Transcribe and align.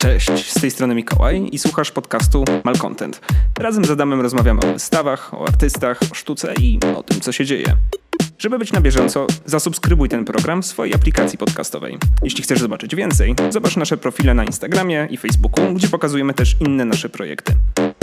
Cześć, 0.00 0.52
z 0.52 0.60
tej 0.60 0.70
strony 0.70 0.94
Mikołaj 0.94 1.48
i 1.52 1.58
słuchasz 1.58 1.90
podcastu 1.90 2.44
Malcontent. 2.64 3.20
Razem 3.58 3.84
z 3.84 3.90
Adamem 3.90 4.20
rozmawiamy 4.20 4.60
o 4.60 4.72
wystawach, 4.72 5.34
o 5.34 5.48
artystach, 5.48 6.00
o 6.12 6.14
sztuce 6.14 6.54
i 6.60 6.78
o 6.96 7.02
tym, 7.02 7.20
co 7.20 7.32
się 7.32 7.44
dzieje. 7.44 7.76
Żeby 8.38 8.58
być 8.58 8.72
na 8.72 8.80
bieżąco, 8.80 9.26
zasubskrybuj 9.46 10.08
ten 10.08 10.24
program 10.24 10.62
w 10.62 10.66
swojej 10.66 10.94
aplikacji 10.94 11.38
podcastowej. 11.38 11.98
Jeśli 12.22 12.42
chcesz 12.42 12.60
zobaczyć 12.60 12.94
więcej, 12.94 13.34
zobacz 13.50 13.76
nasze 13.76 13.96
profile 13.96 14.34
na 14.34 14.44
Instagramie 14.44 15.08
i 15.10 15.16
Facebooku, 15.16 15.74
gdzie 15.74 15.88
pokazujemy 15.88 16.34
też 16.34 16.56
inne 16.60 16.84
nasze 16.84 17.08
projekty. 17.08 17.52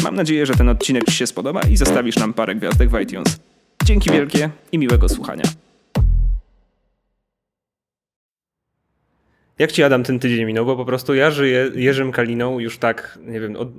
Mam 0.03 0.15
nadzieję, 0.15 0.45
że 0.45 0.53
ten 0.53 0.69
odcinek 0.69 1.05
Ci 1.05 1.11
się 1.11 1.27
spodoba 1.27 1.61
i 1.61 1.77
zostawisz 1.77 2.15
nam 2.15 2.33
parę 2.33 2.55
gwiazdek 2.55 2.89
w 2.89 2.99
iTunes. 2.99 3.39
Dzięki 3.83 4.11
wielkie 4.11 4.49
i 4.71 4.77
miłego 4.77 5.09
słuchania. 5.09 5.43
Jak 9.59 9.71
Ci 9.71 9.83
Adam 9.83 10.03
ten 10.03 10.19
tydzień 10.19 10.45
minął? 10.45 10.65
Bo 10.65 10.75
po 10.75 10.85
prostu 10.85 11.15
ja 11.15 11.31
żyję 11.31 11.71
Jerzym 11.75 12.11
Kaliną 12.11 12.59
już 12.59 12.77
tak, 12.77 13.19
nie 13.27 13.39
wiem, 13.39 13.55
od, 13.55 13.69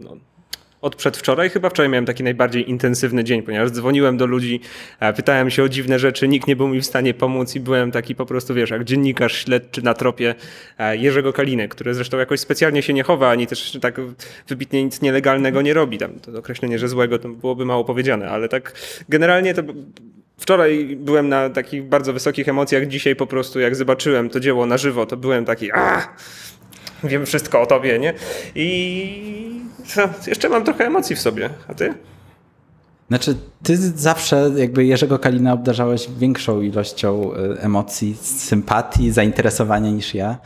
od 0.80 0.96
przedwczoraj 0.96 1.50
chyba 1.50 1.70
wczoraj 1.70 1.90
miałem 1.90 2.06
taki 2.06 2.22
najbardziej 2.22 2.70
intensywny 2.70 3.24
dzień, 3.24 3.42
ponieważ 3.42 3.70
dzwoniłem 3.70 4.16
do 4.16 4.26
ludzi, 4.26 4.60
pytałem 5.16 5.50
się 5.50 5.62
o 5.62 5.68
dziwne 5.68 5.98
rzeczy, 5.98 6.28
nikt 6.28 6.48
nie 6.48 6.56
był 6.56 6.68
mi 6.68 6.80
w 6.80 6.86
stanie 6.86 7.14
pomóc 7.14 7.56
i 7.56 7.60
byłem 7.60 7.90
taki 7.90 8.14
po 8.14 8.26
prostu, 8.26 8.54
wiesz, 8.54 8.70
jak 8.70 8.84
dziennikarz 8.84 9.44
śledczy 9.44 9.82
na 9.82 9.94
tropie 9.94 10.34
Jerzego 10.92 11.32
Kaliny, 11.32 11.68
który 11.68 11.94
zresztą 11.94 12.18
jakoś 12.18 12.40
specjalnie 12.40 12.82
się 12.82 12.92
nie 12.92 13.02
chowa, 13.02 13.30
ani 13.30 13.46
też 13.46 13.78
tak 13.80 14.00
wybitnie 14.48 14.84
nic 14.84 15.02
nielegalnego 15.02 15.62
nie 15.62 15.74
robi. 15.74 15.98
Tam 15.98 16.20
to 16.20 16.38
określenie, 16.38 16.78
że 16.78 16.88
złego 16.88 17.18
to 17.18 17.28
byłoby 17.28 17.64
mało 17.64 17.84
powiedziane, 17.84 18.28
ale 18.30 18.48
tak 18.48 18.72
generalnie 19.08 19.54
to 19.54 19.62
Wczoraj 20.38 20.96
byłem 21.00 21.28
na 21.28 21.50
takich 21.50 21.84
bardzo 21.84 22.12
wysokich 22.12 22.48
emocjach, 22.48 22.86
dzisiaj 22.86 23.16
po 23.16 23.26
prostu 23.26 23.60
jak 23.60 23.76
zobaczyłem 23.76 24.30
to 24.30 24.40
dzieło 24.40 24.66
na 24.66 24.78
żywo, 24.78 25.06
to 25.06 25.16
byłem 25.16 25.44
taki 25.44 25.72
a 25.72 26.08
wiem 27.04 27.26
wszystko 27.26 27.60
o 27.60 27.66
tobie, 27.66 27.98
nie? 27.98 28.14
I 28.54 29.60
jeszcze 30.26 30.48
mam 30.48 30.64
trochę 30.64 30.86
emocji 30.86 31.16
w 31.16 31.20
sobie. 31.20 31.50
A 31.68 31.74
ty? 31.74 31.94
Znaczy, 33.08 33.36
ty 33.62 33.76
zawsze 33.76 34.50
jakby 34.56 34.84
Jerzego 34.84 35.18
Kalina 35.18 35.52
obdarzałeś 35.52 36.08
większą 36.18 36.60
ilością 36.60 37.34
e, 37.34 37.62
emocji, 37.62 38.16
sympatii, 38.22 39.10
zainteresowania 39.10 39.90
niż 39.90 40.14
ja. 40.14 40.38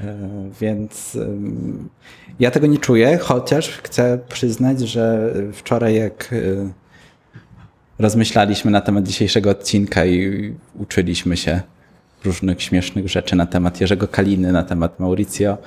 E, 0.00 0.16
więc 0.60 1.18
ja 2.40 2.50
tego 2.50 2.66
nie 2.66 2.78
czuję, 2.78 3.18
chociaż 3.18 3.68
chcę 3.82 4.18
przyznać, 4.28 4.80
że 4.80 5.34
wczoraj 5.52 5.94
jak 5.94 6.32
e, 6.32 6.72
rozmyślaliśmy 7.98 8.70
na 8.70 8.80
temat 8.80 9.04
dzisiejszego 9.04 9.50
odcinka 9.50 10.06
i 10.06 10.52
uczyliśmy 10.78 11.36
się 11.36 11.60
różnych 12.24 12.62
śmiesznych 12.62 13.08
rzeczy 13.08 13.36
na 13.36 13.46
temat 13.46 13.80
Jerzego 13.80 14.08
Kaliny, 14.08 14.52
na 14.52 14.62
temat 14.62 15.00
Mauricio, 15.00 15.58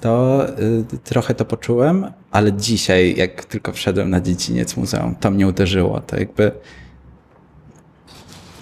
to 0.00 0.46
y, 0.94 0.98
trochę 1.04 1.34
to 1.34 1.44
poczułem, 1.44 2.12
ale 2.30 2.52
dzisiaj, 2.52 3.14
jak 3.16 3.44
tylko 3.44 3.72
wszedłem 3.72 4.10
na 4.10 4.20
dziedziniec 4.20 4.76
muzeum, 4.76 5.14
to 5.20 5.30
mnie 5.30 5.46
uderzyło. 5.46 6.00
To 6.00 6.16
jakby. 6.16 6.52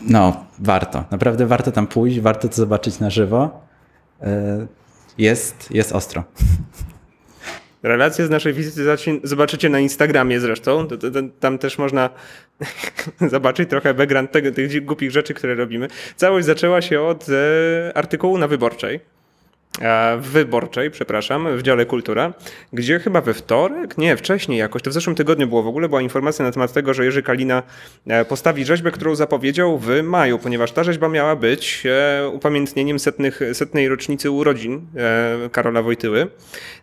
No, 0.03 0.45
warto. 0.59 1.05
Naprawdę 1.11 1.47
warto 1.47 1.73
tam 1.73 1.87
pójść, 1.87 2.21
warto 2.21 2.49
to 2.49 2.55
zobaczyć 2.55 3.01
na 3.01 3.11
żywo. 3.11 3.61
Y, 4.23 4.27
jest, 5.19 5.71
jest 5.71 5.93
ostro. 5.93 6.25
Relacje 7.83 8.27
z 8.27 8.31
naszej 8.31 8.53
wizyty 8.53 8.85
zobaczycie 9.23 9.69
na 9.69 9.81
Instagramie 9.81 10.41
zresztą. 10.41 10.89
Tam 11.41 11.59
też 11.59 11.79
można 11.79 12.11
zobaczyć 13.31 13.71
trochę 13.71 13.95
background 13.95 14.33
tych 14.33 14.85
głupich 14.85 15.11
rzeczy, 15.11 15.35
które 15.35 15.55
robimy. 15.55 15.89
Całość 16.17 16.47
zaczęła 16.47 16.83
się 16.83 17.01
od 17.01 17.27
e, 17.29 17.97
artykułu 17.97 18.39
na 18.39 18.49
Wyborczej 18.49 19.01
E, 19.81 20.19
wyborczej, 20.21 20.91
przepraszam, 20.91 21.57
w 21.57 21.63
dziale 21.63 21.87
kultura, 21.87 22.33
gdzie 22.73 22.99
chyba 22.99 23.21
we 23.21 23.35
wtorek, 23.35 23.99
nie, 23.99 24.17
wcześniej 24.17 24.59
jakoś, 24.59 24.83
to 24.83 24.91
w 24.91 24.93
zeszłym 24.93 25.17
tygodniu 25.17 25.47
było 25.47 25.63
w 25.63 25.67
ogóle, 25.67 25.89
była 25.89 26.03
informacja 26.03 26.45
na 26.45 26.53
temat 26.53 26.73
tego, 26.73 26.95
że 26.95 27.05
Jerzy 27.05 27.23
Kalina 27.23 27.63
e, 28.07 28.25
postawi 28.25 28.65
rzeźbę, 28.65 28.91
którą 28.91 29.15
zapowiedział 29.15 29.79
w 29.79 30.03
maju, 30.03 30.39
ponieważ 30.39 30.73
ta 30.73 30.85
rzeźba 30.85 31.09
miała 31.09 31.37
być 31.37 31.83
e, 31.87 32.29
upamiętnieniem 32.29 32.99
setnych, 32.99 33.41
setnej 33.53 33.89
rocznicy 33.89 34.31
urodzin 34.31 34.87
Karola 35.53 35.83
Wojtyły. 35.83 36.27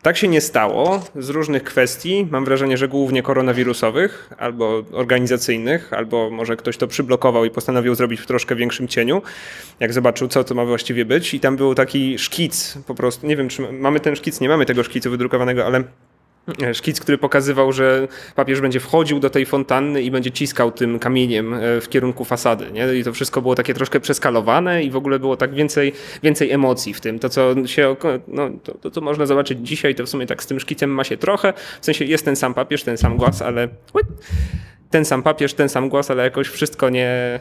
Tak 0.01 0.17
się 0.17 0.27
nie 0.27 0.41
stało 0.41 1.05
z 1.15 1.29
różnych 1.29 1.63
kwestii, 1.63 2.27
mam 2.31 2.45
wrażenie, 2.45 2.77
że 2.77 2.87
głównie 2.87 3.23
koronawirusowych, 3.23 4.29
albo 4.37 4.83
organizacyjnych, 4.91 5.93
albo 5.93 6.29
może 6.29 6.57
ktoś 6.57 6.77
to 6.77 6.87
przyblokował 6.87 7.45
i 7.45 7.49
postanowił 7.49 7.95
zrobić 7.95 8.21
w 8.21 8.25
troszkę 8.25 8.55
większym 8.55 8.87
cieniu, 8.87 9.21
jak 9.79 9.93
zobaczył, 9.93 10.27
co 10.27 10.43
to 10.43 10.55
ma 10.55 10.65
właściwie 10.65 11.05
być 11.05 11.33
i 11.33 11.39
tam 11.39 11.55
był 11.55 11.75
taki 11.75 12.19
szkic 12.19 12.78
po 12.87 12.95
prostu, 12.95 13.27
nie 13.27 13.37
wiem, 13.37 13.49
czy 13.49 13.71
mamy 13.71 13.99
ten 13.99 14.15
szkic, 14.15 14.41
nie 14.41 14.49
mamy 14.49 14.65
tego 14.65 14.83
szkicu 14.83 15.11
wydrukowanego, 15.11 15.65
ale 15.65 15.83
e, 16.63 16.73
szkic, 16.73 16.99
który 16.99 17.17
pokazywał, 17.17 17.71
że 17.71 18.07
papież 18.35 18.61
będzie 18.61 18.79
wchodził 18.79 19.19
do 19.19 19.29
tej 19.29 19.45
fontanny 19.45 20.01
i 20.01 20.11
będzie 20.11 20.31
ciskał 20.31 20.71
tym 20.71 20.99
kamieniem 20.99 21.53
e, 21.53 21.81
w 21.81 21.89
kierunku 21.89 22.25
fasady. 22.25 22.71
Nie? 22.71 22.95
I 22.95 23.03
to 23.03 23.13
wszystko 23.13 23.41
było 23.41 23.55
takie 23.55 23.73
troszkę 23.73 23.99
przeskalowane 23.99 24.83
i 24.83 24.91
w 24.91 24.95
ogóle 24.95 25.19
było 25.19 25.37
tak 25.37 25.53
więcej, 25.53 25.93
więcej 26.23 26.51
emocji 26.51 26.93
w 26.93 27.01
tym. 27.01 27.19
To, 27.19 27.29
co 27.29 27.67
się, 27.67 27.95
no, 28.27 28.49
to, 28.63 28.73
to, 28.73 28.91
co 28.91 29.01
można 29.01 29.25
zobaczyć 29.25 29.59
dzisiaj, 29.61 29.95
to 29.95 30.05
w 30.05 30.09
sumie 30.09 30.25
tak 30.25 30.43
z 30.43 30.47
tym 30.47 30.59
szkicem 30.59 30.89
ma 30.89 31.03
się 31.03 31.17
trochę. 31.17 31.53
W 31.81 31.85
sensie 31.85 32.05
jest 32.05 32.25
ten 32.25 32.35
sam 32.35 32.53
papież, 32.53 32.83
ten 32.83 32.97
sam 32.97 33.17
głaz, 33.17 33.41
ale 33.41 33.67
ten 34.89 35.05
sam 35.05 35.23
papież, 35.23 35.53
ten 35.53 35.69
sam 35.69 35.89
głos, 35.89 36.11
ale 36.11 36.23
jakoś 36.23 36.47
wszystko 36.47 36.89
nie, 36.89 37.39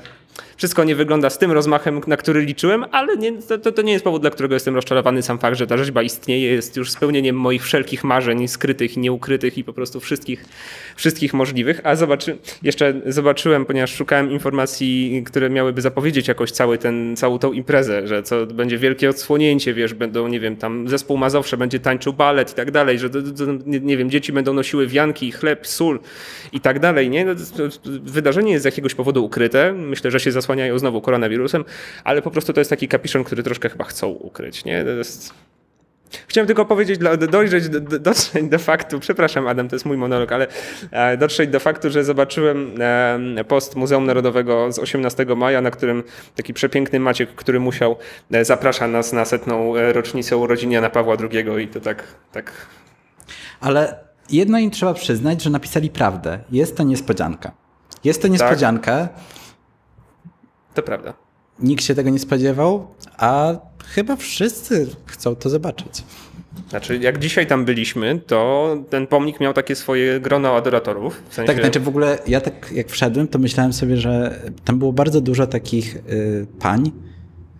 wszystko 0.57 0.85
nie 0.85 0.95
wygląda 0.95 1.31
z 1.31 1.39
tym 1.39 1.53
rozmachem, 1.53 2.01
na 2.07 2.17
który 2.17 2.41
liczyłem, 2.41 2.85
ale 2.93 3.17
nie, 3.17 3.33
to, 3.43 3.73
to, 3.73 3.83
nie 3.83 3.93
jest 3.93 4.05
powód, 4.05 4.23
dla 4.23 4.31
którego 4.31 4.55
jestem 4.55 4.75
rozczarowany. 4.75 5.23
Sam 5.23 5.39
fakt, 5.39 5.57
że 5.57 5.67
ta 5.67 5.77
rzeźba 5.77 6.03
istnieje, 6.03 6.53
jest 6.53 6.77
już 6.77 6.91
spełnieniem 6.91 7.37
moich 7.37 7.63
wszelkich 7.63 8.05
marzeń, 8.05 8.49
skrytych 8.49 8.97
i 8.97 9.01
nieukrytych 9.01 9.59
i 9.59 9.65
po 9.65 9.73
prostu 9.73 10.01
wszystkich, 10.01 10.45
wszystkich 10.97 11.35
możliwych. 11.35 11.81
A 11.85 11.97
zobaczy, 11.97 12.39
jeszcze 12.63 12.95
zobaczyłem, 13.07 13.67
ponieważ 13.67 13.95
szukałem 13.95 14.31
informacji, 14.31 15.23
które 15.27 15.51
miałyby 15.51 15.81
zapowiedzieć 15.81 16.29
jakoś 16.29 16.51
cały 16.51 16.79
ten, 16.79 17.17
całą 17.17 17.39
tą 17.39 17.53
imprezę, 17.53 18.09
że 18.09 18.23
co 18.23 18.47
będzie 18.47 18.79
wielkie 18.79 19.11
odsłonięcie, 19.11 19.75
wiesz, 19.75 19.95
będą, 19.95 20.29
nie 20.29 20.41
wiem, 20.41 20.57
tam 20.57 20.89
zespół 20.89 21.17
Mazowsze 21.17 21.57
będzie 21.57 21.81
tańczył 21.81 22.13
balet 22.13 22.53
i 22.53 22.55
tak 22.55 22.71
dalej, 22.71 22.99
że 22.99 23.11
nie, 23.67 23.81
nie 23.81 23.97
wiem, 23.97 24.11
dzieci 24.11 24.33
będą 24.33 24.53
nosiły 24.53 24.87
wianki, 24.87 25.33
chleb, 25.33 25.67
sól 25.67 26.01
i 26.53 26.61
tak 26.61 26.81
dalej, 26.81 27.11
nie? 27.11 27.27
Wydarzenie 28.03 28.53
jest 28.53 28.63
z 28.63 28.65
jakiegoś 28.65 28.95
powodu 28.95 29.25
ukryte. 29.25 29.73
Myślę, 29.73 30.11
że 30.11 30.21
się 30.21 30.33
zasłaniają 30.33 30.79
znowu 30.79 31.01
koronawirusem, 31.01 31.65
ale 32.05 32.23
po 32.23 32.31
prostu 32.31 32.53
to 32.53 32.61
jest 32.61 32.71
taki 32.71 32.89
kapiszon, 32.89 33.25
który 33.25 33.43
troszkę 33.43 33.69
chyba 33.69 33.85
chcą 33.85 34.09
ukryć. 34.09 34.65
Nie? 34.65 34.85
Jest... 34.99 35.35
Chciałem 36.29 36.47
tylko 36.47 36.65
powiedzieć, 36.65 37.01
dojrzeć, 37.31 37.69
dotrzeć 38.01 38.49
do 38.49 38.59
faktu, 38.59 39.01
przepraszam 39.01 39.47
Adam, 39.47 39.69
to 39.69 39.77
jest 39.77 39.87
mój 39.87 39.97
monolog, 39.97 40.33
ale 40.33 40.47
e, 40.91 41.17
dotrzeć 41.17 41.51
do 41.51 41.61
faktu, 41.61 41.91
że 41.91 42.05
zobaczyłem 42.05 42.75
e, 42.81 43.45
post 43.45 43.77
Muzeum 43.77 44.07
Narodowego 44.07 44.73
z 44.73 44.79
18 44.79 45.27
maja, 45.37 45.61
na 45.61 45.71
którym 45.71 46.03
taki 46.37 46.55
przepiękny 46.55 47.01
Maciek, 47.01 47.35
który 47.35 47.61
musiał, 47.61 47.97
e, 48.31 48.45
zaprasza 48.45 48.89
nas 48.89 49.13
na 49.13 49.25
setną 49.25 49.73
rocznicę 49.93 50.37
urodzin 50.37 50.73
Jana 50.73 50.91
Pawła 50.91 51.17
II 51.33 51.65
i 51.65 51.69
to 51.69 51.81
tak, 51.81 52.05
tak... 52.33 52.53
Ale 53.61 54.08
jedno 54.31 54.59
im 54.59 54.71
trzeba 54.71 54.95
przyznać, 54.95 55.43
że 55.43 55.51
napisali 55.51 55.91
prawdę. 55.91 56.39
Jest 56.53 56.77
to 56.77 56.83
niespodzianka. 56.83 57.53
Jest 58.05 58.23
to 58.23 58.29
niespodzianka. 58.29 59.09
Tak. 59.09 59.21
To 60.75 60.83
prawda. 60.83 61.15
Nikt 61.59 61.85
się 61.85 61.95
tego 61.95 62.11
nie 62.11 62.19
spodziewał, 62.19 62.87
a 63.17 63.53
chyba 63.87 64.17
wszyscy 64.17 64.87
chcą 65.07 65.37
to 65.37 65.51
zobaczyć. 65.51 66.05
Znaczy, 66.71 66.99
jak 66.99 67.19
dzisiaj 67.19 67.47
tam 67.47 67.65
byliśmy, 67.65 68.21
to 68.27 68.77
ten 68.91 69.07
pomnik 69.07 69.41
miał 69.41 69.53
takie 69.53 69.75
swoje 69.75 70.21
grono 70.21 70.57
adoratorów. 70.57 71.23
W 71.29 71.35
sensie... 71.35 71.53
Tak, 71.53 71.63
znaczy 71.63 71.81
w 71.81 71.89
ogóle 71.89 72.19
ja 72.27 72.41
tak 72.41 72.73
jak 72.73 72.89
wszedłem, 72.89 73.29
to 73.29 73.39
myślałem 73.39 73.73
sobie, 73.73 73.97
że 73.97 74.43
tam 74.65 74.79
było 74.79 74.93
bardzo 74.93 75.21
dużo 75.21 75.47
takich 75.47 75.97
y, 75.97 76.47
pań 76.59 76.87
y, 76.87 76.91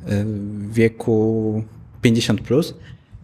w 0.09 0.73
wieku 0.73 1.65
50 2.03 2.41
plus, 2.41 2.75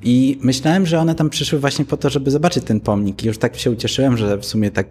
i 0.05 0.39
myślałem, 0.43 0.87
że 0.87 0.99
one 0.99 1.15
tam 1.15 1.31
przyszły 1.31 1.59
właśnie 1.59 1.85
po 1.85 1.97
to, 1.97 2.11
żeby 2.11 2.31
zobaczyć 2.31 2.65
ten 2.65 2.81
pomnik. 2.81 3.25
I 3.25 3.27
już 3.27 3.39
tak 3.39 3.57
się 3.57 3.71
ucieszyłem, 3.71 4.17
że 4.17 4.39
w 4.39 4.45
sumie 4.45 4.71
tak 4.71 4.87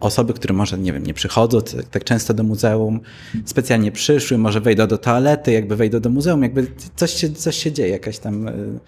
osoby, 0.00 0.34
które 0.34 0.54
może, 0.54 0.78
nie 0.78 0.92
wiem, 0.92 1.06
nie 1.06 1.14
przychodzą 1.14 1.62
tak, 1.62 1.84
tak 1.84 2.04
często 2.04 2.34
do 2.34 2.42
muzeum, 2.42 3.00
specjalnie 3.44 3.92
przyszły, 3.92 4.38
może 4.38 4.60
wejdą 4.60 4.86
do 4.86 4.98
toalety, 4.98 5.52
jakby 5.52 5.76
wejdą 5.76 6.00
do 6.00 6.10
muzeum, 6.10 6.42
jakby 6.42 6.66
coś 6.96 7.12
się, 7.12 7.30
coś 7.30 7.56
się 7.56 7.72
dzieje, 7.72 7.88
jakaś 7.88 8.18
tam... 8.18 8.48
Y, 8.48 8.78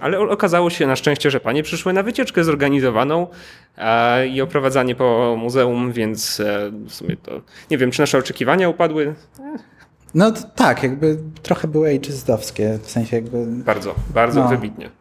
Ale 0.00 0.20
okazało 0.20 0.70
się 0.70 0.86
na 0.86 0.96
szczęście, 0.96 1.30
że 1.30 1.40
panie 1.40 1.62
przyszły 1.62 1.92
na 1.92 2.02
wycieczkę 2.02 2.44
zorganizowaną 2.44 3.26
e, 3.78 4.26
i 4.28 4.40
oprowadzanie 4.40 4.94
po 4.94 5.36
muzeum, 5.38 5.92
więc 5.92 6.40
e, 6.40 6.70
w 6.88 6.94
sumie 6.94 7.16
to 7.16 7.40
nie 7.70 7.78
wiem, 7.78 7.90
czy 7.90 8.00
nasze 8.00 8.18
oczekiwania 8.18 8.68
upadły. 8.68 9.14
No 10.14 10.32
tak, 10.32 10.82
jakby 10.82 11.18
trochę 11.42 11.68
były 11.68 11.94
ageistowskie, 11.96 12.78
w 12.82 12.90
sensie 12.90 13.16
jakby... 13.16 13.46
Bardzo, 13.46 13.94
bardzo 14.14 14.42
no. 14.42 14.48
wybitnie. 14.48 14.97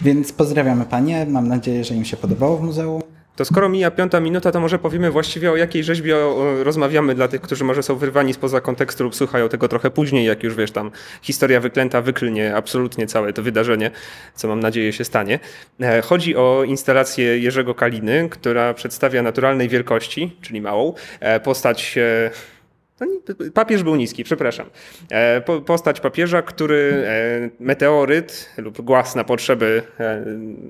Więc 0.00 0.32
pozdrawiamy 0.32 0.84
panie, 0.84 1.26
mam 1.28 1.48
nadzieję, 1.48 1.84
że 1.84 1.94
im 1.94 2.04
się 2.04 2.16
podobało 2.16 2.56
w 2.56 2.62
muzeum. 2.62 3.02
To 3.40 3.44
skoro 3.44 3.68
mija 3.68 3.90
piąta 3.90 4.20
minuta, 4.20 4.52
to 4.52 4.60
może 4.60 4.78
powiemy 4.78 5.10
właściwie 5.10 5.52
o 5.52 5.56
jakiej 5.56 5.84
rzeźbie 5.84 6.16
rozmawiamy 6.62 7.14
dla 7.14 7.28
tych, 7.28 7.40
którzy 7.40 7.64
może 7.64 7.82
są 7.82 7.96
wyrwani 7.96 8.34
spoza 8.34 8.60
kontekstu 8.60 9.04
lub 9.04 9.14
słuchają 9.14 9.48
tego 9.48 9.68
trochę 9.68 9.90
później, 9.90 10.26
jak 10.26 10.42
już 10.42 10.54
wiesz, 10.54 10.70
tam 10.70 10.90
historia 11.22 11.60
wyklęta 11.60 12.02
wyklnie 12.02 12.56
absolutnie 12.56 13.06
całe 13.06 13.32
to 13.32 13.42
wydarzenie, 13.42 13.90
co 14.34 14.48
mam 14.48 14.60
nadzieję 14.60 14.92
się 14.92 15.04
stanie. 15.04 15.38
E, 15.80 16.02
chodzi 16.02 16.36
o 16.36 16.64
instalację 16.66 17.38
Jerzego 17.38 17.74
Kaliny, 17.74 18.28
która 18.30 18.74
przedstawia 18.74 19.22
naturalnej 19.22 19.68
wielkości, 19.68 20.36
czyli 20.40 20.60
małą, 20.60 20.94
e, 21.20 21.40
postać 21.40 21.98
e, 21.98 22.30
papież 23.54 23.82
był 23.82 23.96
niski, 23.96 24.24
przepraszam. 24.24 24.66
E, 25.10 25.40
po, 25.40 25.60
postać 25.60 26.00
papieża, 26.00 26.42
który 26.42 27.04
e, 27.06 27.64
meteoryt 27.64 28.50
lub 28.58 28.80
głaz 28.80 29.14
na 29.14 29.24
potrzeby 29.24 29.82
e, 30.00 30.24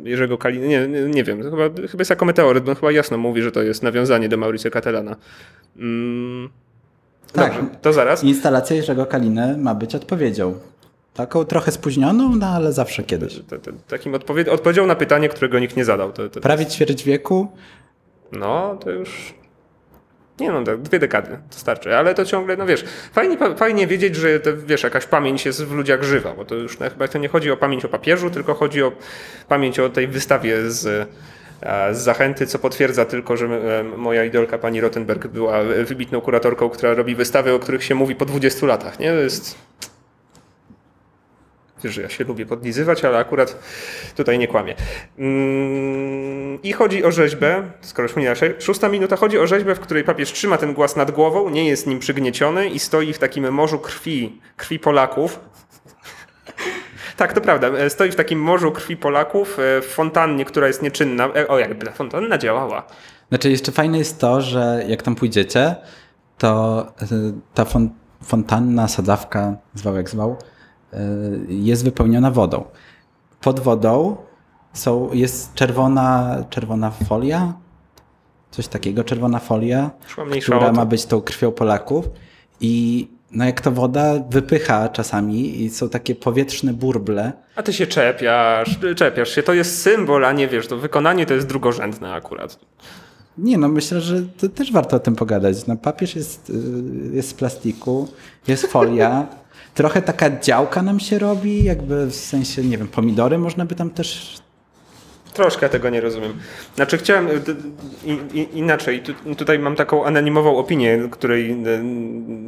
Jerzego 0.04 0.38
Kaliny, 0.38 0.68
nie, 0.68 0.88
nie, 0.88 1.24
wiem, 1.24 1.42
chyba, 1.42 1.68
chyba 1.90 2.00
jest 2.00 2.10
jako 2.10 2.24
meteoryt, 2.24 2.64
bo 2.64 2.74
chyba 2.74 2.92
jasno 2.92 3.18
mówi, 3.18 3.42
że 3.42 3.52
to 3.52 3.62
jest 3.62 3.82
nawiązanie 3.82 4.28
do 4.28 4.36
Mauricio 4.36 4.70
Catalana. 4.70 5.16
Mm, 5.76 6.48
Tak. 7.32 7.54
Dobrze, 7.54 7.68
to 7.82 7.92
zaraz. 7.92 8.24
Instalacja 8.24 8.76
Jerzego 8.76 9.06
Kaliny 9.06 9.58
ma 9.58 9.74
być 9.74 9.94
odpowiedzią. 9.94 10.54
Taką 11.14 11.44
trochę 11.44 11.72
spóźnioną, 11.72 12.36
no 12.36 12.46
ale 12.46 12.72
zawsze 12.72 13.02
kiedyś. 13.02 13.40
To, 13.48 13.58
to, 13.58 13.70
takim 13.88 14.14
odpowiedzią 14.50 14.86
na 14.86 14.94
pytanie, 14.94 15.28
którego 15.28 15.58
nikt 15.58 15.76
nie 15.76 15.84
zadał. 15.84 16.12
To, 16.12 16.28
to, 16.28 16.40
Prawie 16.40 16.66
ćwierć 16.66 17.04
wieku. 17.04 17.48
No, 18.32 18.76
to 18.84 18.90
już. 18.90 19.34
Nie 20.40 20.52
no, 20.52 20.64
tak, 20.64 20.82
dwie 20.82 20.98
dekady 20.98 21.38
to 21.50 21.58
starczy, 21.58 21.96
ale 21.96 22.14
to 22.14 22.24
ciągle, 22.24 22.56
no 22.56 22.66
wiesz, 22.66 22.84
fajnie, 23.12 23.36
fajnie 23.56 23.86
wiedzieć, 23.86 24.16
że 24.16 24.40
to, 24.40 24.50
wiesz, 24.66 24.82
jakaś 24.82 25.06
pamięć 25.06 25.46
jest 25.46 25.64
w 25.64 25.72
ludziach 25.72 26.02
żywa, 26.02 26.34
bo 26.34 26.44
to 26.44 26.54
już 26.54 26.78
no, 26.78 26.90
chyba 26.90 27.08
to 27.08 27.18
nie 27.18 27.28
chodzi 27.28 27.50
o 27.50 27.56
pamięć 27.56 27.84
o 27.84 27.88
papieżu, 27.88 28.30
tylko 28.30 28.54
chodzi 28.54 28.82
o 28.82 28.92
pamięć 29.48 29.78
o 29.78 29.88
tej 29.88 30.06
wystawie 30.06 30.70
z, 30.70 31.08
e, 31.62 31.94
z 31.94 31.98
zachęty, 31.98 32.46
co 32.46 32.58
potwierdza 32.58 33.04
tylko, 33.04 33.36
że 33.36 33.46
e, 33.46 33.82
moja 33.82 34.24
idolka 34.24 34.58
pani 34.58 34.80
Rottenberg 34.80 35.26
była 35.26 35.62
wybitną 35.62 36.20
kuratorką, 36.20 36.70
która 36.70 36.94
robi 36.94 37.14
wystawy, 37.14 37.52
o 37.52 37.58
których 37.58 37.84
się 37.84 37.94
mówi 37.94 38.14
po 38.14 38.24
20 38.24 38.66
latach, 38.66 38.98
nie? 38.98 39.08
To 39.08 39.18
jest 39.18 39.58
Wiesz, 41.84 41.94
że 41.94 42.02
ja 42.02 42.08
się 42.08 42.24
lubię 42.24 42.46
podlizywać, 42.46 43.04
ale 43.04 43.18
akurat 43.18 43.58
tutaj 44.16 44.38
nie 44.38 44.48
kłamię. 44.48 44.74
Mm, 45.18 46.62
I 46.62 46.72
chodzi 46.72 47.04
o 47.04 47.12
rzeźbę, 47.12 47.62
skoro 47.80 48.08
już 48.08 48.16
minęła 48.16 48.36
szósta 48.58 48.88
minuta, 48.88 49.16
chodzi 49.16 49.38
o 49.38 49.46
rzeźbę, 49.46 49.74
w 49.74 49.80
której 49.80 50.04
papież 50.04 50.32
trzyma 50.32 50.58
ten 50.58 50.74
głaz 50.74 50.96
nad 50.96 51.10
głową, 51.10 51.50
nie 51.50 51.68
jest 51.68 51.86
nim 51.86 51.98
przygnieciony 51.98 52.68
i 52.68 52.78
stoi 52.78 53.12
w 53.12 53.18
takim 53.18 53.52
morzu 53.52 53.78
krwi, 53.78 54.40
krwi 54.56 54.78
Polaków. 54.78 55.40
Tak, 57.16 57.32
to 57.32 57.40
prawda. 57.40 57.88
Stoi 57.88 58.10
w 58.10 58.14
takim 58.14 58.40
morzu 58.40 58.72
krwi 58.72 58.96
Polaków, 58.96 59.58
e, 59.58 59.80
w 59.80 59.86
fontannie, 59.86 60.44
która 60.44 60.66
jest 60.66 60.82
nieczynna. 60.82 61.28
E, 61.36 61.48
O, 61.48 61.58
jakby 61.58 61.86
ta 61.86 61.92
fontanna 61.92 62.38
działała. 62.38 62.86
Znaczy, 63.28 63.50
jeszcze 63.50 63.72
fajne 63.72 63.98
jest 63.98 64.18
to, 64.20 64.40
że 64.40 64.84
jak 64.88 65.02
tam 65.02 65.14
pójdziecie, 65.14 65.76
to 66.38 66.86
ta 67.54 67.64
fon 67.64 67.90
fontanna, 68.24 68.88
sadzawka, 68.88 69.56
zwał 69.74 69.96
jak 69.96 70.10
zwał, 70.10 70.36
jest 71.48 71.84
wypełniona 71.84 72.30
wodą. 72.30 72.64
Pod 73.40 73.60
wodą 73.60 74.16
są, 74.72 75.12
jest 75.12 75.54
czerwona, 75.54 76.36
czerwona 76.50 76.90
folia, 76.90 77.52
coś 78.50 78.68
takiego, 78.68 79.04
czerwona 79.04 79.38
folia, 79.38 79.90
która 80.42 80.72
ma 80.72 80.86
być 80.86 81.04
tą 81.04 81.20
krwią 81.20 81.52
Polaków 81.52 82.08
i 82.60 83.08
no 83.32 83.44
jak 83.44 83.60
to 83.60 83.70
woda 83.70 84.14
wypycha 84.30 84.88
czasami 84.88 85.62
i 85.62 85.70
są 85.70 85.88
takie 85.88 86.14
powietrzne 86.14 86.72
burble, 86.72 87.32
A 87.56 87.62
ty 87.62 87.72
się 87.72 87.86
czepiasz, 87.86 88.78
czepiasz 88.96 89.34
się. 89.34 89.42
To 89.42 89.54
jest 89.54 89.82
symbol, 89.82 90.24
a 90.24 90.32
nie 90.32 90.48
wiesz, 90.48 90.66
to 90.66 90.76
wykonanie 90.76 91.26
to 91.26 91.34
jest 91.34 91.46
drugorzędne 91.46 92.12
akurat. 92.12 92.58
Nie, 93.38 93.58
no 93.58 93.68
myślę, 93.68 94.00
że 94.00 94.22
to 94.22 94.48
też 94.48 94.72
warto 94.72 94.96
o 94.96 95.00
tym 95.00 95.16
pogadać. 95.16 95.66
No, 95.66 95.76
papież 95.76 96.16
jest, 96.16 96.50
y, 96.50 97.16
jest 97.16 97.28
z 97.28 97.34
plastiku, 97.34 98.08
jest 98.48 98.66
folia. 98.66 99.26
Trochę 99.74 100.02
taka 100.02 100.40
działka 100.40 100.82
nam 100.82 101.00
się 101.00 101.18
robi, 101.18 101.64
jakby 101.64 102.06
w 102.06 102.14
sensie, 102.14 102.62
nie 102.62 102.78
wiem, 102.78 102.88
pomidory 102.88 103.38
można 103.38 103.64
by 103.64 103.74
tam 103.74 103.90
też. 103.90 104.38
Troszkę 105.34 105.68
tego 105.68 105.90
nie 105.90 106.00
rozumiem. 106.00 106.32
Znaczy 106.76 106.98
chciałem 106.98 107.28
inaczej. 108.52 109.00
Tu, 109.00 109.34
tutaj 109.34 109.58
mam 109.58 109.76
taką 109.76 110.04
anonimową 110.04 110.56
opinię, 110.56 111.08
której 111.10 111.56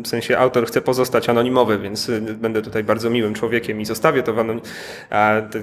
w 0.05 0.08
sensie 0.08 0.38
autor 0.38 0.67
chce 0.67 0.81
pozostać 0.81 1.29
anonimowy, 1.29 1.79
więc 1.79 2.08
y, 2.08 2.20
będę 2.20 2.62
tutaj 2.62 2.84
bardzo 2.84 3.11
miłym 3.11 3.34
człowiekiem 3.34 3.81
i 3.81 3.84
zostawię 3.84 4.23
to 4.23 4.34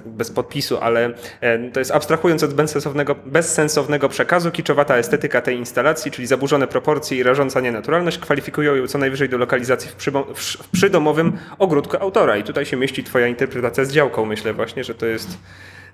bez 0.06 0.32
podpisu, 0.32 0.78
ale 0.78 1.14
e, 1.42 1.70
to 1.70 1.80
jest 1.80 1.92
abstrahując 1.92 2.44
od 2.44 2.54
bezsensownego, 2.54 3.16
bezsensownego 3.26 4.10
przekazu, 4.10 4.52
kiczowata 4.52 4.98
estetyka 4.98 5.42
tej 5.42 5.58
instalacji, 5.58 6.12
czyli 6.12 6.28
zaburzone 6.28 6.68
proporcje 6.68 7.18
i 7.18 7.24
rażąca 7.24 7.60
nienaturalność 7.60 8.18
kwalifikują 8.18 8.76
ją 8.76 8.88
co 8.88 8.98
najwyżej 8.98 9.30
do 9.30 9.38
lokalizacji 9.38 9.90
w 10.36 10.70
przydomowym 10.72 11.38
ogródku 11.60 11.98
autora. 12.00 12.38
I 12.38 12.44
tutaj 12.44 12.66
się 12.66 12.78
mieści 12.78 13.04
twoja 13.04 13.28
interpretacja 13.28 13.86
z 13.86 13.92
działką. 13.92 14.26
Myślę 14.26 14.54
właśnie, 14.54 14.84
że 14.84 14.96
to 14.96 15.06
jest, 15.06 15.38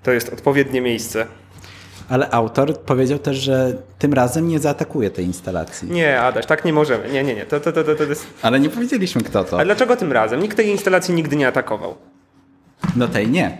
to 0.06 0.12
jest 0.12 0.32
odpowiednie 0.32 0.80
miejsce. 0.80 1.26
Ale 2.08 2.30
autor 2.30 2.80
powiedział 2.80 3.18
też, 3.18 3.36
że 3.36 3.76
tym 3.98 4.14
razem 4.14 4.48
nie 4.48 4.58
zaatakuje 4.58 5.10
tej 5.10 5.24
instalacji. 5.24 5.90
Nie, 5.90 6.20
Adaś, 6.20 6.46
tak 6.46 6.64
nie 6.64 6.72
możemy. 6.72 7.08
Nie, 7.12 7.24
nie, 7.24 7.34
nie. 7.34 7.46
To, 7.46 7.60
to, 7.60 7.72
to, 7.72 7.84
to, 7.84 7.94
to 7.94 8.02
jest... 8.04 8.26
Ale 8.42 8.60
nie 8.60 8.70
powiedzieliśmy 8.70 9.22
kto 9.22 9.44
to. 9.44 9.60
A 9.60 9.64
dlaczego 9.64 9.96
tym 9.96 10.12
razem? 10.12 10.42
Nikt 10.42 10.56
tej 10.56 10.68
instalacji 10.68 11.14
nigdy 11.14 11.36
nie 11.36 11.48
atakował. 11.48 11.94
No 12.96 13.08
tej 13.08 13.28
nie. 13.28 13.58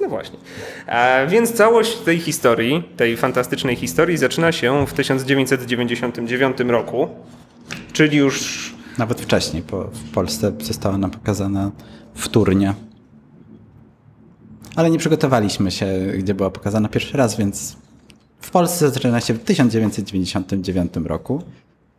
No 0.00 0.08
właśnie. 0.08 0.38
E, 0.86 1.26
więc 1.26 1.52
całość 1.52 1.96
tej 1.96 2.18
historii, 2.18 2.88
tej 2.96 3.16
fantastycznej 3.16 3.76
historii 3.76 4.16
zaczyna 4.16 4.52
się 4.52 4.86
w 4.86 4.92
1999 4.92 6.56
roku, 6.60 7.08
czyli 7.92 8.16
już 8.16 8.74
Nawet 8.98 9.20
wcześniej, 9.20 9.62
bo 9.70 9.84
w 9.84 10.10
Polsce 10.10 10.52
została 10.60 10.98
nam 10.98 11.10
pokazana 11.10 11.70
wtórnie. 12.14 12.74
Ale 14.76 14.90
nie 14.90 14.98
przygotowaliśmy 14.98 15.70
się, 15.70 15.86
gdzie 16.18 16.34
była 16.34 16.50
pokazana 16.50 16.88
pierwszy 16.88 17.16
raz, 17.16 17.36
więc 17.36 17.76
w 18.40 18.50
Polsce 18.50 18.90
zaczyna 18.90 19.20
się 19.20 19.34
w 19.34 19.38
1999 19.44 20.92
roku. 21.04 21.42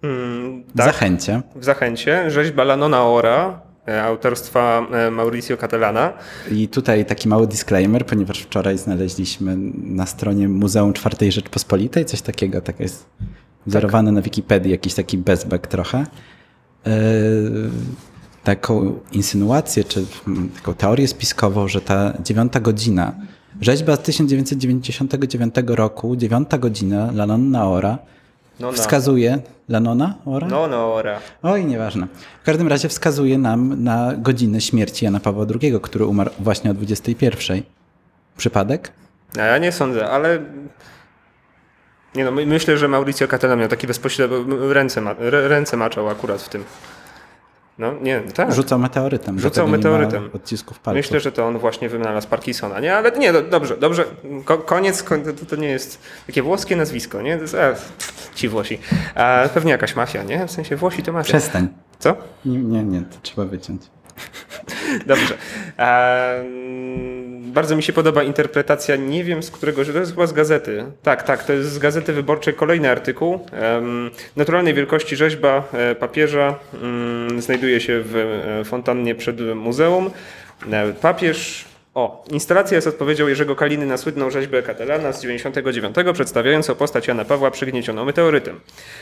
mm, 0.03 0.63
W 0.63 0.77
tak, 0.77 0.85
Zachęcie. 0.85 1.41
w 1.55 1.63
Zachęcie 1.63 2.31
rzeźba 2.31 2.63
Lanona 2.63 3.03
Ora 3.05 3.59
e, 3.87 4.03
autorstwa 4.03 4.87
e, 4.91 5.11
Mauricio 5.11 5.57
Catalana. 5.57 6.13
I 6.51 6.67
tutaj 6.67 7.05
taki 7.05 7.27
mały 7.29 7.47
disclaimer, 7.47 8.05
ponieważ 8.05 8.39
wczoraj 8.39 8.77
znaleźliśmy 8.77 9.57
na 9.83 10.05
stronie 10.05 10.49
Muzeum 10.49 10.93
Czwartej 10.93 11.31
Rzeczpospolitej 11.31 12.05
coś 12.05 12.21
takiego, 12.21 12.61
tak 12.61 12.79
jest 12.79 13.05
wzorowane 13.65 14.11
na 14.11 14.21
Wikipedii, 14.21 14.71
jakiś 14.71 14.93
taki 14.93 15.17
bezbek 15.17 15.67
trochę. 15.67 16.05
Taką 18.45 18.99
insynuację, 19.11 19.83
czy 19.83 20.05
taką 20.55 20.73
teorię 20.73 21.07
spiskową, 21.07 21.67
że 21.67 21.81
ta 21.81 22.13
dziewiąta 22.23 22.59
godzina, 22.59 23.13
rzeźba 23.61 23.95
z 23.95 23.99
1999 23.99 25.55
roku, 25.67 26.15
dziewiąta 26.15 26.57
godzina, 26.57 27.11
Lanonna 27.13 27.67
Ora, 27.69 27.97
No, 28.59 28.67
no. 28.67 28.73
wskazuje, 28.73 29.39
Lanona 29.69 30.15
Ora? 30.25 30.47
No, 30.47 30.67
no, 30.67 30.93
Ora. 30.93 31.19
Oj, 31.43 31.65
nieważne. 31.65 32.07
W 32.41 32.45
każdym 32.45 32.67
razie 32.67 32.89
wskazuje 32.89 33.37
nam 33.37 33.83
na 33.83 34.13
godzinę 34.17 34.61
śmierci 34.61 35.05
Jana 35.05 35.19
Pawła 35.19 35.45
II, 35.61 35.73
który 35.81 36.05
umarł 36.05 36.31
właśnie 36.39 36.71
o 36.71 36.73
21. 36.73 37.61
Przypadek? 38.37 38.91
A 39.37 39.41
ja 39.41 39.57
nie 39.57 39.71
sądzę, 39.71 40.09
ale... 40.09 40.39
Nie 42.15 42.25
no, 42.25 42.31
my- 42.31 42.45
myślę, 42.45 42.77
że 42.77 42.87
Mauricio 42.87 43.27
Catalan 43.27 43.59
miał 43.59 43.67
taki 43.69 43.87
bezpośrednio... 43.87 44.45
Ręce, 44.73 45.01
ma, 45.01 45.13
rę- 45.13 45.47
ręce 45.47 45.77
maczał 45.77 46.09
akurat 46.09 46.41
w 46.41 46.49
tym. 46.49 46.63
No, 47.77 47.93
nie, 48.01 48.19
tak. 48.21 48.53
Rzucał 48.53 48.79
meteorytem. 48.79 49.39
Rzucał 49.39 49.67
meteorytem. 49.67 50.29
odcisków 50.33 50.79
palców. 50.79 50.97
Myślę, 50.97 51.19
że 51.19 51.31
to 51.31 51.45
on 51.47 51.57
właśnie 51.57 51.89
wynalazł 51.89 52.27
Parkinsona, 52.27 52.79
nie? 52.79 52.95
Ale 52.97 53.11
nie, 53.11 53.33
do, 53.33 53.41
dobrze, 53.41 53.77
dobrze. 53.77 54.05
Ko, 54.45 54.57
koniec, 54.57 55.03
to, 55.03 55.45
to 55.49 55.55
nie 55.55 55.67
jest 55.67 56.01
takie 56.27 56.41
włoskie 56.41 56.75
nazwisko, 56.75 57.21
nie? 57.21 57.33
E, 57.35 57.75
ci 58.35 58.49
Włosi. 58.49 58.79
A 59.15 59.49
pewnie 59.53 59.71
jakaś 59.71 59.95
mafia, 59.95 60.23
nie? 60.23 60.47
W 60.47 60.51
sensie 60.51 60.75
Włosi 60.75 61.03
to 61.03 61.13
mafia. 61.13 61.27
Przestań. 61.27 61.67
Co? 61.99 62.15
Nie, 62.45 62.57
nie, 62.57 62.83
nie, 62.83 63.01
to 63.01 63.17
trzeba 63.21 63.45
wyciąć. 63.47 63.81
Dobrze. 65.05 65.37
Bardzo 67.39 67.75
mi 67.75 67.83
się 67.83 67.93
podoba 67.93 68.23
interpretacja, 68.23 68.95
nie 68.95 69.23
wiem 69.23 69.43
z 69.43 69.51
którego, 69.51 69.83
że 69.83 69.93
to 69.93 69.99
jest 69.99 70.11
chyba 70.11 70.27
z 70.27 70.33
gazety. 70.33 70.85
Tak, 71.03 71.23
tak, 71.23 71.43
to 71.43 71.53
jest 71.53 71.71
z 71.71 71.79
gazety 71.79 72.13
wyborczej 72.13 72.53
kolejny 72.53 72.89
artykuł. 72.89 73.39
Naturalnej 74.35 74.73
wielkości 74.73 75.15
rzeźba 75.15 75.63
e, 75.73 75.95
papieża 75.95 76.55
mm, 76.81 77.41
znajduje 77.41 77.81
się 77.81 78.01
w 78.05 78.15
e, 78.15 78.63
fontannie 78.65 79.15
przed 79.15 79.55
muzeum. 79.55 80.11
E, 80.71 80.93
Papież 80.93 81.65
O, 81.95 82.23
instalacja 82.31 82.75
jest 82.75 82.87
odpowiedzią 82.87 83.27
Jerzego 83.27 83.55
Kaliny 83.55 83.85
na 83.85 83.97
słynną 83.97 84.29
rzeźbę 84.29 84.63
Katalana 84.63 85.11
z 85.13 85.21
99, 85.21 85.95
przedstawiającą 86.13 86.75
postać 86.75 87.07
Jana 87.07 87.25
Pawła 87.25 87.51
przygniecioną 87.51 88.05
meteorytem. 88.05 88.59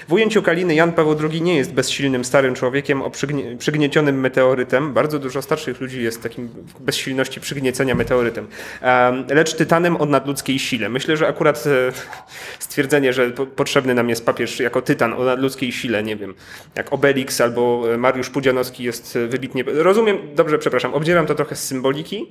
W 0.07 0.13
ujęciu 0.13 0.41
Kaliny 0.41 0.75
Jan 0.75 0.91
Paweł 0.91 1.15
II 1.31 1.41
nie 1.41 1.55
jest 1.55 1.73
bezsilnym, 1.73 2.25
starym 2.25 2.55
człowiekiem 2.55 3.01
o 3.01 3.09
przygnie, 3.09 3.57
przygniecionym 3.57 4.19
meteorytem. 4.19 4.93
Bardzo 4.93 5.19
dużo 5.19 5.41
starszych 5.41 5.81
ludzi 5.81 6.03
jest 6.03 6.23
takim 6.23 6.49
bezsilności 6.79 7.41
przygniecenia 7.41 7.95
meteorytem. 7.95 8.47
Em, 8.81 9.25
lecz 9.29 9.53
tytanem 9.53 10.01
o 10.01 10.05
nadludzkiej 10.05 10.59
sile. 10.59 10.89
Myślę, 10.89 11.17
że 11.17 11.27
akurat 11.27 11.63
e, 11.67 11.91
stwierdzenie, 12.65 13.13
że 13.13 13.29
po, 13.29 13.45
potrzebny 13.45 13.93
nam 13.93 14.09
jest 14.09 14.25
papież 14.25 14.59
jako 14.59 14.81
tytan 14.81 15.13
o 15.13 15.23
nadludzkiej 15.23 15.71
sile, 15.71 16.03
nie 16.03 16.15
wiem, 16.15 16.33
jak 16.75 16.93
Obelix 16.93 17.41
albo 17.41 17.93
e, 17.93 17.97
Mariusz 17.97 18.29
Pudzianowski 18.29 18.83
jest 18.83 19.15
e, 19.15 19.27
wybitnie... 19.27 19.63
Rozumiem, 19.67 20.17
dobrze, 20.35 20.57
przepraszam, 20.57 20.93
obdzieram 20.93 21.25
to 21.25 21.35
trochę 21.35 21.55
z 21.55 21.63
symboliki, 21.63 22.27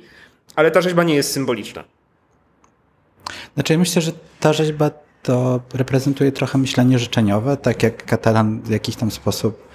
ale 0.56 0.70
ta 0.70 0.80
rzeźba 0.80 1.02
nie 1.02 1.14
jest 1.14 1.32
symboliczna. 1.32 1.84
Znaczy, 3.54 3.72
ja 3.72 3.78
myślę, 3.78 4.02
że 4.02 4.12
ta 4.40 4.52
rzeźba 4.52 4.90
to 5.22 5.60
reprezentuje 5.74 6.32
trochę 6.32 6.58
myślenie 6.58 6.98
życzeniowe, 6.98 7.56
tak 7.56 7.82
jak 7.82 8.04
Katalan 8.04 8.60
w 8.60 8.70
jakiś 8.70 8.96
tam 8.96 9.10
sposób 9.10 9.68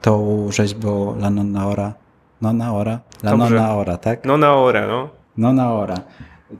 tą 0.00 0.46
rzeźbą 0.52 1.16
La 1.16 1.30
Nonna 1.30 1.68
Ora, 1.68 1.94
Nonna 2.40 2.74
Ora? 2.74 3.00
La 3.22 3.30
Dobrze. 3.30 3.54
Nonna 3.54 3.76
Ora, 3.76 3.96
tak? 3.96 4.24
No 4.24 4.36
na 4.36 4.54
orę, 4.54 4.86
no. 4.86 5.08
Nonna 5.36 5.72
Ora. 5.74 5.96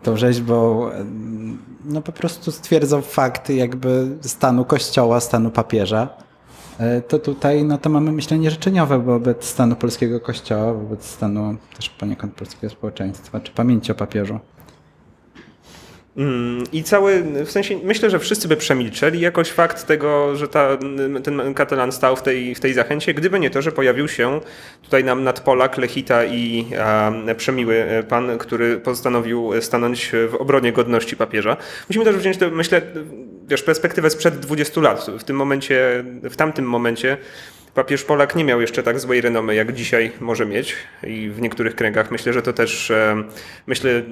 Tą 0.02 0.16
rzeźbą 0.16 0.90
no 1.84 2.02
po 2.02 2.12
prostu 2.12 2.52
stwierdzał 2.52 3.02
fakt 3.02 3.50
jakby 3.50 4.18
stanu 4.20 4.64
kościoła, 4.64 5.20
stanu 5.20 5.50
papieża. 5.50 6.08
E, 6.78 7.00
To 7.02 7.19
tutaj 7.19 7.64
no 7.64 7.78
to 7.78 7.90
mamy 7.90 8.12
myślenie 8.12 8.50
życzeniowe 8.50 8.99
wobec 8.99 9.45
stanu 9.45 9.76
polskiego 9.76 10.21
kościoła, 10.21 10.73
wobec 10.75 11.04
stanu 11.04 11.57
też 11.76 11.90
poniekąd 11.90 12.35
polskiego 12.35 12.71
społeczeństwa, 12.71 13.40
czy 13.40 13.52
pamięci 13.52 13.93
o 13.93 13.95
papieżu. 13.95 14.38
Mm, 16.16 16.64
I 16.73 16.83
cały, 16.83 17.23
w 17.44 17.50
sensie, 17.50 17.78
myślę, 17.85 18.11
że 18.11 18.18
wszyscy 18.18 18.49
by 18.49 18.56
przemilczeli 18.56 19.21
jakoś 19.21 19.50
fakt 19.50 19.87
tego, 19.87 20.37
że 20.37 20.49
ta, 20.49 20.78
ten 21.25 21.54
Katalan 21.54 21.92
stał 21.92 22.16
w 22.16 22.23
tej, 22.23 22.54
w 22.54 22.61
tej 22.61 22.75
zachęcie, 22.75 23.14
gdyby 23.14 23.40
nie 23.40 23.50
to, 23.50 23.62
że 23.62 23.73
pojawił 23.73 24.09
się 24.09 24.40
tutaj 24.83 25.04
nam 25.04 25.25
nadpolak, 25.25 25.78
Lechita 25.78 26.25
i 26.25 26.66
a, 26.80 27.12
przemiły 27.37 28.04
pan, 28.09 28.38
który 28.38 28.76
postanowił 28.76 29.62
stanąć 29.62 30.12
w 30.28 30.35
obronie 30.35 30.73
godności 30.73 31.16
papieża. 31.16 31.56
Musimy 31.88 32.04
też 32.04 32.16
wziąć, 32.16 32.37
to, 32.37 32.50
myślę, 32.50 32.83
wiesz, 33.49 33.62
perspektywę 33.62 34.11
sprzed 34.11 34.38
20 34.38 34.80
lat. 34.80 35.06
W 35.18 35.25
tym 35.25 35.37
momencie, 35.37 36.04
w 36.23 36.37
tamtym 36.37 36.64
momencie 36.64 37.16
papież 37.75 38.04
Polak 38.04 38.37
nie 38.37 38.45
miał 38.45 38.61
jeszcze 38.61 38.83
tak 38.83 39.00
złej 39.00 39.21
renomy, 39.21 39.54
jak 39.54 39.73
dzisiaj 39.73 40.12
może 40.21 40.47
mieć 40.47 40.76
i 41.07 41.31
w 41.31 41.40
niektórych 41.40 41.75
kręgach. 41.75 42.11
Myślę, 42.11 42.33
że 42.33 42.43
to 42.43 42.52
też, 42.52 42.90
e, 42.90 43.25
myślę, 43.66 44.02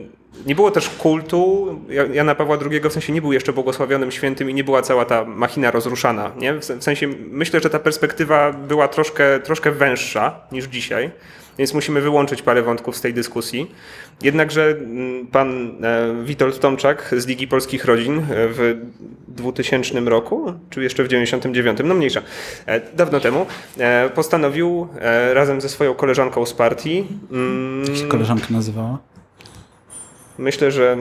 nie 0.47 0.55
było 0.55 0.71
też 0.71 0.89
kultu 0.89 1.69
Jana 2.13 2.35
Pawła 2.35 2.59
II, 2.71 2.81
w 2.81 2.93
sensie 2.93 3.13
nie 3.13 3.23
był 3.23 3.33
jeszcze 3.33 3.53
błogosławionym 3.53 4.11
świętym 4.11 4.51
i 4.51 4.55
nie 4.55 4.65
była 4.65 4.83
cała 4.83 5.05
ta 5.05 5.25
machina 5.25 5.71
rozruszana. 5.71 6.33
Nie? 6.37 6.55
W 6.55 6.65
sensie 6.65 7.09
myślę, 7.31 7.61
że 7.61 7.71
ta 7.71 7.79
perspektywa 7.79 8.53
była 8.53 8.89
troszkę, 8.89 9.41
troszkę 9.41 9.71
węższa 9.71 10.41
niż 10.53 10.65
dzisiaj. 10.65 11.11
Więc 11.59 11.75
musimy 11.75 12.01
wyłączyć 12.01 12.43
parę 12.43 12.63
wątków 12.63 12.97
z 12.97 13.01
tej 13.01 13.15
dyskusji. 13.15 13.71
Jednakże 14.23 14.71
mm, 14.71 15.27
pan 15.27 15.73
e, 15.85 16.25
Witold 16.25 16.61
Tomczak 16.61 17.15
z 17.17 17.27
Ligi 17.27 17.49
Polskich 17.49 17.85
Rodzin 17.85 18.19
e, 18.19 18.23
w 18.29 18.77
2000 19.29 20.01
roku, 20.01 20.53
czy 20.71 20.83
jeszcze 20.83 21.05
w 21.05 21.09
99, 21.09 21.79
no 21.85 21.95
mniejsza, 21.95 22.23
e, 22.67 22.81
dawno 22.97 23.21
temu, 23.21 23.47
postanowił 24.15 24.89
razem 25.33 25.61
ze 25.61 25.69
swoją 25.69 25.95
koleżanką 25.95 26.47
z 26.47 26.53
partii, 26.55 27.07
mm, 27.33 27.85
Jak 27.85 27.97
się 27.97 28.07
koleżanka 28.07 28.47
nazywała? 28.51 28.99
myślę, 30.39 30.71
że 30.71 30.97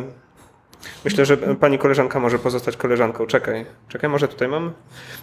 Myślę, 1.05 1.25
że 1.25 1.37
pani 1.37 1.77
koleżanka 1.77 2.19
może 2.19 2.39
pozostać 2.39 2.77
koleżanką. 2.77 3.27
Czekaj, 3.27 3.65
czekaj, 3.89 4.09
może 4.09 4.27
tutaj 4.27 4.47
mam? 4.47 4.71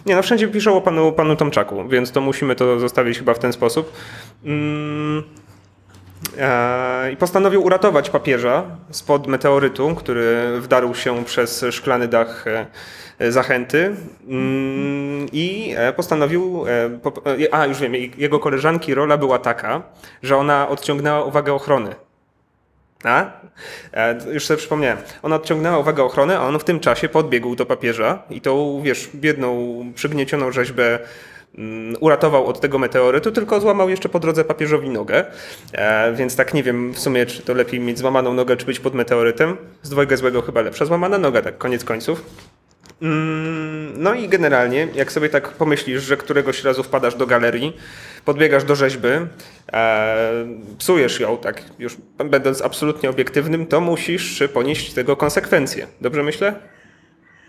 Nie, 0.05 0.15
no 0.15 0.21
wszędzie 0.21 0.47
piszą 0.47 0.77
o 0.77 0.81
panu, 0.81 1.11
panu 1.11 1.35
Tomczaku, 1.35 1.87
więc 1.87 2.11
to 2.11 2.21
musimy 2.21 2.55
to 2.55 2.79
zostawić 2.79 3.17
chyba 3.17 3.33
w 3.33 3.39
ten 3.39 3.53
sposób. 3.53 3.93
Mm. 4.45 5.23
E, 6.37 7.11
I 7.11 7.17
postanowił 7.17 7.63
uratować 7.63 8.09
papieża 8.09 8.63
spod 8.91 9.27
meteorytu, 9.27 9.95
który 9.95 10.47
wdarł 10.61 10.95
się 10.95 11.25
przez 11.25 11.65
szklany 11.71 12.07
dach 12.07 12.45
e, 13.19 13.31
zachęty. 13.31 13.95
Mm, 14.27 15.27
I 15.31 15.73
e, 15.77 15.93
postanowił. 15.93 16.65
po- 17.03 17.21
A, 17.51 17.65
już 17.65 17.79
wiem, 17.79 17.93
jego 18.17 18.39
koleżanki 18.39 18.93
rola 18.93 19.17
była 19.17 19.39
taka, 19.39 19.81
że 20.23 20.37
ona 20.37 20.69
odciągnęła 20.69 21.23
uwagę 21.23 21.53
ochrony. 21.53 21.95
A? 23.03 23.31
E, 23.93 24.15
już 24.33 24.45
sobie 24.45 24.57
przypomniałem. 24.57 24.97
Ona 25.23 25.35
odciągnęła 25.35 25.77
uwagę 25.77 26.03
ochrony, 26.03 26.37
a 26.37 26.41
on 26.41 26.59
w 26.59 26.63
tym 26.63 26.79
czasie 26.79 27.09
podbiegł 27.09 27.55
do 27.55 27.65
papieża 27.65 28.23
i 28.29 28.41
tą, 28.41 28.81
wiesz, 28.83 29.09
biedną, 29.15 29.83
przygniecioną 29.95 30.51
rzeźbę 30.51 30.99
mm, 31.57 31.95
uratował 31.99 32.45
od 32.45 32.59
tego 32.59 32.79
meteorytu, 32.79 33.31
tylko 33.31 33.59
złamał 33.61 33.89
jeszcze 33.89 34.09
po 34.09 34.19
drodze 34.19 34.45
papieżowi 34.45 34.89
nogę. 34.89 35.25
E, 35.71 36.13
więc 36.13 36.35
tak 36.35 36.53
nie 36.53 36.63
wiem 36.63 36.91
w 36.93 36.99
sumie, 36.99 37.25
czy 37.25 37.41
to 37.41 37.53
lepiej 37.53 37.79
mieć 37.79 37.99
złamaną 37.99 38.33
nogę, 38.33 38.57
czy 38.57 38.65
być 38.65 38.79
pod 38.79 38.93
meteorytem. 38.93 39.57
Z 39.81 39.89
dwojga 39.89 40.17
złego 40.17 40.41
chyba 40.41 40.61
lepsza 40.61 40.85
złamana 40.85 41.17
noga, 41.17 41.41
tak 41.41 41.57
koniec 41.57 41.83
końców. 41.83 42.25
Mm, 43.01 43.93
No 44.03 44.13
i 44.13 44.29
generalnie, 44.29 44.87
jak 44.95 45.11
sobie 45.11 45.29
tak 45.29 45.49
pomyślisz, 45.49 46.03
że 46.03 46.17
któregoś 46.17 46.63
razu 46.63 46.83
wpadasz 46.83 47.15
do 47.15 47.27
galerii, 47.27 47.77
podbiegasz 48.25 48.63
do 48.63 48.75
rzeźby, 48.75 49.07
e, 49.73 50.47
psujesz 50.77 51.19
ją, 51.19 51.37
tak 51.37 51.63
już 51.79 51.97
będąc 52.25 52.61
absolutnie 52.61 53.09
obiektywnym, 53.09 53.65
to 53.65 53.81
musisz 53.81 54.43
ponieść 54.53 54.93
tego 54.93 55.15
konsekwencje. 55.15 55.87
Dobrze 56.01 56.23
myślę? 56.23 56.55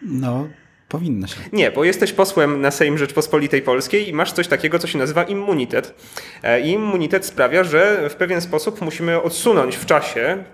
No, 0.03 0.49
powinno 0.89 1.27
się. 1.27 1.37
Nie, 1.53 1.71
bo 1.71 1.85
jesteś 1.85 2.13
posłem 2.13 2.61
na 2.61 2.71
Sejm 2.71 2.99
Rzeczpospolitej 2.99 3.63
Polskiej 3.63 4.09
i 4.09 4.13
masz 4.13 4.33
coś 4.33 4.49
takiego, 4.49 4.79
co 4.79 4.87
się 4.87 4.99
nazywa 4.99 5.23
immunitet. 5.25 5.95
E, 6.43 6.61
I 6.61 6.71
immunitet 6.71 7.27
sprawia, 7.27 7.65
że 7.65 8.09
w 8.11 8.15
pewien 8.15 8.41
sposób 8.41 8.81
musimy 8.81 9.23
odsunąć 9.23 9.77
w 9.77 9.87
czasie 9.87 10.45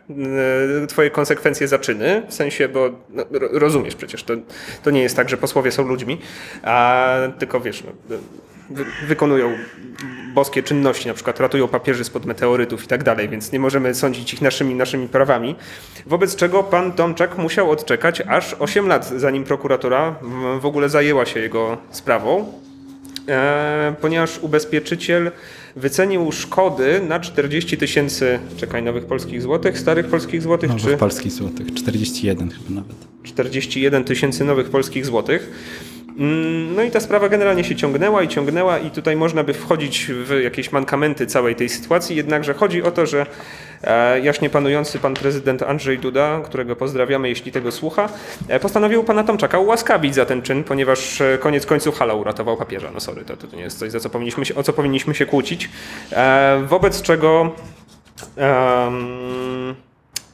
e, 0.83 0.87
twoje 0.87 1.11
konsekwencje 1.11 1.69
za 1.69 1.79
czyny, 1.79 2.23
w 2.29 2.35
sensie, 2.35 2.69
bo 2.69 2.91
no, 3.11 3.25
ro- 3.31 3.49
rozumiesz 3.53 3.95
przecież, 3.95 4.23
to, 4.25 4.35
to 4.83 4.91
nie 4.91 5.03
jest 5.03 5.17
tak, 5.17 5.29
że 5.29 5.37
posłowie 5.37 5.73
są 5.73 5.89
ludźmi, 5.89 6.19
a 6.63 7.15
tylko 7.39 7.61
wiesz, 7.61 7.83
no, 7.85 8.17
wy, 8.71 8.85
wykonują 9.07 9.53
boskie 10.35 10.63
czynności, 10.63 11.09
na 11.09 11.15
przykład 11.15 11.41
ratują 11.41 11.69
papieży 11.69 12.05
spod 12.05 12.27
meteorytów 12.27 12.85
i 12.85 12.87
tak 12.87 13.05
dalej, 13.05 13.29
więc 13.29 13.53
nie 13.53 13.59
możemy 13.61 13.95
sądzić 13.95 14.35
ich 14.35 14.43
naszymi, 14.43 14.75
naszymi 14.75 15.09
prawami. 15.09 15.55
Wobec 16.07 16.37
czego 16.37 16.63
pan 16.63 16.93
Tomczak 16.93 17.39
musiał 17.39 17.71
odczekać 17.71 18.21
aż 18.29 18.55
8 18.59 18.87
lat, 18.89 19.09
zanim 19.17 19.45
prokuratura 19.45 20.15
w- 20.61 20.67
ogóle 20.67 20.89
zajęła 20.89 21.27
się 21.27 21.41
jego 21.41 21.77
sprawą, 21.91 22.53
e, 23.29 23.95
ponieważ 24.01 24.39
ubezpieczyciel 24.39 25.31
wycenił 25.77 26.33
szkody 26.33 27.01
na 27.09 27.21
40 27.21 27.77
tysięcy, 27.77 28.39
czekaj, 28.57 28.83
nowych 28.83 29.07
polskich 29.07 29.43
złotych, 29.43 29.79
starych 29.79 30.07
polskich 30.07 30.43
złotych, 30.43 30.71
No, 30.71 30.77
czy... 30.79 30.97
polskich 30.97 31.33
złotych, 31.33 31.75
41 31.75 32.51
chyba 32.51 32.81
nawet. 32.81 32.97
41 33.23 34.05
tysięcy 34.05 34.45
nowych 34.45 34.71
polskich 34.71 35.07
złotych. 35.07 35.51
Mm, 36.19 36.75
No 36.75 36.83
i 36.83 36.91
ta 36.91 37.01
sprawa 37.01 37.29
generalnie 37.29 37.65
się 37.65 37.77
ciągnęła 37.77 38.23
i 38.23 38.29
ciągnęła 38.29 38.79
i 38.79 38.91
tutaj 38.91 39.17
można 39.17 39.45
by 39.45 39.55
wchodzić 39.55 40.07
w 40.07 40.41
jakieś 40.43 40.73
mankamenty 40.73 41.27
całej 41.27 41.57
tej 41.57 41.69
sytuacji, 41.69 42.17
jednakże 42.17 42.55
chodzi 42.55 42.83
o 42.83 42.91
to, 42.91 43.07
że 43.07 43.27
e, 43.85 44.21
jaśnie 44.21 44.51
panujący 44.51 44.99
pan 44.99 45.15
prezydent 45.15 45.63
Andrzej 45.63 45.99
Duda, 45.99 46.41
którego 46.45 46.77
pozdrawiamy, 46.77 47.29
jeśli 47.29 47.53
tego 47.53 47.73
słucha, 47.73 48.09
e, 48.49 48.61
postanowił 48.61 49.05
pana 49.05 49.25
Tomczaka 49.25 49.59
ułaskawić 49.59 50.15
za 50.15 50.27
ten 50.27 50.43
czyn, 50.43 50.65
ponieważ 50.65 51.21
e, 51.21 51.39
koniec 51.39 51.67
końców 51.67 51.99
Hala 51.99 52.15
uratował 52.15 52.57
papieża. 52.57 52.91
No 52.95 53.01
sorry, 53.01 53.25
to, 53.25 53.37
to 53.37 53.57
nie 53.57 53.63
jest 53.63 53.79
coś, 53.79 53.91
za 53.91 54.01
co 54.01 54.11
powinniśmy 54.11 54.45
się, 54.45 54.55
o 54.55 54.63
co 54.63 54.73
powinniśmy 54.73 55.15
się 55.15 55.27
kłócić. 55.27 55.71
Wobec 56.67 57.03
czego 57.03 57.53
em, 58.37 59.75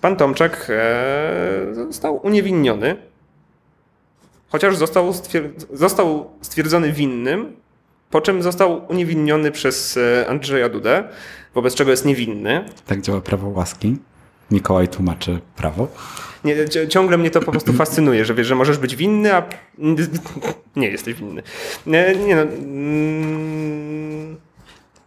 pan 0.00 0.16
Tomczak 0.16 0.66
e, 0.70 1.74
został 1.74 2.26
uniewinniony 2.26 3.12
chociaż 4.52 4.76
został, 4.76 5.11
stwier- 5.11 5.50
został 5.73 6.30
stwierdzony 6.40 6.92
winnym, 6.92 7.56
po 8.11 8.21
czym 8.21 8.42
został 8.42 8.85
uniewinniony 8.88 9.50
przez 9.50 9.97
e, 9.97 10.26
Andrzeja 10.28 10.68
Dudę, 10.68 11.04
wobec 11.54 11.75
czego 11.75 11.90
jest 11.90 12.04
niewinny. 12.04 12.64
Tak 12.87 13.00
działa 13.00 13.21
prawo 13.21 13.49
łaski. 13.49 13.97
Mikołaj 14.50 14.88
tłumaczy 14.88 15.40
prawo. 15.56 15.88
Nie, 16.44 16.68
ci- 16.68 16.88
ciągle 16.88 17.18
mnie 17.18 17.30
to 17.30 17.40
po 17.40 17.50
prostu 17.50 17.73
fascynuje, 17.73 18.25
że 18.25 18.35
wiesz, 18.35 18.47
że 18.47 18.54
możesz 18.54 18.78
być 18.78 18.97
winny, 18.97 19.35
a 19.35 19.42
nie 20.76 20.88
jesteś 20.88 21.14
winny. 21.14 21.42
Nie, 21.87 22.14
nie 22.26 22.37
no. 22.37 22.42
mm, 22.42 24.37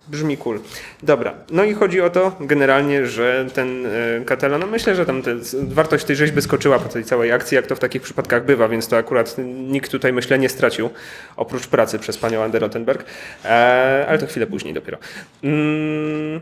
Brzmi 0.08 0.38
cool. 0.38 0.60
Dobra, 1.04 1.34
no 1.52 1.64
i 1.64 1.74
chodzi 1.74 2.02
o 2.02 2.10
to 2.10 2.36
generalnie, 2.40 3.08
że 3.08 3.46
ten 3.54 3.86
e, 3.86 3.90
Catalan, 4.26 4.62
no 4.62 4.68
myślę, 4.68 4.96
że 4.96 5.06
tam 5.06 5.22
te, 5.22 5.36
wartość 5.54 6.06
tej 6.06 6.16
rzeźby 6.16 6.42
skoczyła 6.42 6.80
po 6.80 6.90
tej 6.90 7.04
całej 7.04 7.32
akcji, 7.32 7.56
jak 7.56 7.68
to 7.68 7.76
w 7.76 7.80
takich 7.80 8.02
przypadkach 8.02 8.46
bywa, 8.46 8.68
więc 8.68 8.88
to 8.88 8.98
akurat 8.98 9.36
nikt 9.46 9.92
tutaj 9.92 10.14
myślę 10.14 10.40
nie 10.40 10.50
stracił, 10.50 10.90
oprócz 11.38 11.68
pracy 11.68 12.00
przez 12.00 12.18
panią 12.18 12.44
Ander 12.44 12.62
Rottenberg, 12.62 13.06
e, 13.46 14.06
ale 14.10 14.18
to 14.18 14.28
chwilę 14.28 14.48
później 14.48 14.74
dopiero. 14.74 14.98
Mm, 15.44 16.42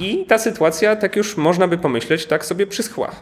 I 0.00 0.26
ta 0.26 0.38
sytuacja, 0.38 0.96
tak 0.96 1.16
już 1.16 1.36
można 1.36 1.68
by 1.68 1.78
pomyśleć, 1.78 2.26
tak 2.26 2.44
sobie 2.44 2.66
przyschła. 2.66 3.12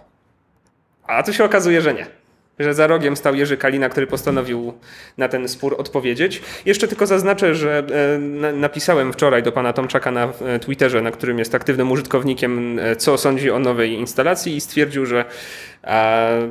A 1.07 1.23
tu 1.23 1.33
się 1.33 1.45
okazuje, 1.45 1.81
że 1.81 1.95
nie. 1.95 2.22
Że 2.59 2.75
za 2.75 2.87
rogiem 2.87 3.17
stał 3.17 3.35
Jerzy 3.35 3.57
Kalina, 3.57 3.89
który 3.89 4.07
postanowił 4.07 4.73
na 5.19 5.29
ten 5.29 5.49
spór 5.49 5.75
odpowiedzieć. 5.79 6.43
Jeszcze 6.67 6.89
tylko 6.89 7.07
zaznaczę, 7.07 7.55
że 7.55 7.79
e, 8.15 8.19
na- 8.19 8.53
napisałem 8.53 9.13
wczoraj 9.13 9.43
do 9.43 9.53
pana 9.53 9.73
Tomczaka 9.73 10.11
na 10.11 10.33
e, 10.47 10.59
Twitterze, 10.59 11.03
na 11.03 11.11
którym 11.11 11.39
jest 11.39 11.55
aktywnym 11.55 11.91
użytkownikiem, 11.91 12.79
e, 12.79 12.97
co 12.97 13.19
sądzi 13.19 13.51
o 13.51 13.59
nowej 13.59 13.93
instalacji 13.93 14.57
i 14.57 14.61
stwierdził, 14.61 15.07
że 15.07 15.25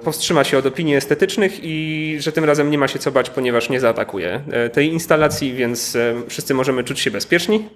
powstrzyma 0.03 0.43
się 0.43 0.57
od 0.57 0.65
opinii 0.65 0.95
estetycznych 0.95 1.59
i 1.63 2.15
że 2.19 2.31
tym 2.31 2.43
razem 2.45 2.71
nie 2.71 2.77
ma 2.77 2.87
się 2.87 2.99
co 2.99 3.11
bać, 3.11 3.29
ponieważ 3.29 3.69
nie 3.69 3.79
zaatakuje 3.79 4.41
tej 4.73 4.87
instalacji, 4.87 5.53
więc 5.53 5.97
wszyscy 6.27 6.53
możemy 6.53 6.83
czuć 6.83 6.99
się 6.99 7.11
bezpieczni. 7.11 7.69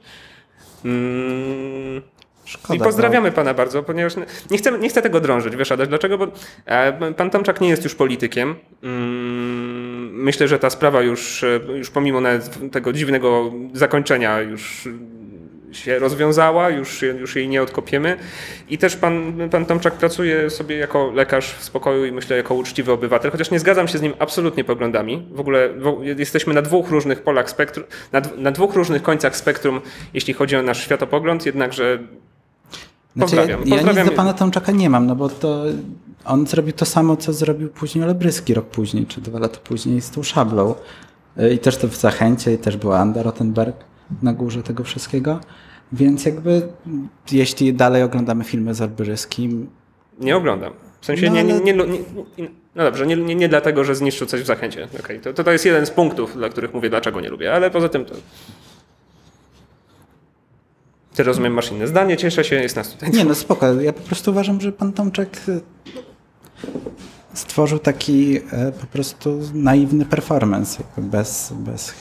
Mm, 0.86 2.01
Szkoda, 2.45 2.75
i 2.75 2.79
pozdrawiamy 2.79 3.31
pana 3.31 3.53
bardzo, 3.53 3.83
ponieważ 3.83 4.13
nie 4.51 4.57
chcę, 4.57 4.79
nie 4.79 4.89
chcę 4.89 5.01
tego 5.01 5.19
drążyć, 5.19 5.55
wiesz 5.55 5.71
Adaś, 5.71 5.87
dlaczego? 5.87 6.17
Bo 6.17 6.27
e, 6.65 7.13
pan 7.13 7.29
Tomczak 7.29 7.61
nie 7.61 7.69
jest 7.69 7.83
już 7.83 7.95
politykiem. 7.95 8.55
Mm, 8.83 9.95
Myślę, 10.15 10.47
że 10.47 10.59
ta 10.59 10.69
sprawa 10.69 11.01
już, 11.01 11.43
e, 11.43 11.59
już 11.77 11.89
pomimo 11.89 12.19
tego 12.71 12.93
dziwnego 12.93 13.51
zakończenia 13.73 14.41
już 14.41 14.87
się 15.75 15.99
rozwiązała, 15.99 16.69
już, 16.69 17.01
już 17.01 17.35
jej 17.35 17.47
nie 17.47 17.61
odkopiemy. 17.61 18.17
I 18.69 18.77
też 18.77 18.95
pan, 18.95 19.33
pan 19.51 19.65
Tomczak 19.65 19.93
pracuje 19.93 20.49
sobie 20.49 20.77
jako 20.77 21.11
lekarz 21.11 21.55
w 21.55 21.63
spokoju 21.63 22.05
i 22.05 22.11
myślę 22.11 22.37
jako 22.37 22.53
uczciwy 22.53 22.91
obywatel, 22.91 23.31
chociaż 23.31 23.51
nie 23.51 23.59
zgadzam 23.59 23.87
się 23.87 23.97
z 23.97 24.01
nim 24.01 24.13
absolutnie 24.19 24.63
poglądami. 24.63 25.27
W 25.31 25.39
ogóle 25.39 25.69
jesteśmy 26.17 26.53
na 26.53 26.61
dwóch 26.61 26.89
różnych 26.89 27.21
polach 27.21 27.49
spektrum, 27.49 27.85
na, 28.11 28.21
na 28.37 28.51
dwóch 28.51 28.75
różnych 28.75 29.03
końcach 29.03 29.35
spektrum, 29.35 29.81
jeśli 30.13 30.33
chodzi 30.33 30.55
o 30.55 30.61
nasz 30.61 30.83
światopogląd, 30.83 31.45
jednakże 31.45 31.99
Znaczy, 33.15 33.36
ja, 33.36 33.41
Pozdrawiam. 33.41 33.60
ja 33.60 33.75
nic 33.75 33.86
Pozdrawiam. 33.86 34.07
do 34.07 34.12
pana 34.15 34.34
Tomczaka 34.34 34.72
nie 34.72 34.89
mam, 34.89 35.05
no 35.07 35.15
bo 35.15 35.29
to 35.29 35.63
on 36.25 36.48
zrobił 36.48 36.74
to 36.74 36.86
samo, 36.86 37.17
co 37.17 37.34
zrobił 37.34 37.69
później 37.69 38.03
Olebryski 38.03 38.53
rok 38.53 38.65
później, 38.65 39.05
czy 39.05 39.22
dwa 39.22 39.39
lata 39.39 39.57
później 39.63 40.01
z 40.01 40.10
tą 40.12 40.24
szablą. 40.24 40.75
Y, 41.39 41.53
I 41.53 41.60
też 41.60 41.77
to 41.77 41.88
w 41.88 41.95
Zachęcie, 41.95 42.53
i 42.53 42.57
też 42.57 42.77
była 42.77 43.00
Anda 43.00 43.24
Rottenberg 43.24 43.75
na 44.24 44.34
górze 44.34 44.63
tego 44.63 44.84
wszystkiego. 44.84 45.39
Więc 45.91 46.25
jakby 46.25 46.67
jeśli 47.31 47.74
dalej 47.74 48.03
oglądamy 48.03 48.43
filmy 48.43 48.74
z 48.74 48.81
Olbryskim, 48.81 49.69
Nie 50.19 50.38
oglądam. 50.38 50.74
W 51.01 51.05
sensie 51.05 51.29
No, 51.29 51.36
nie, 51.36 51.43
nie, 51.43 51.60
nie, 51.60 51.74
nie 51.74 52.48
No 52.75 52.84
dobrze, 52.84 53.07
nie, 53.07 53.15
nie, 53.15 53.36
nie 53.36 53.50
dlatego, 53.50 53.84
że 53.84 53.95
zniszczył 53.95 54.27
coś 54.27 54.41
w 54.41 54.45
zachęcie. 54.45 54.88
Okay. 55.00 55.19
To, 55.19 55.34
to, 55.34 55.43
to 55.43 55.51
jest 55.51 55.65
jeden 55.65 55.86
z 55.86 55.91
punktów, 55.91 56.34
dla 56.38 56.50
których 56.50 56.74
mówię, 56.74 56.89
dlaczego 56.89 57.22
nie 57.22 57.29
lubię, 57.29 57.53
ale 57.53 57.72
poza 57.72 57.89
tym 57.89 58.05
to. 58.05 58.15
Ty 61.15 61.24
rozumiem, 61.24 61.53
masz 61.53 61.72
inne 61.72 61.88
zdanie, 61.88 62.17
cieszę 62.17 62.43
się, 62.43 62.55
jest 62.55 62.75
nas 62.75 62.89
tutaj. 62.91 63.12
Nie, 63.12 63.25
no 63.25 63.36
spoko. 63.36 63.81
Ja 63.81 63.93
po 63.93 64.01
prostu 64.01 64.31
uważam, 64.31 64.62
że 64.62 64.72
pan 64.72 64.93
Tomczak 64.93 65.29
y, 65.50 65.62
stworzył 67.34 67.79
taki 67.79 68.38
e, 68.51 68.72
po 68.72 68.86
prostu 68.88 69.41
naiwny 69.53 70.05
performance, 70.05 70.84
bez, 70.98 71.53
bez 71.55 71.93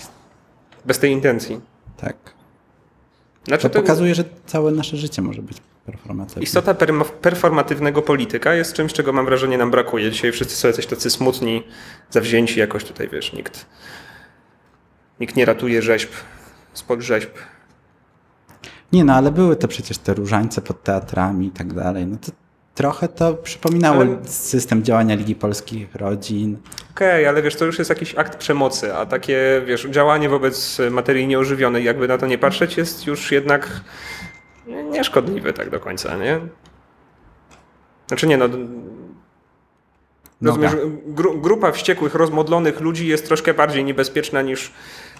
Bez 0.85 0.99
tej 0.99 1.13
intencji. 1.13 1.61
tak. 1.97 2.17
Znaczy, 3.49 3.63
To 3.63 3.69
to 3.71 3.81
pokazuje, 3.81 4.15
że 4.15 4.25
całe 4.47 4.73
nasze 4.73 4.97
życie 4.97 5.23
może 5.23 5.43
być 5.43 5.59
performatywne. 5.87 6.43
istota 6.43 6.75
performatywnego 7.21 8.03
polityka 8.03 8.55
jest 8.55 8.73
czymś, 8.73 8.93
czego 8.93 9.13
mam 9.13 9.25
wrażenie 9.27 9.59
nam 9.59 9.71
brakuje. 9.71 10.11
Dzisiaj 10.11 10.33
wszyscy 10.33 10.57
są 10.57 10.69
jacyś 10.69 10.87
tacy 10.87 11.11
smutni, 11.11 11.63
zawzięci 12.11 12.61
jakoś 12.61 12.85
tutaj, 12.85 13.09
wiesz, 13.09 13.33
nikt, 13.33 13.67
nikt 15.21 15.37
nie 15.37 15.45
ratuje 15.45 15.83
rzeźb, 15.83 16.11
spod 16.75 17.01
rzeźb. 17.01 17.31
Nie 18.95 19.05
no, 19.05 19.15
ale 19.15 19.31
były 19.31 19.57
to 19.57 19.69
przecież 19.69 19.99
te 19.99 20.15
różańce 20.15 20.63
pod 20.63 20.83
teatrami 20.83 21.47
i 21.47 21.51
tak 21.51 21.73
dalej. 21.73 22.07
No 22.07 22.17
to 22.17 22.33
trochę 22.75 23.09
to 23.09 23.35
przypominało 23.35 24.01
Ale- 24.01 24.25
system 24.27 24.83
działania 24.83 25.15
Ligi 25.15 25.35
Polskich 25.35 25.95
Rodzin. 25.95 26.59
Okej, 26.91 27.27
ale 27.27 27.43
wiesz, 27.43 27.57
to 27.57 27.65
już 27.65 27.79
jest 27.79 27.91
jakiś 27.91 28.15
akt 28.15 28.37
przemocy, 28.37 28.95
a 28.95 29.07
takie, 29.07 29.63
wiesz, 29.67 29.87
działanie 29.91 30.29
wobec 30.29 30.79
materii 30.91 31.27
nieożywionej, 31.27 31.85
jakby 31.85 32.09
na 32.09 32.19
to 32.19 32.27
nie 32.27 32.39
patrzeć, 32.39 32.77
jest 32.77 33.07
już 33.07 33.33
jednak 33.33 33.81
nieszkodliwe 34.91 35.53
tak 35.53 35.71
do 35.71 35.81
końca, 35.81 36.17
nie? 36.17 36.41
Znaczy 38.09 38.27
nie, 38.27 38.37
no... 38.37 38.49
Rozumiesz, 40.43 40.73
gru, 41.07 41.41
grupa 41.41 41.73
wściekłych, 41.73 42.15
rozmodlonych 42.15 42.81
ludzi 42.81 43.07
jest 43.07 43.27
troszkę 43.27 43.55
bardziej 43.55 43.85
niebezpieczna 43.85 44.43
niż 44.43 44.73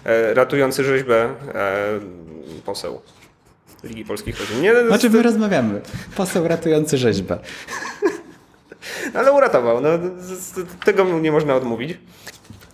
e, 0.05 0.33
ratujący 0.33 0.83
rzeźbę 0.83 1.29
e, 1.53 1.99
poseł 2.65 3.01
Ligi 3.83 4.05
Polskich 4.05 4.39
Rodzin. 4.39 4.61
Nie, 4.61 4.73
O 4.95 4.97
czym 4.97 5.13
my 5.13 5.21
rozmawiamy? 5.23 5.81
Poseł 6.15 6.47
ratujący 6.47 6.97
rzeźbę. 6.97 7.39
Ale 9.13 9.31
uratował. 9.31 9.81
No, 9.81 9.89
tego 10.85 11.05
mu 11.05 11.19
nie 11.19 11.31
można 11.31 11.55
odmówić. 11.55 11.97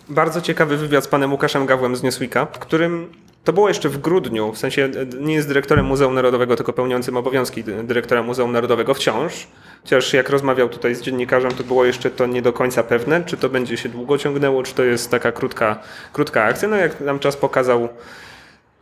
Bardzo 0.10 0.42
ciekawy 0.42 0.78
wywiad 0.78 1.04
z 1.04 1.08
panem 1.08 1.32
Łukaszem 1.32 1.66
Gawłem 1.66 1.96
z 1.96 2.04
Newsweeka, 2.04 2.46
w 2.46 2.60
którym 2.60 3.08
to 3.44 3.54
było 3.54 3.68
jeszcze 3.68 3.90
w 3.90 3.98
grudniu, 3.98 4.54
w 4.54 4.58
sensie 4.58 4.84
e, 4.84 5.06
nie 5.24 5.34
jest 5.34 5.48
dyrektorem 5.48 5.86
Muzeum 5.86 6.14
Narodowego, 6.14 6.56
tylko 6.56 6.74
pełniącym 6.74 7.18
obowiązki 7.18 7.64
dy- 7.64 7.84
dyrektora 7.84 8.24
Muzeum 8.24 8.52
Narodowego 8.52 8.94
wciąż. 8.94 9.48
Chociaż 9.82 10.14
jak 10.14 10.30
rozmawiał 10.30 10.70
tutaj 10.70 10.96
z 10.96 11.02
dziennikarzem, 11.02 11.52
to 11.52 11.64
było 11.64 11.86
jeszcze 11.86 12.10
to 12.10 12.26
nie 12.28 12.42
do 12.42 12.54
końca 12.54 12.84
pewne, 12.84 13.24
czy 13.24 13.38
to 13.38 13.50
będzie 13.50 13.78
się 13.78 13.90
długo 13.90 14.18
ciągnęło, 14.18 14.64
czy 14.64 14.74
to 14.74 14.84
jest 14.84 15.12
taka 15.12 15.32
krótka, 15.32 15.80
krótka 16.14 16.44
akcja. 16.44 16.68
No 16.68 16.76
jak 16.76 17.02
nam 17.02 17.20
czas 17.20 17.38
pokazał, 17.38 17.90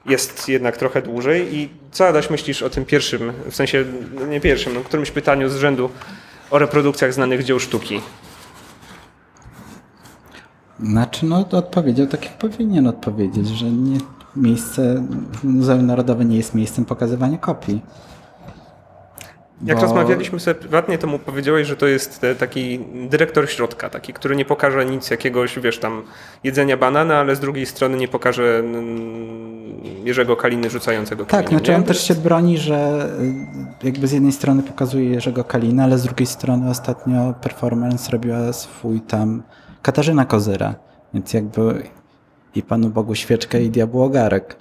jest 0.10 0.50
jednak 0.50 0.78
trochę 0.78 1.02
dłużej. 1.02 1.56
I 1.56 1.70
co 1.92 2.08
Adaś 2.08 2.30
myślisz 2.30 2.64
o 2.64 2.70
tym 2.70 2.86
pierwszym, 2.86 3.34
w 3.50 3.56
sensie 3.56 3.86
no 4.20 4.26
nie 4.26 4.42
pierwszym, 4.42 4.74
no 4.74 4.82
którymś 4.82 5.12
pytaniu 5.12 5.50
z 5.50 5.56
rzędu 5.56 5.90
o 6.52 6.60
reprodukcjach 6.60 7.14
znanych 7.14 7.44
dzieł 7.44 7.60
sztuki? 7.60 8.02
Znaczy, 10.80 11.26
no 11.26 11.44
to 11.44 11.58
odpowiedział 11.58 12.08
tak, 12.08 12.26
jak 12.26 12.38
powinien 12.38 12.88
odpowiedzieć, 12.88 13.48
że 13.48 13.66
nie, 13.66 13.98
miejsce, 14.36 15.06
Muzeum 15.44 15.86
Narodowe 15.86 16.26
nie 16.26 16.38
jest 16.38 16.56
miejscem 16.56 16.86
pokazywania 16.86 17.38
kopii. 17.38 17.82
Jak 19.66 19.78
Bo- 19.78 19.84
rozmawialiśmy 19.84 20.40
sobie 20.40 20.56
prywatnie, 20.56 20.98
to 20.98 21.08
mu 21.08 21.20
powiedziałeś, 21.20 21.68
że 21.68 21.76
to 21.76 21.88
jest 21.88 22.24
e, 22.24 22.36
taki 22.36 22.80
dyrektor 23.10 23.50
środka, 23.50 23.90
taki, 23.90 24.14
który 24.14 24.36
nie 24.36 24.46
pokaże 24.46 24.86
nic 24.86 25.10
jakiegoś, 25.10 25.60
wiesz, 25.60 25.80
tam 25.80 26.04
jedzenia 26.44 26.78
banana, 26.78 27.18
ale 27.18 27.36
z 27.36 27.40
drugiej 27.40 27.66
strony 27.66 27.98
nie 27.98 28.08
pokaże 28.08 28.64
Jerzego 30.04 30.36
Kaliny 30.36 30.70
rzucającego 30.70 31.26
Tak, 31.26 31.32
kamieniem, 31.32 31.50
znaczy 31.60 31.72
nie? 31.72 31.78
on 31.78 31.84
też 31.84 32.08
się 32.08 32.16
broni, 32.16 32.58
że 32.58 33.10
y, 33.84 33.88
jakby 33.88 34.08
z 34.08 34.12
jednej 34.12 34.32
strony 34.32 34.64
pokazuje 34.64 35.10
Jerzego 35.10 35.44
Kalina, 35.44 35.84
ale 35.84 35.98
z 35.98 36.04
drugiej 36.04 36.28
strony 36.28 36.70
ostatnio 36.70 37.34
performance 37.42 38.12
robiła 38.12 38.54
swój 38.54 39.02
tam 39.02 39.44
Katarzyna 39.82 40.26
Kozyra, 40.26 40.76
więc 41.14 41.34
jakby 41.34 41.84
i 42.56 42.64
Panu 42.64 42.90
Bogu 42.90 43.16
świeczkę 43.16 43.62
i 43.62 43.70
diabłu 43.70 44.02
ogarek. 44.02 44.58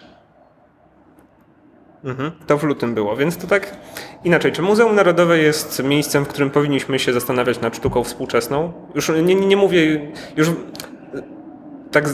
Mhm, 2.05 2.31
to 2.47 2.59
w 2.59 2.63
lutym 2.63 2.95
było, 2.95 3.17
więc 3.17 3.37
to 3.37 3.47
tak 3.47 3.77
inaczej. 4.25 4.53
Czy 4.53 4.63
Muzeum 4.63 4.95
Narodowe 4.95 5.39
jest 5.39 5.83
miejscem, 5.85 6.25
w 6.25 6.29
którym 6.29 6.51
powinniśmy 6.51 6.99
się 6.99 7.13
zastanawiać 7.13 7.61
nad 7.61 7.77
sztuką 7.77 8.05
współczesną? 8.05 8.73
Już 8.95 9.09
nie, 9.09 9.23
nie, 9.23 9.47
nie 9.47 9.57
mówię, 9.57 10.13
już 10.37 10.49
tak, 11.91 12.05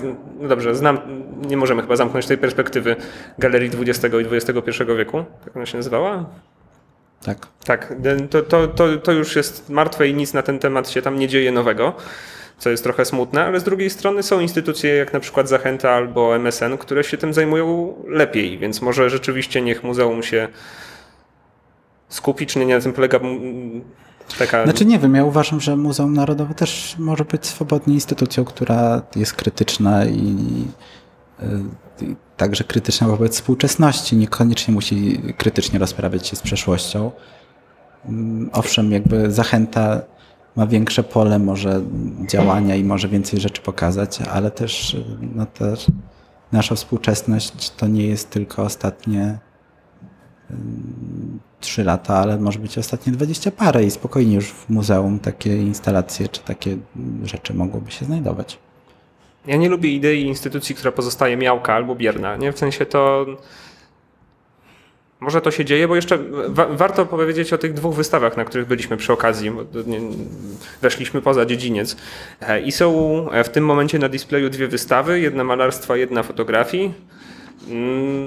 no 0.40 0.48
dobrze, 0.48 0.74
znam, 0.74 0.98
nie 1.46 1.56
możemy 1.56 1.82
chyba 1.82 1.96
zamknąć 1.96 2.26
tej 2.26 2.38
perspektywy 2.38 2.96
Galerii 3.38 3.70
XX 3.80 4.14
i 4.14 4.36
XXI 4.36 4.84
wieku, 4.96 5.24
tak 5.44 5.56
ona 5.56 5.66
się 5.66 5.76
nazywała? 5.76 6.24
Tak. 7.24 7.46
Tak, 7.64 7.94
to, 8.30 8.42
to, 8.42 8.68
to, 8.68 8.96
to 8.96 9.12
już 9.12 9.36
jest 9.36 9.70
martwe 9.70 10.08
i 10.08 10.14
nic 10.14 10.32
na 10.32 10.42
ten 10.42 10.58
temat 10.58 10.90
się 10.90 11.02
tam 11.02 11.18
nie 11.18 11.28
dzieje 11.28 11.52
nowego, 11.52 11.92
co 12.58 12.70
jest 12.70 12.82
trochę 12.82 13.04
smutne, 13.04 13.44
ale 13.44 13.60
z 13.60 13.64
drugiej 13.64 13.90
strony 13.90 14.22
są 14.22 14.40
instytucje 14.40 14.94
jak 14.94 15.12
na 15.12 15.20
przykład 15.20 15.48
Zachęta 15.48 15.90
albo 15.90 16.36
MSN, 16.36 16.78
które 16.78 17.04
się 17.04 17.16
tym 17.16 17.34
zajmują 17.34 17.94
lepiej, 18.08 18.58
więc 18.58 18.82
może 18.82 19.10
rzeczywiście 19.10 19.62
niech 19.62 19.84
muzeum 19.84 20.22
się 20.22 20.48
skupi, 22.08 22.46
czy 22.46 22.58
nie, 22.58 22.74
na 22.74 22.80
tym 22.80 22.92
polega 22.92 23.20
taka... 24.38 24.64
Znaczy 24.64 24.84
nie 24.84 24.98
wiem, 24.98 25.14
ja 25.14 25.24
uważam, 25.24 25.60
że 25.60 25.76
Muzeum 25.76 26.14
Narodowe 26.14 26.54
też 26.54 26.96
może 26.98 27.24
być 27.24 27.46
swobodnie 27.46 27.94
instytucją, 27.94 28.44
która 28.44 29.02
jest 29.16 29.32
krytyczna 29.32 30.04
i, 30.04 30.36
y, 31.42 32.04
i 32.04 32.16
także 32.36 32.64
krytyczna 32.64 33.08
wobec 33.08 33.34
współczesności. 33.34 34.16
Niekoniecznie 34.16 34.74
musi 34.74 35.22
krytycznie 35.38 35.78
rozprawiać 35.78 36.26
się 36.26 36.36
z 36.36 36.42
przeszłością. 36.42 37.10
Mm, 38.06 38.50
Owszem, 38.52 38.92
jakby 38.92 39.32
zachęta 39.32 40.00
ma 40.56 40.66
większe 40.66 41.02
pole 41.02 41.38
może 41.38 41.80
działania 42.28 42.76
i 42.76 42.84
może 42.84 43.08
więcej 43.08 43.40
rzeczy 43.40 43.62
pokazać, 43.62 44.20
ale 44.20 44.50
też, 44.50 44.94
y, 44.94 45.04
no 45.34 45.46
też 45.46 45.86
nasza 46.52 46.74
współczesność 46.74 47.70
to 47.70 47.86
nie 47.86 48.06
jest 48.06 48.30
tylko 48.30 48.62
ostatnie 48.62 49.38
trzy 51.64 51.84
lata, 51.84 52.16
ale 52.16 52.38
może 52.38 52.58
być 52.58 52.78
ostatnie 52.78 53.12
dwadzieścia 53.12 53.50
parę 53.50 53.84
i 53.84 53.90
spokojnie 53.90 54.34
już 54.34 54.50
w 54.50 54.70
muzeum 54.70 55.18
takie 55.18 55.56
instalacje 55.56 56.28
czy 56.28 56.40
takie 56.40 56.76
rzeczy 57.24 57.54
mogłyby 57.54 57.90
się 57.90 58.04
znajdować. 58.04 58.58
Ja 59.46 59.56
nie 59.56 59.68
lubię 59.68 59.90
idei 59.90 60.22
instytucji, 60.22 60.74
która 60.74 60.92
pozostaje 60.92 61.36
miałka 61.36 61.74
albo 61.74 61.94
bierna, 61.94 62.36
nie? 62.36 62.52
W 62.52 62.58
sensie 62.58 62.86
to... 62.86 63.26
może 65.20 65.40
to 65.40 65.50
się 65.50 65.64
dzieje, 65.64 65.88
bo 65.88 65.96
jeszcze 65.96 66.18
wa 66.48 66.66
warto 66.66 67.06
powiedzieć 67.06 67.52
o 67.52 67.58
tych 67.58 67.72
dwóch 67.72 67.94
wystawach, 67.94 68.36
na 68.36 68.44
których 68.44 68.66
byliśmy 68.66 68.96
przy 68.96 69.12
okazji. 69.12 69.52
Weszliśmy 70.82 71.22
poza 71.22 71.46
dziedziniec. 71.46 71.96
E, 72.40 72.60
I 72.60 72.72
są 72.72 72.88
w 73.44 73.48
tym 73.48 73.64
momencie 73.64 73.98
na 73.98 74.08
displayu 74.08 74.50
dwie 74.50 74.68
wystawy, 74.68 75.20
jedna 75.20 75.44
malarstwa, 75.44 75.96
jedna 75.96 76.22
fotografii. 76.22 76.94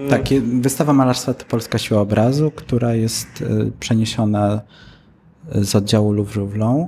Tak, 0.10 0.26
wystawa 0.62 0.94
malarstwa 0.94 1.34
to 1.34 1.46
Polska 1.46 1.78
Siła 1.78 2.02
Obrazu, 2.02 2.52
która 2.52 2.94
jest 2.94 3.44
przeniesiona 3.80 4.62
z 5.56 5.76
oddziału 5.76 6.14
Louvre-Vlon 6.14 6.88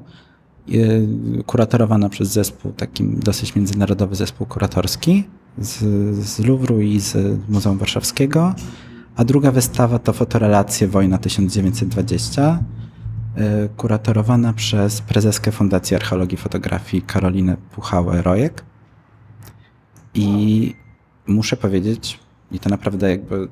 kuratorowana 1.46 2.10
przez 2.10 2.30
zespół, 2.30 2.72
taki 2.72 3.04
dosyć 3.04 3.56
międzynarodowy 3.56 4.16
zespół 4.16 4.48
kuratorski 4.48 5.24
z, 5.58 5.78
z 6.26 6.40
Louvru 6.40 6.82
i 6.82 7.00
z 7.00 7.40
Muzeum 7.50 7.78
Warszawskiego. 7.78 8.54
A 9.16 9.24
druga 9.24 9.52
wystawa 9.52 10.00
to 10.00 10.14
fotorelacje 10.14 10.88
Wojna 10.88 11.18
1920, 11.18 12.64
y, 13.38 13.70
kuratorowana 13.78 14.54
przez 14.54 15.02
prezeskę 15.02 15.52
Fundacji 15.52 15.96
Archeologii 15.96 16.36
i 16.36 16.38
Fotografii 16.38 17.04
Karolinę 17.04 17.58
Puchałę-Rojek. 17.76 18.64
I 20.14 20.74
muszę 21.28 21.58
powiedzieć, 21.58 22.20
i 22.52 22.60
to 22.60 22.70
naprawdę 22.70 23.10
jakby, 23.10 23.48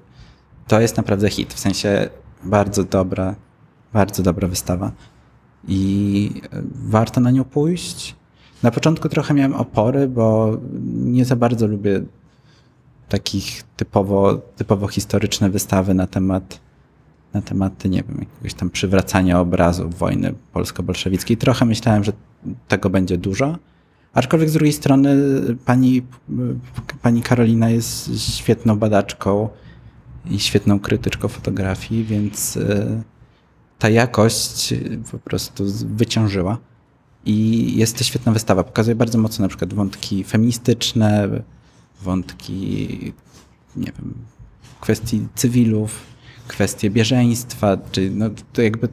to 0.68 0.82
jest 0.82 0.98
naprawdę 0.98 1.30
hit, 1.30 1.54
w 1.54 1.60
sensie 1.60 2.10
bardzo 2.44 2.84
dobra, 2.84 3.36
bardzo 3.94 4.24
dobra 4.24 4.48
wystawa 4.48 4.92
i 5.68 6.42
warto 6.74 7.22
na 7.22 7.32
nią 7.32 7.44
pójść. 7.44 8.16
Na 8.64 8.72
początku 8.72 9.10
trochę 9.10 9.34
miałem 9.34 9.54
opory, 9.54 10.08
bo 10.08 10.58
nie 10.94 11.26
za 11.26 11.36
bardzo 11.36 11.68
lubię 11.68 12.02
takich 13.10 13.64
typowo, 13.64 14.36
typowo 14.56 14.88
historyczne 14.88 15.50
wystawy 15.50 15.94
na 15.94 16.08
temat, 16.08 16.60
na 17.34 17.42
tematy, 17.42 17.90
nie 17.90 18.04
wiem, 18.04 18.18
jakiegoś 18.20 18.54
tam 18.54 18.70
przywracania 18.70 19.40
obrazu 19.40 19.90
wojny 19.90 20.34
polsko-bolszewickiej. 20.54 21.38
Trochę 21.38 21.66
myślałem, 21.66 22.04
że 22.04 22.12
tego 22.68 22.90
będzie 22.90 23.18
dużo. 23.18 23.58
Aczkolwiek 24.18 24.50
z 24.50 24.54
drugiej 24.54 24.74
strony 24.74 25.16
pani, 25.66 26.02
pani 27.02 27.22
Karolina 27.22 27.70
jest 27.70 28.22
świetną 28.38 28.80
badaczką 28.80 29.50
i 30.32 30.40
świetną 30.40 30.80
krytyczką 30.80 31.28
fotografii, 31.28 32.04
więc 32.04 32.58
e, 32.58 33.02
ta 33.80 33.90
jakość 33.90 34.74
po 35.12 35.18
prostu 35.18 35.66
wyciążyła. 35.96 36.58
I 37.26 37.78
jest 37.78 37.98
to 37.98 38.04
świetna 38.04 38.32
wystawa. 38.32 38.64
Pokazuje 38.64 38.96
bardzo 38.96 39.18
mocno 39.18 39.44
na 39.44 39.50
przykład 39.50 39.74
wątki 39.74 40.24
feministyczne, 40.24 41.30
wątki, 42.02 42.54
nie 43.76 43.92
wiem, 43.92 44.14
kwestii 44.82 45.28
cywilów, 45.36 46.00
kwestie 46.48 46.90
bieżeństwa, 46.90 47.78
czy 47.92 48.12
no, 48.12 48.30
to 48.54 48.62
jakby 48.62 48.90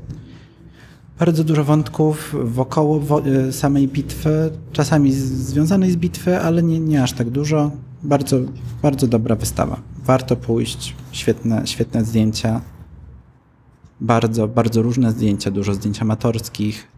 bardzo 1.18 1.44
dużo 1.44 1.64
wątków 1.64 2.34
wokoło 2.44 3.00
wo- 3.00 3.22
samej 3.50 3.88
bitwy, 3.88 4.50
czasami 4.72 5.12
związanej 5.12 5.90
z 5.90 5.96
bitwy, 5.96 6.40
ale 6.40 6.62
nie, 6.62 6.80
nie 6.80 7.02
aż 7.02 7.12
tak 7.12 7.30
dużo. 7.30 7.70
Bardzo, 8.02 8.36
bardzo 8.82 9.06
dobra 9.06 9.34
wystawa. 9.36 9.80
Warto 10.04 10.36
pójść, 10.36 10.96
świetne, 11.12 11.66
świetne 11.66 12.04
zdjęcia 12.04 12.60
bardzo, 14.00 14.48
bardzo 14.48 14.82
różne 14.82 15.10
zdjęcia, 15.10 15.50
dużo 15.50 15.74
zdjęć 15.74 16.02
amatorskich, 16.02 16.88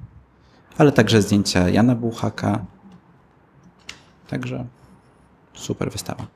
ale 0.79 0.92
także 0.92 1.22
zdjęcia 1.22 1.68
Jana 1.68 1.94
Buchaka. 1.94 2.64
Także 4.29 4.66
super 5.55 5.90
wystawa. 5.92 6.26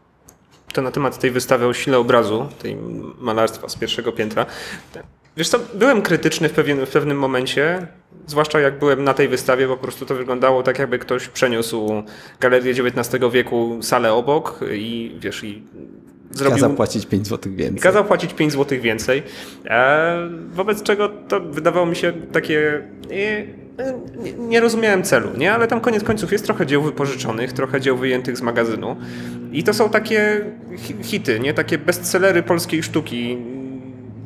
To 0.73 0.83
na 0.83 0.91
temat 0.91 1.19
tej 1.19 1.31
wystawy 1.31 1.67
o 1.67 1.73
sile 1.75 1.99
obrazu, 1.99 2.47
tej 2.59 2.77
malarstwa 3.21 3.69
z 3.69 3.77
pierwszego 3.77 4.13
piętra. 4.13 4.47
Wiesz 5.37 5.49
co, 5.49 5.59
byłem 5.75 6.03
krytyczny 6.03 6.49
w, 6.49 6.53
pewien, 6.53 6.87
w 6.87 6.91
pewnym 6.91 7.19
momencie, 7.19 7.87
zwłaszcza 8.27 8.61
jak 8.61 8.79
byłem 8.79 9.05
na 9.05 9.15
tej 9.15 9.29
wystawie, 9.29 9.69
po 9.69 9.77
prostu 9.77 10.07
to 10.07 10.15
wyglądało 10.15 10.63
tak, 10.63 10.79
jakby 10.79 10.99
ktoś 10.99 11.29
przeniósł 11.29 12.03
galerię 12.41 12.73
XIX 12.73 13.25
wieku, 13.33 13.79
salę 13.83 14.13
obok 14.13 14.61
i 14.73 15.17
wiesz, 15.21 15.45
i 15.45 15.63
Zrobił, 16.31 16.55
kazał 16.55 16.75
płacić 16.75 17.07
5 17.07 17.27
zł 17.27 17.53
więcej. 17.53 17.83
Kazał 17.83 18.05
płacić 18.05 18.35
5 18.35 18.53
zł 18.53 18.79
więcej. 18.81 19.23
E, 19.67 20.29
wobec 20.53 20.83
czego 20.83 21.09
to 21.09 21.41
wydawało 21.41 21.87
mi 21.87 21.97
się 21.97 22.13
takie. 22.33 22.83
Nie, 23.09 23.47
nie, 24.23 24.33
nie, 24.33 24.61
rozumiałem 24.61 25.03
celu, 25.03 25.29
nie? 25.37 25.53
Ale 25.53 25.69
tam 25.69 25.81
koniec 25.81 26.05
końców 26.05 26.33
jest 26.33 26.45
trochę 26.45 26.67
dzieł 26.67 26.83
wypożyczonych, 26.83 27.53
trochę 27.53 27.81
dzieł 27.81 27.97
wyjętych 27.97 28.37
z 28.37 28.43
magazynu. 28.43 28.97
I 29.53 29.65
to 29.65 29.75
są 29.75 29.91
takie 29.91 30.41
hity, 31.03 31.41
nie? 31.41 31.55
Takie 31.55 31.79
bestsellery 31.79 32.43
polskiej 32.43 32.83
sztuki 32.83 33.39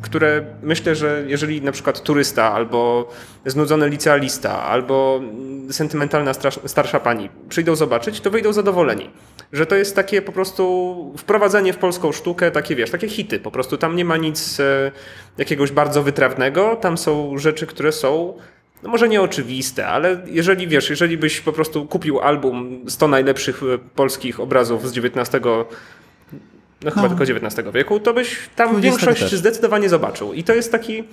które 0.04 0.44
myślę, 0.62 0.94
że 0.94 1.24
jeżeli 1.26 1.62
na 1.62 1.72
przykład 1.72 2.02
turysta, 2.02 2.52
albo 2.52 3.10
znudzony 3.46 3.88
licealista, 3.88 4.62
albo 4.62 5.20
sentymentalna 5.70 6.32
starsza 6.66 7.00
pani 7.00 7.30
przyjdą 7.48 7.76
zobaczyć, 7.76 8.20
to 8.20 8.30
wyjdą 8.30 8.52
zadowoleni. 8.52 9.10
Że 9.52 9.66
to 9.66 9.74
jest 9.74 9.96
takie 9.96 10.22
po 10.22 10.32
prostu 10.32 11.14
wprowadzenie 11.18 11.72
w 11.72 11.76
polską 11.76 12.12
sztukę, 12.12 12.50
takie 12.50 12.76
wiesz, 12.76 12.90
takie 12.90 13.08
hity. 13.08 13.38
Po 13.38 13.50
prostu 13.50 13.76
tam 13.76 13.96
nie 13.96 14.04
ma 14.04 14.16
nic 14.16 14.60
e, 14.60 14.92
jakiegoś 15.38 15.72
bardzo 15.72 16.02
wytrawnego, 16.02 16.76
tam 16.76 16.98
są 16.98 17.38
rzeczy, 17.38 17.66
które 17.66 17.92
są 17.92 18.34
no 18.82 18.90
może 18.90 19.08
nieoczywiste, 19.08 19.86
ale 19.86 20.22
jeżeli 20.26 20.68
wiesz, 20.68 20.90
jeżeli 20.90 21.18
byś 21.18 21.40
po 21.40 21.52
prostu 21.52 21.86
kupił 21.86 22.20
album 22.20 22.84
100 22.88 23.08
najlepszych 23.08 23.62
e, 23.62 23.78
polskich 23.78 24.40
obrazów 24.40 24.88
z 24.88 24.98
XIX 24.98 25.44
no 26.84 26.90
chyba 26.90 27.08
no. 27.08 27.16
tylko 27.16 27.46
XIX 27.46 27.68
wieku, 27.74 28.00
to 28.00 28.14
byś 28.14 28.38
tam 28.56 28.80
większość 28.80 29.20
też. 29.20 29.32
zdecydowanie 29.32 29.88
zobaczył. 29.88 30.32
I 30.32 30.44
to 30.44 30.54
jest 30.54 30.72
taki. 30.72 31.04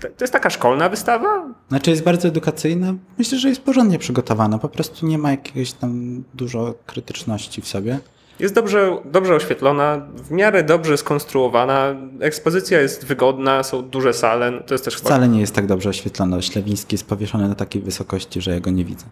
To 0.00 0.24
jest 0.24 0.32
taka 0.32 0.50
szkolna 0.50 0.88
wystawa? 0.88 1.48
Znaczy 1.68 1.90
jest 1.90 2.02
bardzo 2.02 2.28
edukacyjna. 2.28 2.94
Myślę, 3.18 3.38
że 3.38 3.48
jest 3.48 3.62
porządnie 3.62 3.98
przygotowana. 3.98 4.58
Po 4.58 4.68
prostu 4.68 5.06
nie 5.06 5.18
ma 5.18 5.30
jakiegoś 5.30 5.72
tam 5.72 6.24
dużo 6.34 6.74
krytyczności 6.86 7.62
w 7.62 7.68
sobie. 7.68 7.98
Jest 8.40 8.54
dobrze, 8.54 8.96
dobrze 9.04 9.34
oświetlona, 9.34 10.06
w 10.14 10.30
miarę 10.30 10.62
dobrze 10.62 10.96
skonstruowana. 10.96 11.94
Ekspozycja 12.20 12.80
jest 12.80 13.04
wygodna, 13.04 13.62
są 13.62 13.82
duże 13.82 14.12
sale. 14.12 14.62
To 14.66 14.74
jest 14.74 14.84
też 14.84 14.96
Wcale 14.96 15.28
nie 15.28 15.40
jest 15.40 15.54
tak 15.54 15.66
dobrze 15.66 15.88
oświetlona. 15.88 16.42
Ślewiński 16.42 16.94
jest 16.94 17.06
powieszony 17.06 17.48
na 17.48 17.54
takiej 17.54 17.82
wysokości, 17.82 18.40
że 18.40 18.50
ja 18.50 18.60
go 18.60 18.70
nie 18.70 18.84
widzę. 18.84 19.04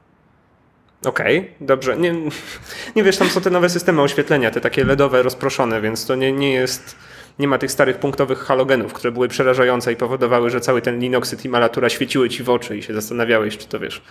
Okej, 1.04 1.38
okay, 1.38 1.50
dobrze. 1.60 1.96
Nie, 1.96 2.14
nie 2.96 3.02
wiesz, 3.02 3.16
tam 3.16 3.28
są 3.28 3.40
te 3.40 3.50
nowe 3.50 3.68
systemy 3.70 4.02
oświetlenia, 4.02 4.50
te 4.50 4.60
takie 4.60 4.84
LEDowe, 4.84 5.22
rozproszone, 5.22 5.80
więc 5.80 6.06
to 6.06 6.14
nie, 6.14 6.32
nie 6.32 6.52
jest. 6.52 6.96
Nie 7.38 7.48
ma 7.48 7.58
tych 7.58 7.72
starych 7.72 7.98
punktowych 7.98 8.38
halogenów, 8.38 8.92
które 8.92 9.12
były 9.12 9.28
przerażające 9.28 9.92
i 9.92 9.96
powodowały, 9.96 10.50
że 10.50 10.60
cały 10.60 10.82
ten 10.82 11.00
linoksyt 11.00 11.44
i 11.44 11.48
malatura 11.48 11.88
świeciły 11.88 12.28
ci 12.28 12.42
w 12.42 12.50
oczy 12.50 12.76
i 12.78 12.82
się 12.82 12.94
zastanawiałeś, 12.94 13.58
czy 13.58 13.68
to 13.68 13.78
wiesz. 13.80 14.02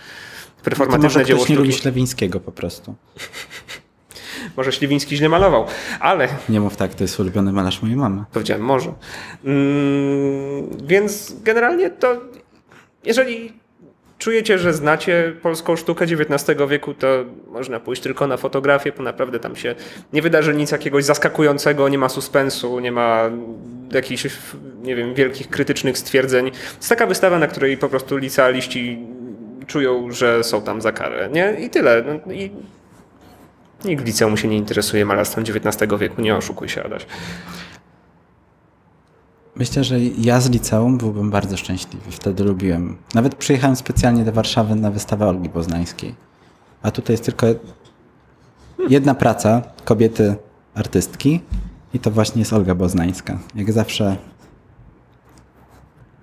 Performatywne 0.63 1.07
no 1.07 1.13
to 1.13 1.19
może 1.19 1.25
dzieło 1.25 1.39
ktoś 1.39 1.49
nie 1.49 1.55
lubi 1.55 1.73
Ślewińskiego 1.73 2.39
po 2.39 2.51
prostu. 2.51 2.95
może 4.57 4.71
Ślewiński 4.71 5.17
źle 5.17 5.29
malował, 5.29 5.65
ale... 5.99 6.27
Nie 6.49 6.59
mów 6.59 6.75
tak, 6.75 6.93
to 6.93 7.03
jest 7.03 7.19
ulubiony 7.19 7.51
malarz 7.51 7.81
mojej 7.81 7.97
mamy. 7.97 8.23
Powiedziałem 8.33 8.63
może. 8.63 8.93
Mm, 9.45 10.77
więc 10.87 11.33
generalnie 11.43 11.89
to 11.89 12.21
jeżeli 13.03 13.60
czujecie, 14.21 14.59
że 14.59 14.73
znacie 14.73 15.33
polską 15.41 15.75
sztukę 15.75 16.05
XIX 16.05 16.59
wieku, 16.69 16.93
to 16.93 17.07
można 17.47 17.79
pójść 17.79 18.01
tylko 18.01 18.27
na 18.27 18.37
fotografię, 18.37 18.91
bo 18.97 19.03
naprawdę 19.03 19.39
tam 19.39 19.55
się 19.55 19.75
nie 20.13 20.21
wydarzy 20.21 20.53
nic 20.53 20.71
jakiegoś 20.71 21.05
zaskakującego, 21.05 21.89
nie 21.89 21.97
ma 21.97 22.09
suspensu, 22.09 22.79
nie 22.79 22.91
ma 22.91 23.29
jakichś, 23.91 24.27
nie 24.83 24.95
wiem, 24.95 25.13
wielkich 25.13 25.49
krytycznych 25.49 25.97
stwierdzeń. 25.97 26.51
To 26.51 26.57
jest 26.77 26.89
taka 26.89 27.07
wystawa, 27.07 27.39
na 27.39 27.47
której 27.47 27.77
po 27.77 27.89
prostu 27.89 28.17
licealiści 28.17 28.99
czują, 29.67 30.11
że 30.11 30.43
są 30.43 30.61
tam 30.61 30.81
za 30.81 30.91
karę, 30.91 31.29
nie? 31.33 31.53
I 31.59 31.69
tyle. 31.69 32.03
No, 32.07 32.33
i 32.33 32.51
nikt 33.85 34.05
liceum 34.05 34.37
się 34.37 34.47
nie 34.47 34.57
interesuje 34.57 35.05
malarstwem 35.05 35.43
XIX 35.43 35.91
wieku, 35.99 36.21
nie 36.21 36.35
oszukuj 36.35 36.69
się, 36.69 36.83
Adaś. 36.83 37.05
Myślę, 39.61 39.83
że 39.83 39.99
ja 39.99 40.41
z 40.41 40.49
liceum 40.49 40.97
byłbym 40.97 41.29
bardzo 41.29 41.57
szczęśliwy. 41.57 42.11
Wtedy 42.11 42.43
lubiłem. 42.43 42.97
Nawet 43.15 43.35
przyjechałem 43.35 43.75
specjalnie 43.75 44.23
do 44.23 44.31
Warszawy 44.31 44.75
na 44.75 44.91
wystawę 44.91 45.27
Olgi 45.27 45.49
Poznańskiej. 45.49 46.15
A 46.81 46.91
tutaj 46.91 47.13
jest 47.13 47.25
tylko 47.25 47.47
jedna 48.89 49.15
praca 49.15 49.61
kobiety 49.85 50.35
artystki 50.75 51.41
i 51.93 51.99
to 51.99 52.11
właśnie 52.11 52.41
jest 52.41 52.53
Olga 52.53 52.75
Boznańska. 52.75 53.39
Jak 53.55 53.71
zawsze. 53.71 54.15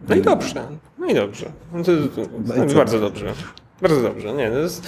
No 0.09 0.15
i 0.15 0.23
dobrze. 0.23 0.69
No 0.99 1.07
i 1.07 1.15
dobrze. 1.15 1.53
No 1.73 1.85
to, 1.85 1.93
to 2.69 2.75
bardzo 2.75 3.01
dobrze. 3.01 3.35
Bardzo 3.83 4.03
dobrze. 4.03 4.33
Nie, 4.33 4.45
jest... 4.45 4.87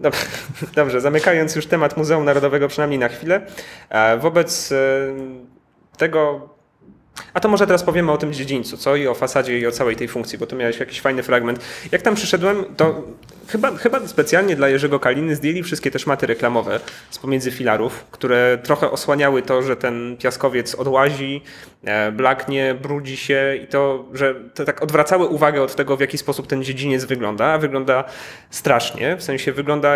Dobrze, 0.74 1.00
zamykając 1.00 1.56
już 1.56 1.66
temat 1.66 1.96
Muzeum 1.96 2.24
Narodowego 2.24 2.68
przynajmniej 2.68 2.98
na 2.98 3.08
chwilę. 3.08 3.46
E, 3.88 4.18
wobec 4.18 4.72
e, 4.72 4.76
tego 5.96 6.55
A 7.34 7.40
to 7.40 7.48
może 7.48 7.66
teraz 7.66 7.82
powiemy 7.82 8.12
o 8.12 8.16
tym 8.16 8.32
dziedzińcu, 8.32 8.76
co? 8.76 8.96
I 8.96 9.06
o 9.06 9.14
fasadzie, 9.14 9.58
i 9.58 9.66
o 9.66 9.72
całej 9.72 9.96
tej 9.96 10.08
funkcji, 10.08 10.38
bo 10.38 10.46
tu 10.46 10.56
miałeś 10.56 10.80
jakiś 10.80 11.00
fajny 11.00 11.22
fragment. 11.22 11.60
Jak 11.92 12.02
tam 12.02 12.14
przyszedłem, 12.14 12.64
to 12.76 13.02
chyba, 13.48 13.76
chyba 13.76 14.08
specjalnie 14.08 14.56
dla 14.56 14.68
Jerzego 14.68 15.00
Kaliny 15.00 15.36
zdjęli 15.36 15.62
wszystkie 15.62 15.90
te 15.90 15.98
szmaty 15.98 16.26
reklamowe 16.26 16.80
z 17.10 17.18
pomiędzy 17.18 17.50
filarów, 17.50 18.04
które 18.10 18.58
trochę 18.62 18.90
osłaniały 18.90 19.42
to, 19.42 19.62
że 19.62 19.76
ten 19.76 20.16
piaskowiec 20.16 20.74
odłazi, 20.74 21.42
e, 21.84 22.12
blaknie, 22.12 22.76
brudzi 22.82 23.16
się 23.16 23.58
i 23.62 23.66
to, 23.66 24.04
że 24.12 24.34
to 24.54 24.64
tak 24.64 24.82
odwracały 24.82 25.26
uwagę 25.26 25.62
od 25.62 25.74
tego, 25.74 25.96
w 25.96 26.00
jaki 26.00 26.18
sposób 26.18 26.46
ten 26.46 26.64
dziedziniec 26.64 27.04
wygląda. 27.04 27.44
A 27.44 27.58
wygląda 27.58 28.04
strasznie, 28.50 29.16
w 29.16 29.22
sensie 29.22 29.52
wygląda... 29.52 29.94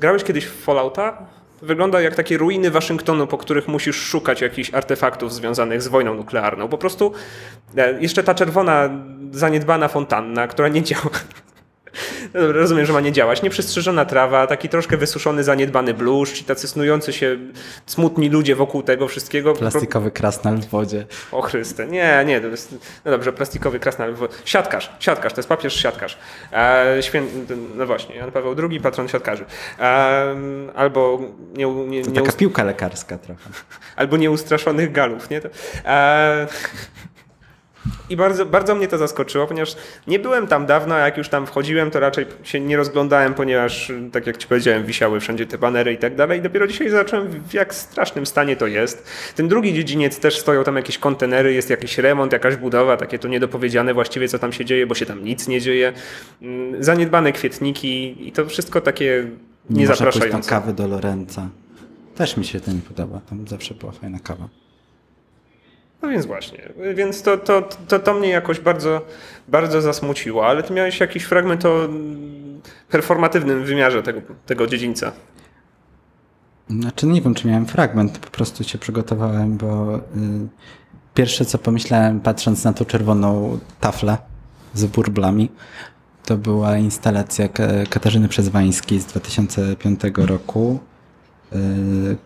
Grałeś 0.00 0.24
kiedyś 0.24 0.46
w 0.46 0.62
Fallouta? 0.64 1.37
Wygląda 1.62 2.00
jak 2.00 2.14
takie 2.14 2.38
ruiny 2.38 2.70
Waszyngtonu, 2.70 3.26
po 3.26 3.38
których 3.38 3.68
musisz 3.68 3.96
szukać 3.96 4.40
jakichś 4.40 4.74
artefaktów 4.74 5.34
związanych 5.34 5.82
z 5.82 5.88
wojną 5.88 6.14
nuklearną. 6.14 6.68
Po 6.68 6.78
prostu 6.78 7.12
e, 7.76 8.02
jeszcze 8.02 8.22
ta 8.22 8.34
czerwona, 8.34 8.90
zaniedbana 9.30 9.88
fontanna, 9.88 10.46
która 10.46 10.68
nie 10.68 10.82
działa. 10.82 11.10
No 12.34 12.40
dobra, 12.40 12.60
rozumiem, 12.60 12.86
że 12.86 12.92
ma 12.92 13.00
nie 13.00 13.12
działać. 13.12 13.42
Nieprzestrzeżona 13.42 14.04
trawa, 14.04 14.46
taki 14.46 14.68
troszkę 14.68 14.96
wysuszony, 14.96 15.44
zaniedbany 15.44 15.94
bluszcz 15.94 16.40
i 16.40 16.44
tacy 16.44 16.68
snujący 16.68 17.12
się 17.12 17.36
smutni 17.86 18.28
ludzie 18.28 18.56
wokół 18.56 18.82
tego 18.82 19.08
wszystkiego. 19.08 19.52
Plastikowy 19.52 20.10
krasnal 20.10 20.56
w 20.56 20.66
wodzie. 20.66 21.06
O 21.32 21.42
Chryste, 21.42 21.86
nie, 21.86 22.24
nie, 22.26 22.32
jest, 22.32 22.74
no 23.04 23.10
dobrze, 23.10 23.32
plastikowy 23.32 23.80
krasnal. 23.80 24.14
Siatkarz, 24.44 24.90
siatkarz, 25.00 25.32
to 25.32 25.38
jest 25.38 25.48
papież 25.48 25.74
siatkarz. 25.74 26.18
E, 26.52 26.96
świę, 27.00 27.22
no 27.74 27.86
właśnie, 27.86 28.16
Jan 28.16 28.32
Paweł 28.32 28.54
II, 28.70 28.80
patron 28.80 29.08
siatkarzy. 29.08 29.44
E, 29.80 30.34
albo 30.74 31.20
nie, 31.56 31.66
nie, 31.66 32.04
To 32.04 32.10
nie, 32.10 32.16
taka 32.16 32.32
piłka 32.32 32.64
lekarska 32.64 33.18
trochę. 33.18 33.50
albo 33.96 34.16
nieustraszonych 34.16 34.92
galów, 34.92 35.30
nie? 35.30 35.40
To, 35.40 35.48
e, 35.84 36.46
I 38.10 38.16
bardzo, 38.16 38.46
bardzo 38.46 38.74
mnie 38.74 38.88
to 38.88 38.98
zaskoczyło, 38.98 39.46
ponieważ 39.46 39.76
nie 40.06 40.18
byłem 40.18 40.46
tam 40.46 40.66
dawno, 40.66 40.94
a 40.94 40.98
jak 40.98 41.16
już 41.16 41.28
tam 41.28 41.46
wchodziłem, 41.46 41.90
to 41.90 42.00
raczej 42.00 42.26
się 42.42 42.60
nie 42.60 42.76
rozglądałem, 42.76 43.34
ponieważ, 43.34 43.92
tak 44.12 44.26
jak 44.26 44.36
ci 44.36 44.46
powiedziałem, 44.48 44.84
wisiały 44.84 45.20
wszędzie 45.20 45.46
te 45.46 45.58
banery 45.58 45.92
i 45.92 45.98
tak 45.98 46.14
dalej. 46.16 46.42
Dopiero 46.42 46.66
dzisiaj 46.66 46.90
zobaczyłem, 46.90 47.28
w 47.48 47.54
jak 47.54 47.74
strasznym 47.74 48.26
stanie 48.26 48.56
to 48.56 48.66
jest. 48.66 49.06
Ten 49.36 49.48
drugi 49.48 49.74
dziedziniec 49.74 50.18
też 50.18 50.38
stoją 50.38 50.64
tam 50.64 50.76
jakieś 50.76 50.98
kontenery, 50.98 51.52
jest 51.52 51.70
jakiś 51.70 51.98
remont, 51.98 52.32
jakaś 52.32 52.56
budowa, 52.56 52.96
takie 52.96 53.18
to 53.18 53.28
niedopowiedziane 53.28 53.94
właściwie, 53.94 54.28
co 54.28 54.38
tam 54.38 54.52
się 54.52 54.64
dzieje, 54.64 54.86
bo 54.86 54.94
się 54.94 55.06
tam 55.06 55.24
nic 55.24 55.48
nie 55.48 55.60
dzieje. 55.60 55.92
Mm, 56.42 56.84
Zaniedbane 56.84 57.32
kwietniki 57.32 58.28
i 58.28 58.32
to 58.32 58.46
wszystko 58.46 58.80
takie 58.80 59.24
Nie 59.70 59.80
można 59.80 59.80
niezapraszające. 59.80 60.50
kawę 60.50 60.72
do 60.72 60.86
Lorenza. 60.88 61.48
Też 62.14 62.36
mi 62.36 62.44
się 62.44 62.60
to 62.60 62.72
nie 62.72 62.80
podoba. 62.80 63.20
Tam 63.28 63.48
zawsze 63.48 63.74
była 63.74 63.92
fajna 63.92 64.18
kawa. 64.18 64.48
No 66.02 66.08
więc 66.08 66.26
właśnie, 66.26 66.72
więc 66.94 67.22
to, 67.22 67.36
to, 67.38 67.62
to, 67.88 67.98
to 67.98 68.14
mnie 68.14 68.28
jakoś 68.28 68.60
bardzo, 68.60 69.06
bardzo 69.48 69.80
zasmuciło, 69.80 70.46
ale 70.46 70.62
ty 70.62 70.72
miałeś 70.74 71.00
jakiś 71.00 71.22
fragment 71.24 71.64
o 71.64 71.88
performatywnym 72.90 73.64
wymiarze 73.64 74.02
tego, 74.02 74.20
tego 74.46 74.66
dziedzińca. 74.66 75.12
Znaczy 76.70 77.06
nie 77.06 77.22
wiem, 77.22 77.34
czy 77.34 77.48
miałem 77.48 77.66
fragment, 77.66 78.18
po 78.18 78.30
prostu 78.30 78.64
się 78.64 78.78
przygotowałem, 78.78 79.56
bo 79.56 79.96
y, 79.96 80.00
pierwsze 81.14 81.44
co 81.44 81.58
pomyślałem, 81.58 82.20
patrząc 82.20 82.64
na 82.64 82.72
tą 82.72 82.84
czerwoną 82.84 83.58
taflę 83.80 84.18
z 84.74 84.86
burblami, 84.86 85.50
to 86.24 86.36
była 86.36 86.76
instalacja 86.78 87.48
Ka- 87.48 87.62
Katarzyny 87.90 88.28
Przezwańskiej 88.28 89.00
z 89.00 89.06
2005 89.06 90.00
roku, 90.16 90.78
y, 91.52 91.56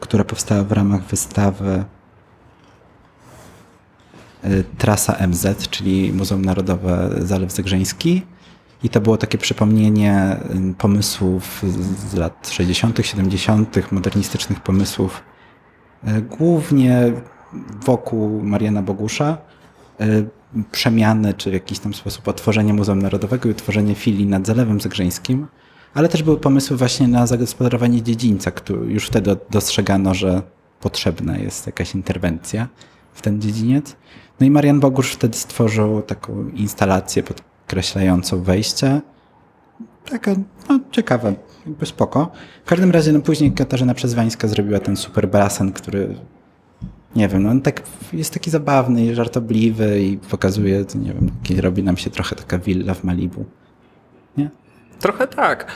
która 0.01 0.25
powstała 0.25 0.63
w 0.63 0.73
ramach 0.73 1.03
wystawy 1.03 1.85
Trasa 4.79 5.27
MZ, 5.29 5.69
czyli 5.71 6.13
Muzeum 6.13 6.45
Narodowe 6.45 7.11
Zalew 7.21 7.53
Zegrzeński. 7.53 8.23
I 8.85 8.89
to 8.89 9.01
było 9.01 9.17
takie 9.17 9.39
przypomnienie 9.39 10.37
y, 10.71 10.75
pomysłów 10.79 11.63
z- 12.11 12.15
lat 12.15 12.49
60., 12.51 13.07
70., 13.07 13.93
modernistycznych 13.93 14.61
pomysłów, 14.61 15.23
y, 16.09 16.23
głównie 16.23 17.13
wokół 17.85 18.43
Mariana 18.43 18.83
Bogusza, 18.83 19.39
y, 20.01 20.27
przemiany, 20.73 21.35
czy 21.35 21.51
w 21.51 21.53
jakiś 21.53 21.79
tam 21.79 21.95
sposób 21.95 22.29
otworzenie 22.29 22.75
Muzeum 22.75 23.03
Narodowego 23.03 23.49
i 23.49 23.53
utworzenie 23.53 23.95
filii 23.95 24.27
nad 24.27 24.47
Zalewem 24.47 24.81
Zegrzeńskim, 24.81 25.47
ale 25.95 26.09
też 26.09 26.23
były 26.23 26.37
pomysły 26.37 26.77
właśnie 26.77 27.09
na 27.09 27.27
zagospodarowanie 27.27 28.03
dziedzińca, 28.03 28.51
który 28.51 28.93
już 28.93 29.07
wtedy 29.07 29.37
dostrzegano, 29.51 30.15
że 30.15 30.43
potrzebna 30.81 31.39
jest 31.39 31.67
jakaś 31.67 31.95
interwencja 31.95 32.69
w 33.13 33.23
ten 33.23 33.41
dziedziniec. 33.41 33.97
No 34.41 34.47
i 34.47 34.51
Marian 34.51 34.81
Bogusz 34.81 35.13
wtedy 35.13 35.39
stworzył 35.39 36.03
taką 36.03 36.49
instalację 36.49 37.23
podkreślającą 37.23 38.43
wejście. 38.43 39.01
Taka, 40.11 40.35
no 40.69 40.81
ciekawe, 40.91 41.35
jakby 41.67 41.87
spoko. 41.87 42.31
W 42.65 42.69
każdym 42.69 42.91
razie, 42.91 43.13
no 43.13 43.21
później 43.21 43.53
Katarzyna 43.53 43.95
Przezwańska 43.95 44.49
zrobiła 44.49 44.81
ten 44.81 44.97
super 44.97 45.29
basen, 45.29 45.73
który 45.73 46.17
nie 47.17 47.29
wiem, 47.29 47.43
no 47.43 47.51
on 47.51 47.61
tak 47.61 47.83
jest 48.13 48.33
taki 48.33 48.51
zabawny 48.51 49.05
i 49.05 49.15
żartobliwy 49.15 50.03
i 50.03 50.17
pokazuje, 50.17 50.85
nie 50.95 51.13
wiem, 51.13 51.61
robi 51.61 51.83
nam 51.83 51.97
się 51.97 52.11
trochę 52.11 52.37
taka 52.37 52.59
willa 52.59 52.95
w 52.95 53.05
Malibu. 53.05 53.45
Nie? 54.37 54.51
Trochę 55.01 55.27
tak. 55.27 55.73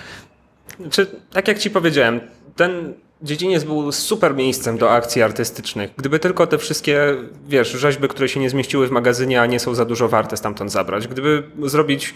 Czy, 0.91 1.07
tak 1.31 1.49
jak 1.49 1.59
ci 1.59 1.71
powiedziałem, 1.71 2.21
ten 2.57 2.95
dziedziniec 3.23 3.65
był 3.65 3.93
super 3.93 4.35
miejscem 4.35 4.79
do 4.79 4.91
akcji 4.91 5.23
artystycznych. 5.23 5.91
Gdyby 5.97 6.19
tylko 6.19 6.47
te 6.47 6.59
wszystkie, 6.59 7.15
wiesz, 7.49 7.73
rzeźby, 7.73 8.09
które 8.09 8.29
się 8.29 8.41
nie 8.41 8.51
zmieściły 8.51 8.87
w 8.89 8.91
magazynie, 8.91 9.41
a 9.41 9.47
nie 9.47 9.61
są 9.61 9.75
za 9.75 9.85
dużo 9.85 10.09
warte 10.09 10.37
stamtąd 10.37 10.73
zabrać. 10.73 11.09
Gdyby 11.09 11.43
zrobić... 11.65 12.15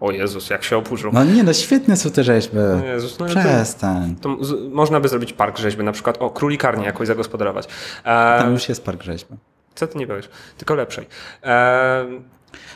O 0.00 0.10
Jezus, 0.12 0.50
jak 0.50 0.64
się 0.64 0.76
oburzył. 0.76 1.10
No 1.14 1.24
nie, 1.24 1.42
no 1.42 1.52
świetne 1.52 1.96
są 1.96 2.10
te 2.10 2.24
rzeźby. 2.24 2.56
Jezus, 2.84 3.18
no 3.18 3.26
to- 3.26 3.32
Przestań. 3.34 4.16
To 4.20 4.44
z, 4.44 4.72
można 4.72 5.00
by 5.00 5.08
zrobić 5.08 5.32
park 5.32 5.58
rzeźby, 5.58 5.84
na 5.84 5.92
przykład 5.92 6.16
o 6.20 6.30
królikarnię 6.30 6.84
jakoś 6.84 7.06
zagospodarować. 7.06 7.68
Tam 8.04 8.48
E, 8.48 8.52
już 8.52 8.68
jest 8.68 8.84
park 8.84 9.02
rzeźby. 9.02 9.34
co 9.74 9.86
ty 9.86 9.98
nie 9.98 10.06
powiesz? 10.06 10.28
Tylko 10.58 10.74
lepszej. 10.74 11.06
E, 11.42 12.04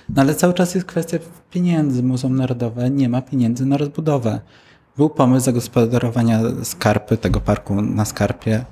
No 0.09 0.23
ale 0.23 0.35
cały 0.35 0.55
czas 0.55 0.75
jest 0.75 0.87
kwestia 0.87 1.19
pieniędzy. 1.51 2.03
Muzeum 2.03 2.37
Narodowe 2.37 2.91
nie 2.91 3.09
ma 3.09 3.23
pieniędzy 3.23 3.67
na 3.67 3.77
rozbudowę. 3.77 4.41
Był 4.97 5.11
pomysł 5.11 5.45
zagospodarowania 5.45 6.41
skarpy, 6.63 7.17
tego 7.17 7.41
parku 7.41 7.83
na 7.83 8.05
skarpie. 8.05 8.65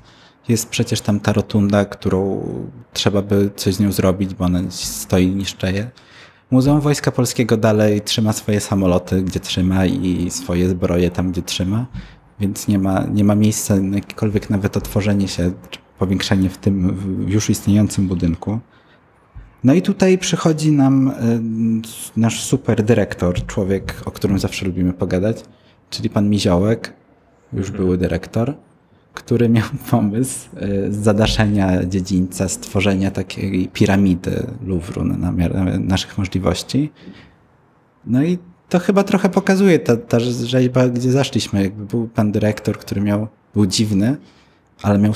Jest 0.48 0.68
przecież 0.68 1.00
tam 1.00 1.20
ta 1.20 1.32
rotunda, 1.32 1.84
którą 1.84 2.44
trzeba 2.92 3.22
by 3.22 3.50
coś 3.56 3.74
z 3.74 3.80
nią 3.80 3.92
zrobić, 3.92 4.34
bo 4.34 4.44
ona 4.44 4.60
stoi 4.70 5.26
niszczeje. 5.26 5.90
Muzeum 6.50 6.80
Wojska 6.80 7.10
Polskiego 7.10 7.56
dalej 7.56 8.00
trzyma 8.00 8.32
swoje 8.32 8.60
samoloty, 8.60 9.22
gdzie 9.22 9.40
trzyma 9.40 9.86
i 9.86 10.30
swoje 10.30 10.68
zbroje 10.68 11.10
tam, 11.10 11.32
gdzie 11.32 11.42
trzyma, 11.42 11.86
więc 12.40 12.68
nie 12.68 12.78
ma, 12.78 13.04
nie 13.12 13.24
ma 13.24 13.34
miejsca 13.34 13.76
na 13.76 13.96
jakiekolwiek 13.96 14.50
nawet 14.50 14.76
otworzenie 14.76 15.28
się, 15.28 15.52
czy 15.70 15.78
powiększenie 15.98 16.50
w 16.50 16.58
tym 16.58 16.96
już 17.28 17.50
istniejącym 17.50 18.08
budynku. 18.08 18.58
No 19.64 19.74
i 19.74 19.82
tutaj 19.82 20.18
przychodzi 20.18 20.72
nam 20.72 21.08
y, 21.08 22.20
nasz 22.20 22.44
super 22.44 22.82
dyrektor, 22.82 23.46
człowiek, 23.46 23.94
o 24.04 24.10
którym 24.10 24.38
zawsze 24.38 24.66
lubimy 24.66 24.92
pogadać, 24.92 25.44
czyli 25.92 26.10
pan 26.10 26.30
Miziołek, 26.30 26.92
już 27.52 27.70
były 27.70 27.98
dyrektor, 27.98 28.54
który 29.14 29.48
miał 29.48 29.68
pomysł 29.90 30.48
y, 30.62 30.92
zadaszenia 30.92 31.84
dziedzińca, 31.84 32.48
stworzenia 32.48 33.10
takiej 33.10 33.68
piramidy 33.68 34.46
Louvru 34.66 35.04
na, 35.04 35.32
miarę 35.32 35.78
naszych 35.78 36.18
możliwości. 36.18 36.92
No 38.06 38.22
i 38.22 38.38
to 38.68 38.78
chyba 38.78 39.04
trochę 39.04 39.28
pokazuje 39.28 39.78
ta, 39.78 39.96
ta 39.96 40.20
rzeźba, 40.20 40.88
gdzie 40.88 41.12
zaszliśmy. 41.12 41.62
Jakby 41.62 41.84
był 41.84 42.08
pan 42.08 42.32
dyrektor, 42.32 42.78
który 42.78 43.00
miał, 43.00 43.28
był 43.54 43.66
dziwny, 43.66 44.16
ale 44.82 44.98
miał 44.98 45.12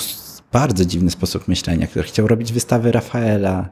bardzo 0.53 0.85
dziwny 0.85 1.11
sposób 1.11 1.49
myślenia, 1.49 1.87
który 1.87 2.05
chciał 2.05 2.27
robić 2.27 2.53
wystawy 2.53 2.93
Rafaela, 2.93 3.69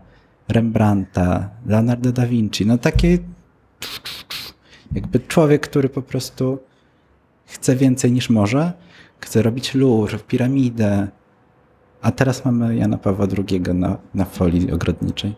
Rembrandta, 0.49 1.51
Leonardo 1.67 2.13
da 2.13 2.27
Vinci. 2.27 2.67
No 2.67 2.79
takie 2.79 3.19
jakby 4.95 5.21
człowiek, 5.21 5.69
który 5.69 5.89
po 5.89 6.03
prostu 6.03 6.59
chce 7.47 7.77
więcej 7.77 8.13
niż 8.13 8.31
może, 8.31 8.73
chce 9.21 9.43
robić 9.43 9.75
Louvre, 9.75 10.19
piramidę, 10.19 11.09
a 12.03 12.11
teraz 12.13 12.45
mamy 12.45 12.77
Jana 12.77 12.99
Pawła 12.99 13.27
II 13.49 13.61
na, 13.61 13.97
na 14.15 14.25
folii 14.25 14.73
ogrodniczej. 14.73 15.35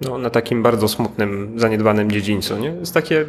no, 0.00 0.18
na 0.18 0.30
takim 0.30 0.62
bardzo 0.62 0.88
smutnym, 0.88 1.52
zaniedbanym 1.56 2.10
dziedzińcu. 2.10 2.58
Nie? 2.58 2.68
Jest 2.68 2.94
takie, 2.94 3.26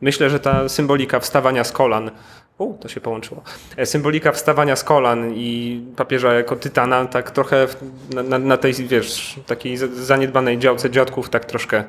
myślę, 0.00 0.30
że 0.30 0.40
ta 0.40 0.68
symbolika 0.68 1.20
wstawania 1.20 1.64
z 1.64 1.72
kolan, 1.72 2.10
u, 2.58 2.74
to 2.74 2.88
się 2.88 3.00
połączyło, 3.00 3.42
E, 3.76 3.86
symbolika 3.86 4.32
wstawania 4.32 4.76
z 4.76 4.84
kolan 4.84 5.32
i 5.34 5.80
papieża 5.96 6.32
jako 6.34 6.56
tytana, 6.56 7.04
tak 7.06 7.30
trochę 7.30 7.66
na, 8.14 8.22
na, 8.22 8.38
na 8.38 8.56
tej, 8.56 8.72
wiesz, 8.74 9.40
takiej 9.46 9.76
zaniedbanej 9.76 10.58
działce 10.58 10.90
dziadków, 10.90 11.28
tak 11.30 11.44
troszkę 11.44 11.84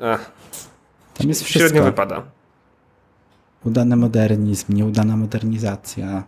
eh, 0.00 0.20
Tam 1.18 1.28
jest 1.28 1.46
średnio 1.46 1.68
wszystko. 1.68 1.84
wypada. 1.84 2.22
Udany 3.64 3.96
modernizm, 3.96 4.74
nieudana 4.74 5.16
modernizacja. 5.16 6.22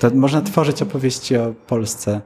To 0.00 0.10
można 0.14 0.42
tworzyć 0.42 0.82
opowieści 0.82 1.36
o 1.36 1.54
Polsce. 1.66 2.20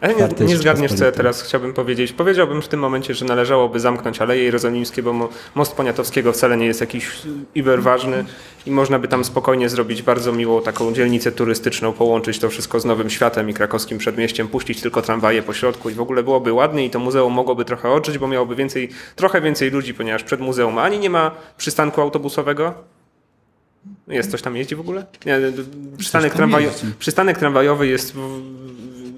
Ale 0.00 0.14
nie, 0.14 0.28
nie 0.46 0.56
zgadniesz, 0.56 0.92
co 0.92 1.04
ja 1.04 1.12
teraz 1.12 1.42
chciałbym 1.42 1.72
powiedzieć. 1.74 2.12
Powiedziałbym 2.12 2.62
w 2.62 2.68
tym 2.68 2.80
momencie, 2.80 3.14
że 3.14 3.24
należałoby 3.24 3.80
zamknąć 3.80 4.20
Aleje 4.20 4.42
Jerozolimskie, 4.44 5.02
bo 5.02 5.12
mo- 5.12 5.28
most 5.54 5.72
Poniatowskiego 5.72 6.32
wcale 6.32 6.56
nie 6.56 6.66
jest 6.66 6.80
jakiś 6.80 7.10
iber 7.54 7.82
ważny 7.82 8.24
i 8.66 8.70
można 8.70 8.98
by 8.98 9.08
tam 9.08 9.24
spokojnie 9.24 9.68
zrobić 9.68 10.02
bardzo 10.02 10.32
miłą 10.32 10.62
taką 10.62 10.92
dzielnicę 10.92 11.32
turystyczną, 11.32 11.92
połączyć 11.92 12.38
to 12.38 12.48
wszystko 12.50 12.80
z 12.80 12.84
Nowym 12.84 13.10
Światem 13.10 13.50
i 13.50 13.54
krakowskim 13.54 13.98
przedmieściem, 13.98 14.48
puścić 14.48 14.80
tylko 14.80 15.02
tramwaje 15.02 15.42
po 15.42 15.52
środku 15.52 15.90
i 15.90 15.94
w 15.94 16.00
ogóle 16.00 16.22
byłoby 16.22 16.52
ładnie 16.52 16.86
i 16.86 16.90
to 16.90 16.98
muzeum 16.98 17.32
mogłoby 17.32 17.64
trochę 17.64 17.90
odżyć, 17.90 18.18
bo 18.18 18.28
miałoby 18.28 18.56
więcej, 18.56 18.88
trochę 19.16 19.40
więcej 19.40 19.70
ludzi, 19.70 19.94
ponieważ 19.94 20.22
przed 20.24 20.40
muzeum 20.40 20.78
ani 20.78 20.98
nie 20.98 21.10
ma 21.10 21.30
przystanku 21.56 22.00
autobusowego, 22.00 22.74
jest 24.08 24.30
coś 24.30 24.42
tam 24.42 24.56
jeździ 24.56 24.76
w 24.76 24.80
ogóle? 24.80 25.06
Nie, 25.26 25.40
przystanek, 25.98 26.34
tramwaj, 26.34 26.68
przystanek 26.98 27.38
tramwajowy 27.38 27.86
jest, 27.86 28.14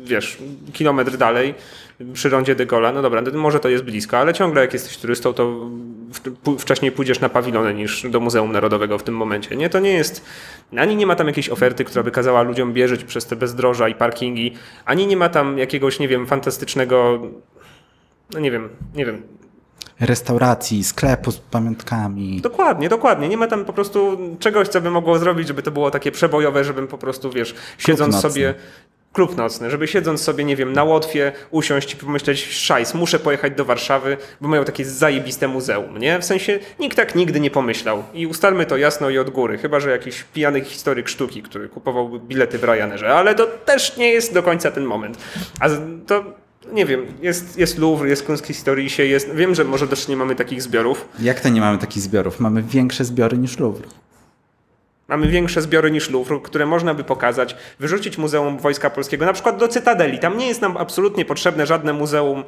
wiesz, 0.04 0.38
kilometr 0.72 1.16
dalej 1.16 1.54
przy 2.12 2.28
rondzie 2.28 2.54
de 2.54 2.66
Gaulle'a. 2.66 2.94
No 2.94 3.02
dobra, 3.02 3.22
może 3.34 3.60
to 3.60 3.68
jest 3.68 3.84
blisko, 3.84 4.18
ale 4.18 4.34
ciągle 4.34 4.60
jak 4.60 4.72
jesteś 4.72 4.96
turystą, 4.96 5.32
to 5.32 5.70
wcześniej 6.58 6.92
pójdziesz 6.92 7.20
na 7.20 7.28
pawilony 7.28 7.74
niż 7.74 8.06
do 8.10 8.20
Muzeum 8.20 8.52
Narodowego 8.52 8.98
w 8.98 9.02
tym 9.02 9.16
momencie. 9.16 9.56
Nie, 9.56 9.70
to 9.70 9.78
nie 9.80 9.92
jest, 9.92 10.24
ani 10.76 10.96
nie 10.96 11.06
ma 11.06 11.16
tam 11.16 11.26
jakiejś 11.26 11.48
oferty, 11.48 11.84
która 11.84 12.02
by 12.02 12.10
kazała 12.10 12.42
ludziom 12.42 12.72
bieżeć 12.72 13.04
przez 13.04 13.26
te 13.26 13.36
bezdroża 13.36 13.88
i 13.88 13.94
parkingi, 13.94 14.54
ani 14.84 15.06
nie 15.06 15.16
ma 15.16 15.28
tam 15.28 15.58
jakiegoś, 15.58 15.98
nie 15.98 16.08
wiem, 16.08 16.26
fantastycznego, 16.26 17.22
no 18.32 18.40
nie 18.40 18.50
wiem, 18.50 18.68
nie 18.94 19.06
wiem, 19.06 19.22
Restauracji, 20.00 20.84
sklepu 20.84 21.32
z 21.32 21.38
pamiątkami. 21.38 22.40
Dokładnie, 22.40 22.88
dokładnie. 22.88 23.28
Nie 23.28 23.36
ma 23.36 23.46
tam 23.46 23.64
po 23.64 23.72
prostu 23.72 24.18
czegoś, 24.38 24.68
co 24.68 24.80
by 24.80 24.90
mogło 24.90 25.18
zrobić, 25.18 25.48
żeby 25.48 25.62
to 25.62 25.70
było 25.70 25.90
takie 25.90 26.12
przebojowe, 26.12 26.64
żebym 26.64 26.88
po 26.88 26.98
prostu, 26.98 27.30
wiesz, 27.30 27.54
siedząc 27.78 28.20
sobie. 28.20 28.54
Klub 29.12 29.36
nocny, 29.36 29.70
żeby 29.70 29.88
siedząc 29.88 30.22
sobie, 30.22 30.44
nie 30.44 30.56
wiem, 30.56 30.72
na 30.72 30.84
Łotwie, 30.84 31.32
usiąść 31.50 31.92
i 31.92 31.96
pomyśleć, 31.96 32.46
szajs, 32.46 32.94
muszę 32.94 33.18
pojechać 33.18 33.54
do 33.54 33.64
Warszawy, 33.64 34.16
bo 34.40 34.48
mają 34.48 34.64
takie 34.64 34.84
zajebiste 34.84 35.48
muzeum, 35.48 35.98
nie? 35.98 36.18
W 36.18 36.24
sensie 36.24 36.58
nikt 36.80 36.96
tak 36.96 37.14
nigdy 37.14 37.40
nie 37.40 37.50
pomyślał. 37.50 38.02
I 38.14 38.26
ustalmy 38.26 38.66
to 38.66 38.76
jasno 38.76 39.10
i 39.10 39.18
od 39.18 39.30
góry, 39.30 39.58
chyba, 39.58 39.80
że 39.80 39.90
jakiś 39.90 40.24
pijany 40.24 40.60
historyk 40.60 41.08
sztuki, 41.08 41.42
który 41.42 41.68
kupował 41.68 42.08
bilety 42.20 42.58
w 42.58 42.64
Ryanerze, 42.64 43.14
ale 43.14 43.34
to 43.34 43.46
też 43.46 43.96
nie 43.96 44.08
jest 44.08 44.34
do 44.34 44.42
końca 44.42 44.70
ten 44.70 44.84
moment. 44.84 45.18
A 45.60 45.68
to, 46.06 46.24
nie 46.72 46.86
wiem, 46.86 47.06
jest, 47.22 47.58
jest 47.58 47.78
Louvre, 47.78 48.08
jest 48.08 48.26
Kunsthistorische, 48.26 49.06
jest, 49.06 49.34
wiem, 49.34 49.54
że 49.54 49.64
może 49.64 49.88
też 49.88 50.08
nie 50.08 50.16
mamy 50.16 50.34
takich 50.34 50.62
zbiorów, 50.62 51.08
Jak 51.20 51.40
to 51.40 51.48
nie 51.48 51.60
mamy 51.60 51.78
takich 51.78 52.02
zbiorów? 52.02 52.40
Mamy 52.40 52.62
większe 52.62 53.04
zbiory 53.04 53.38
niż 53.38 53.58
Louvre. 53.58 53.88
Mamy 55.08 55.28
większe 55.28 55.62
zbiory 55.62 55.90
niż 55.90 56.10
Louvre, 56.10 56.40
które 56.42 56.66
można 56.66 56.94
by 56.94 57.04
pokazać, 57.04 57.56
wyrzucić 57.80 58.18
Muzeum 58.18 58.58
Wojska 58.58 58.90
Polskiego, 58.90 59.26
na 59.26 59.32
przykład 59.32 59.56
do 59.56 59.68
Cytadeli. 59.68 60.18
Tam 60.18 60.38
nie 60.38 60.46
jest 60.46 60.60
nam 60.60 60.76
absolutnie 60.76 61.24
potrzebne 61.24 61.66
żadne 61.66 61.92
muzeum. 61.92 62.44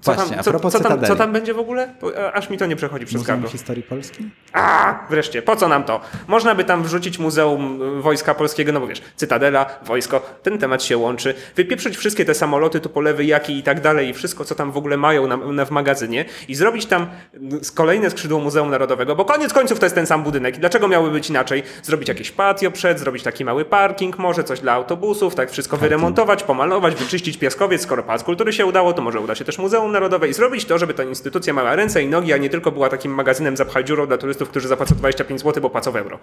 Co, 0.00 0.14
Właśnie, 0.14 0.30
tam, 0.30 0.40
a 0.40 0.42
co, 0.42 0.50
propos 0.50 0.72
co, 0.72 0.80
tam, 0.80 1.04
co 1.04 1.16
tam 1.16 1.32
będzie 1.32 1.54
w 1.54 1.58
ogóle? 1.58 1.94
A, 2.18 2.32
Aż 2.32 2.50
mi 2.50 2.58
to 2.58 2.66
nie 2.66 2.76
przechodzi 2.76 3.06
przez 3.06 3.20
Muzeum 3.20 3.36
gardło. 3.36 3.50
Historii 3.50 3.82
Polski? 3.82 4.30
A, 4.52 4.98
wreszcie, 5.10 5.42
po 5.42 5.56
co 5.56 5.68
nam 5.68 5.84
to? 5.84 6.00
Można 6.28 6.54
by 6.54 6.64
tam 6.64 6.82
wrzucić 6.82 7.18
Muzeum 7.18 7.82
y, 7.98 8.02
Wojska 8.02 8.34
Polskiego, 8.34 8.72
no 8.72 8.80
bo 8.80 8.86
wiesz, 8.86 9.02
Cytadela, 9.16 9.66
wojsko, 9.82 10.22
ten 10.42 10.58
temat 10.58 10.82
się 10.82 10.96
łączy. 10.96 11.34
Wypieprzyć 11.56 11.96
wszystkie 11.96 12.24
te 12.24 12.34
samoloty, 12.34 12.80
tupolewy, 12.80 13.24
jaki 13.24 13.58
i 13.58 13.62
tak 13.62 13.80
dalej 13.80 14.08
i 14.08 14.14
wszystko, 14.14 14.44
co 14.44 14.54
tam 14.54 14.72
w 14.72 14.76
ogóle 14.76 14.96
mają 14.96 15.26
na, 15.26 15.36
na, 15.36 15.64
w 15.64 15.70
magazynie 15.70 16.24
i 16.48 16.54
zrobić 16.54 16.86
tam 16.86 17.06
y, 17.34 17.38
kolejne 17.74 18.10
skrzydło 18.10 18.40
Muzeum 18.40 18.70
Narodowego, 18.70 19.16
bo 19.16 19.24
koniec 19.24 19.52
końców 19.52 19.78
to 19.78 19.86
jest 19.86 19.94
ten 19.94 20.06
sam 20.06 20.22
budynek. 20.22 20.56
I 20.56 20.60
dlaczego 20.60 20.88
miały 20.88 21.10
być 21.10 21.30
inaczej? 21.30 21.62
Zrobić 21.82 22.08
jakieś 22.08 22.30
patio 22.30 22.70
przed, 22.70 22.98
zrobić 22.98 23.22
taki 23.22 23.44
mały 23.44 23.64
parking, 23.64 24.18
może 24.18 24.44
coś 24.44 24.60
dla 24.60 24.72
autobusów, 24.72 25.34
tak 25.34 25.50
wszystko 25.50 25.76
wyremontować, 25.76 26.42
pomalować, 26.42 26.94
wyczyścić 26.94 27.38
piaskowiec, 27.38 27.82
skoro 27.82 28.02
Pałac 28.02 28.24
Kultury 28.24 28.52
się 28.52 28.66
udało, 28.66 28.92
to 28.92 29.02
może 29.02 29.20
uda 29.20 29.34
się 29.34 29.44
też 29.44 29.58
Muzeum 29.58 29.89
Narodowe 29.90 30.28
i 30.28 30.32
zrobić 30.32 30.64
to, 30.64 30.78
żeby 30.78 30.94
ta 30.94 31.04
instytucja 31.04 31.52
miała 31.52 31.76
ręce 31.76 32.02
i 32.02 32.08
nogi, 32.08 32.32
a 32.32 32.36
nie 32.36 32.50
tylko 32.50 32.72
była 32.72 32.88
takim 32.88 33.14
magazynem 33.14 33.56
zapchaj 33.56 33.84
dziurą 33.84 34.06
dla 34.06 34.18
turystów, 34.18 34.48
którzy 34.48 34.68
zapłacą 34.68 34.94
25 34.94 35.40
zł, 35.40 35.62
bo 35.62 35.70
płacą 35.70 35.92
w 35.92 35.96
euro. 35.96 36.18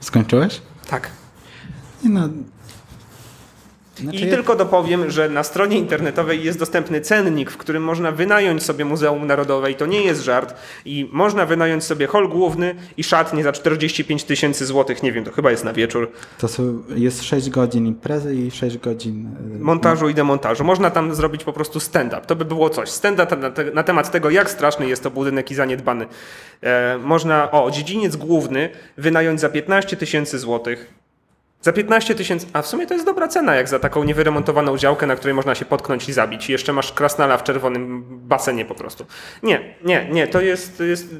Skończyłeś? 0.00 0.62
Tak. 0.90 1.10
No. 2.04 2.28
Znaczy, 3.96 4.18
I 4.18 4.30
tylko 4.30 4.56
dopowiem, 4.56 5.10
że 5.10 5.28
na 5.28 5.42
stronie 5.42 5.78
internetowej 5.78 6.44
jest 6.44 6.58
dostępny 6.58 7.00
cennik, 7.00 7.50
w 7.50 7.56
którym 7.56 7.82
można 7.84 8.12
wynająć 8.12 8.62
sobie 8.62 8.84
Muzeum 8.84 9.26
Narodowe 9.26 9.70
i 9.70 9.74
to 9.74 9.86
nie 9.86 10.02
jest 10.02 10.22
żart. 10.22 10.54
I 10.84 11.08
można 11.12 11.46
wynająć 11.46 11.84
sobie 11.84 12.06
hol 12.06 12.28
główny 12.28 12.74
i 12.96 13.04
szatnie 13.04 13.42
za 13.42 13.52
45 13.52 14.24
tysięcy 14.24 14.66
złotych, 14.66 15.02
nie 15.02 15.12
wiem, 15.12 15.24
to 15.24 15.32
chyba 15.32 15.50
jest 15.50 15.64
na 15.64 15.72
wieczór, 15.72 16.10
To 16.38 16.48
są, 16.48 16.82
jest 16.96 17.22
6 17.22 17.50
godzin 17.50 17.86
imprezy 17.86 18.34
i 18.34 18.50
6 18.50 18.78
godzin. 18.78 19.26
y, 19.56 19.58
montażu 19.58 20.08
i 20.08 20.14
demontażu. 20.14 20.64
Można 20.64 20.90
tam 20.90 21.14
zrobić 21.14 21.44
po 21.44 21.52
prostu 21.52 21.80
stand-up. 21.80 22.20
To 22.26 22.36
by 22.36 22.44
było 22.44 22.70
coś. 22.70 22.88
Stand-up 22.90 23.36
na, 23.36 23.50
te, 23.50 23.64
na 23.64 23.82
temat 23.82 24.10
tego, 24.10 24.30
jak 24.30 24.50
straszny 24.50 24.88
jest 24.88 25.02
to 25.02 25.10
budynek 25.10 25.50
i 25.50 25.54
zaniedbany. 25.54 26.06
E, 26.62 26.98
można, 26.98 27.50
o, 27.50 27.70
dziedziniec 27.70 28.16
główny 28.16 28.68
wynająć 28.98 29.40
za 29.40 29.48
15 29.48 29.96
tysięcy 29.96 30.38
złotych. 30.38 31.03
Za 31.64 31.72
15 31.72 32.14
tysięcy, 32.14 32.46
a 32.52 32.62
w 32.62 32.66
sumie 32.66 32.86
to 32.86 32.94
jest 32.94 33.06
dobra 33.06 33.28
cena, 33.28 33.54
jak 33.54 33.68
za 33.68 33.78
taką 33.78 34.04
niewyremontowaną 34.04 34.78
działkę, 34.78 35.06
na 35.06 35.16
której 35.16 35.34
można 35.34 35.54
się 35.54 35.64
potknąć 35.64 36.08
i 36.08 36.12
zabić. 36.12 36.48
I 36.48 36.52
jeszcze 36.52 36.72
masz 36.72 36.92
krasnala 36.92 37.38
w 37.38 37.44
czerwonym 37.44 38.04
basenie 38.08 38.64
po 38.64 38.74
prostu. 38.74 39.06
Nie, 39.42 39.74
nie, 39.84 40.08
nie, 40.12 40.26
to 40.26 40.40
jest, 40.40 40.78
to 40.78 40.84
jest... 40.84 41.14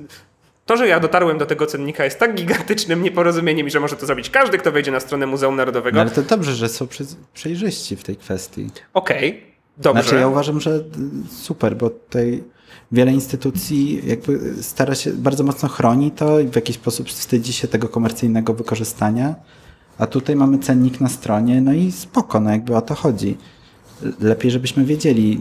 To, 0.67 0.77
że 0.77 0.89
ja 0.89 1.01
dotarłem 1.01 1.39
do 1.39 1.47
tego 1.47 1.67
cennika 1.67 2.05
jest 2.05 2.19
tak 2.19 2.35
gigantycznym 2.35 3.03
nieporozumieniem, 3.03 3.71
że 3.71 3.81
może 3.81 3.97
to 3.97 4.07
zrobić 4.07 4.31
każdy, 4.31 4.59
kto 4.59 4.73
wejdzie 4.73 4.91
na 4.91 5.01
stronę 5.01 5.27
Muzeum 5.27 5.57
Narodowego. 5.57 5.95
No, 5.95 6.01
ale 6.01 6.11
to 6.11 6.23
dobrze, 6.23 6.53
że 6.53 6.69
są 6.69 6.87
przejrzyści 7.35 7.97
w 7.97 8.03
tej 8.03 8.17
kwestii. 8.17 8.71
Okej, 8.95 9.43
dobrze. 9.77 10.03
Znaczy 10.03 10.17
ja 10.17 10.29
uważam, 10.29 10.61
że 10.61 10.85
super, 11.31 11.77
bo 11.77 11.91
tutaj 11.91 12.45
wiele 12.93 13.13
instytucji 13.13 14.03
jakby 14.07 14.63
stara 14.63 14.95
się, 14.95 15.11
bardzo 15.11 15.45
mocno 15.45 15.69
chroni 15.69 16.11
to 16.11 16.41
i 16.41 16.49
w 16.49 16.57
jakiś 16.57 16.77
sposób 16.77 17.09
wstydzi 17.09 17.53
się 17.53 17.69
tego 17.69 17.89
komercyjnego 17.89 18.55
wykorzystania, 18.55 19.35
a 19.99 20.07
tutaj 20.07 20.37
mamy 20.37 20.59
cennik 20.59 21.01
na 21.01 21.09
stronie, 21.09 21.61
no 21.61 21.73
i 21.73 21.93
spoko, 21.93 22.41
no 22.41 22.51
jakby 22.51 22.77
o 22.77 22.81
to 22.81 22.95
chodzi. 22.95 23.37
Lepiej, 24.21 24.51
żebyśmy 24.51 24.85
wiedzieli, 24.85 25.39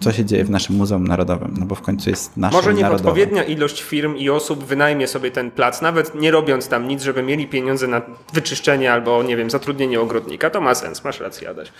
co 0.00 0.12
się 0.12 0.24
dzieje 0.24 0.44
w 0.44 0.50
naszym 0.50 0.76
Muzeum 0.76 1.06
Narodowym, 1.06 1.54
no 1.58 1.66
bo 1.66 1.74
w 1.74 1.82
końcu 1.82 2.10
jest 2.10 2.36
nasze 2.36 2.56
Może 2.56 2.74
niech 2.74 2.92
odpowiednia 2.92 3.44
ilość 3.44 3.82
firm 3.82 4.16
i 4.16 4.30
osób 4.30 4.64
wynajmie 4.64 5.08
sobie 5.08 5.30
ten 5.30 5.50
plac, 5.50 5.82
nawet 5.82 6.14
nie 6.14 6.30
robiąc 6.30 6.68
tam 6.68 6.88
nic, 6.88 7.02
żeby 7.02 7.22
mieli 7.22 7.46
pieniądze 7.46 7.86
na 7.86 8.02
wyczyszczenie 8.32 8.92
albo, 8.92 9.22
nie 9.22 9.36
wiem, 9.36 9.50
zatrudnienie 9.50 10.00
ogrodnika. 10.00 10.50
To 10.50 10.60
ma 10.60 10.74
sens, 10.74 11.04
masz 11.04 11.20
rację, 11.20 11.50
Adaś. 11.50 11.72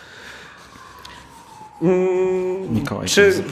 Mm, 1.82 2.74
Mikołaj 2.74 3.08
Czy-. 3.08 3.42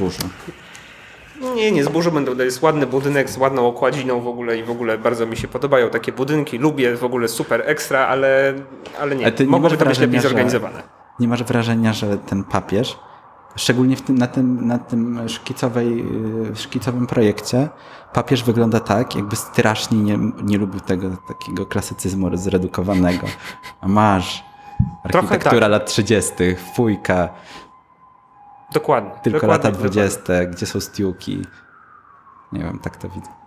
Nie, 1.54 1.72
nie, 1.72 1.84
zburzu 1.84 2.12
będą. 2.12 2.36
To 2.36 2.42
jest 2.42 2.62
ładny 2.62 2.86
budynek 2.86 3.30
z 3.30 3.36
ładną 3.36 3.66
okładziną 3.66 4.20
w 4.20 4.26
ogóle 4.28 4.58
i 4.58 4.62
w 4.62 4.70
ogóle 4.70 4.98
bardzo 4.98 5.26
mi 5.26 5.36
się 5.36 5.48
podobają 5.48 5.90
takie 5.90 6.12
budynki. 6.12 6.58
Lubię 6.58 6.96
w 6.96 7.04
ogóle 7.04 7.28
super 7.28 7.62
ekstra, 7.66 8.06
ale, 8.06 8.54
ale 9.00 9.16
nie. 9.16 9.32
Nie 9.40 9.46
Mogłoby 9.46 9.76
to 9.76 9.86
być 9.86 9.98
lepiej 9.98 10.20
że- 10.20 10.28
zorganizowane. 10.28 10.82
Nie 11.20 11.28
masz 11.28 11.42
wrażenia, 11.42 11.92
że 11.92 12.18
ten 12.18 12.44
papież, 12.44 12.98
szczególnie 13.56 13.96
w 13.96 14.02
tym, 14.02 14.18
na, 14.18 14.26
tym, 14.26 14.66
na 14.66 14.78
tym 14.78 15.28
szkicowej, 15.28 15.96
yy, 15.96 16.56
szkicowym 16.56 17.06
projekcie, 17.06 17.68
papież 18.12 18.42
wygląda 18.44 18.80
tak, 18.80 19.14
jakby 19.14 19.36
strasznie 19.36 19.98
nie, 19.98 20.18
nie 20.42 20.58
lubił 20.58 20.80
tego 20.80 21.10
takiego 21.28 21.66
klasycyzmu 21.66 22.36
zredukowanego. 22.36 23.26
A 23.80 23.88
masz 23.88 24.44
architektura 25.04 25.60
tak. 25.60 25.70
lat 25.70 25.86
30., 25.86 26.32
fujka, 26.76 27.28
Dokładnie. 28.72 29.10
tylko 29.22 29.40
dokładnie, 29.40 29.70
lata 29.70 29.78
20., 29.78 30.44
gdzie 30.44 30.66
są 30.66 30.80
stiuki. 30.80 31.46
Nie 32.52 32.60
wiem, 32.60 32.78
tak 32.78 32.96
to 32.96 33.08
widzę. 33.08 33.41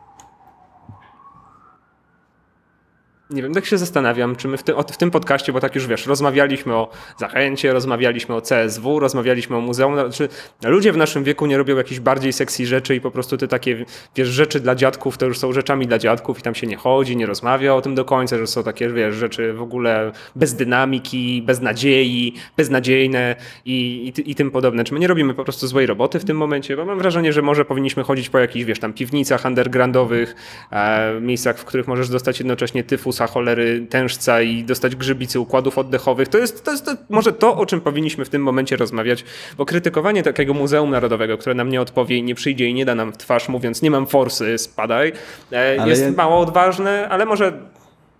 Nie 3.29 3.41
wiem, 3.41 3.53
tak 3.53 3.65
się 3.65 3.77
zastanawiam, 3.77 4.35
czy 4.35 4.47
my 4.47 4.57
w, 4.57 4.63
ty, 4.63 4.75
o, 4.75 4.83
w 4.83 4.97
tym 4.97 5.11
podcaście, 5.11 5.53
bo 5.53 5.59
tak 5.59 5.75
już 5.75 5.87
wiesz, 5.87 6.05
rozmawialiśmy 6.05 6.73
o 6.73 6.89
Zachęcie, 7.17 7.73
rozmawialiśmy 7.73 8.35
o 8.35 8.41
CSW, 8.41 8.99
rozmawialiśmy 8.99 9.55
o 9.55 9.61
muzeum. 9.61 9.93
Znaczy, 9.93 10.29
ludzie 10.63 10.91
w 10.91 10.97
naszym 10.97 11.23
wieku 11.23 11.45
nie 11.45 11.57
robią 11.57 11.77
jakichś 11.77 11.99
bardziej 11.99 12.33
sexy 12.33 12.65
rzeczy 12.65 12.95
i 12.95 13.01
po 13.01 13.11
prostu 13.11 13.37
te 13.37 13.47
takie, 13.47 13.85
wiesz, 14.15 14.27
rzeczy 14.27 14.59
dla 14.59 14.75
dziadków 14.75 15.17
to 15.17 15.25
już 15.25 15.39
są 15.39 15.53
rzeczami 15.53 15.87
dla 15.87 15.97
dziadków 15.97 16.39
i 16.39 16.41
tam 16.41 16.55
się 16.55 16.67
nie 16.67 16.77
chodzi, 16.77 17.17
nie 17.17 17.25
rozmawia 17.25 17.75
o 17.75 17.81
tym 17.81 17.95
do 17.95 18.05
końca, 18.05 18.37
że 18.37 18.47
są 18.47 18.63
takie, 18.63 18.89
wiesz, 18.89 19.15
rzeczy 19.15 19.53
w 19.53 19.61
ogóle 19.61 20.11
bez 20.35 20.53
dynamiki, 20.53 21.41
bez 21.41 21.61
nadziei, 21.61 22.33
beznadziejne 22.57 23.35
i, 23.65 24.13
i, 24.17 24.31
i 24.31 24.35
tym 24.35 24.51
podobne. 24.51 24.83
Czy 24.83 24.93
my 24.93 24.99
nie 24.99 25.07
robimy 25.07 25.33
po 25.33 25.43
prostu 25.43 25.67
złej 25.67 25.85
roboty 25.85 26.19
w 26.19 26.25
tym 26.25 26.37
momencie? 26.37 26.75
Bo 26.75 26.85
mam 26.85 26.99
wrażenie, 26.99 27.33
że 27.33 27.41
może 27.41 27.65
powinniśmy 27.65 28.03
chodzić 28.03 28.29
po 28.29 28.39
jakichś, 28.39 28.65
wiesz, 28.65 28.79
tam 28.79 28.93
piwnicach 28.93 29.45
undergroundowych, 29.45 30.35
e, 30.71 31.19
miejscach, 31.21 31.57
w 31.57 31.65
których 31.65 31.87
możesz 31.87 32.09
dostać 32.09 32.39
jednocześnie 32.39 32.83
tyfusa, 33.15 33.33
cholery, 33.33 33.87
tężca 33.89 34.41
i 34.41 34.63
dostać 34.63 34.95
grzybicy 34.95 35.39
układów 35.39 35.77
oddechowych. 35.77 36.27
To 36.27 36.37
jest, 36.37 36.63
to 36.63 36.71
jest 36.71 36.85
to, 36.85 36.91
może 37.09 37.33
to, 37.33 37.57
o 37.57 37.65
czym 37.65 37.81
powinniśmy 37.81 38.25
w 38.25 38.29
tym 38.29 38.41
momencie 38.43 38.77
rozmawiać, 38.77 39.25
bo 39.57 39.65
krytykowanie 39.65 40.23
takiego 40.23 40.53
Muzeum 40.53 40.89
Narodowego, 40.89 41.37
które 41.37 41.55
nam 41.55 41.69
nie 41.69 41.81
odpowie 41.81 42.17
i 42.17 42.23
nie 42.23 42.35
przyjdzie 42.35 42.67
i 42.69 42.73
nie 42.73 42.85
da 42.85 42.95
nam 42.95 43.11
w 43.13 43.17
twarz, 43.17 43.49
mówiąc 43.49 43.81
nie 43.81 43.91
mam 43.91 44.07
forsy, 44.07 44.57
spadaj, 44.57 45.13
e, 45.51 45.77
Ale 45.79 45.89
jest 45.89 46.01
ja- 46.03 46.11
mało 46.11 46.39
odważne, 46.39 47.09
ale 47.09 47.25
może, 47.25 47.53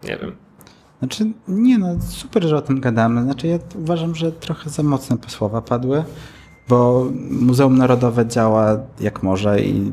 nie 0.04 0.18
wiem. 0.18 0.36
Znaczy, 1.00 1.26
nie 1.48 1.78
no, 1.78 1.96
super, 2.10 2.44
że 2.44 2.58
o 2.58 2.62
tym 2.62 2.80
gadamy. 2.80 3.24
Znaczy, 3.24 3.48
ja 3.48 3.60
uważam, 3.76 4.16
że 4.16 4.32
trochę 4.32 4.70
za 4.70 4.84
mocne 4.84 5.18
słowa 5.28 5.62
padły, 5.62 6.04
bo 6.70 7.08
Muzeum 7.30 7.78
Narodowe 7.78 8.26
działa 8.26 8.78
jak 9.00 9.24
może 9.24 9.60
i 9.62 9.92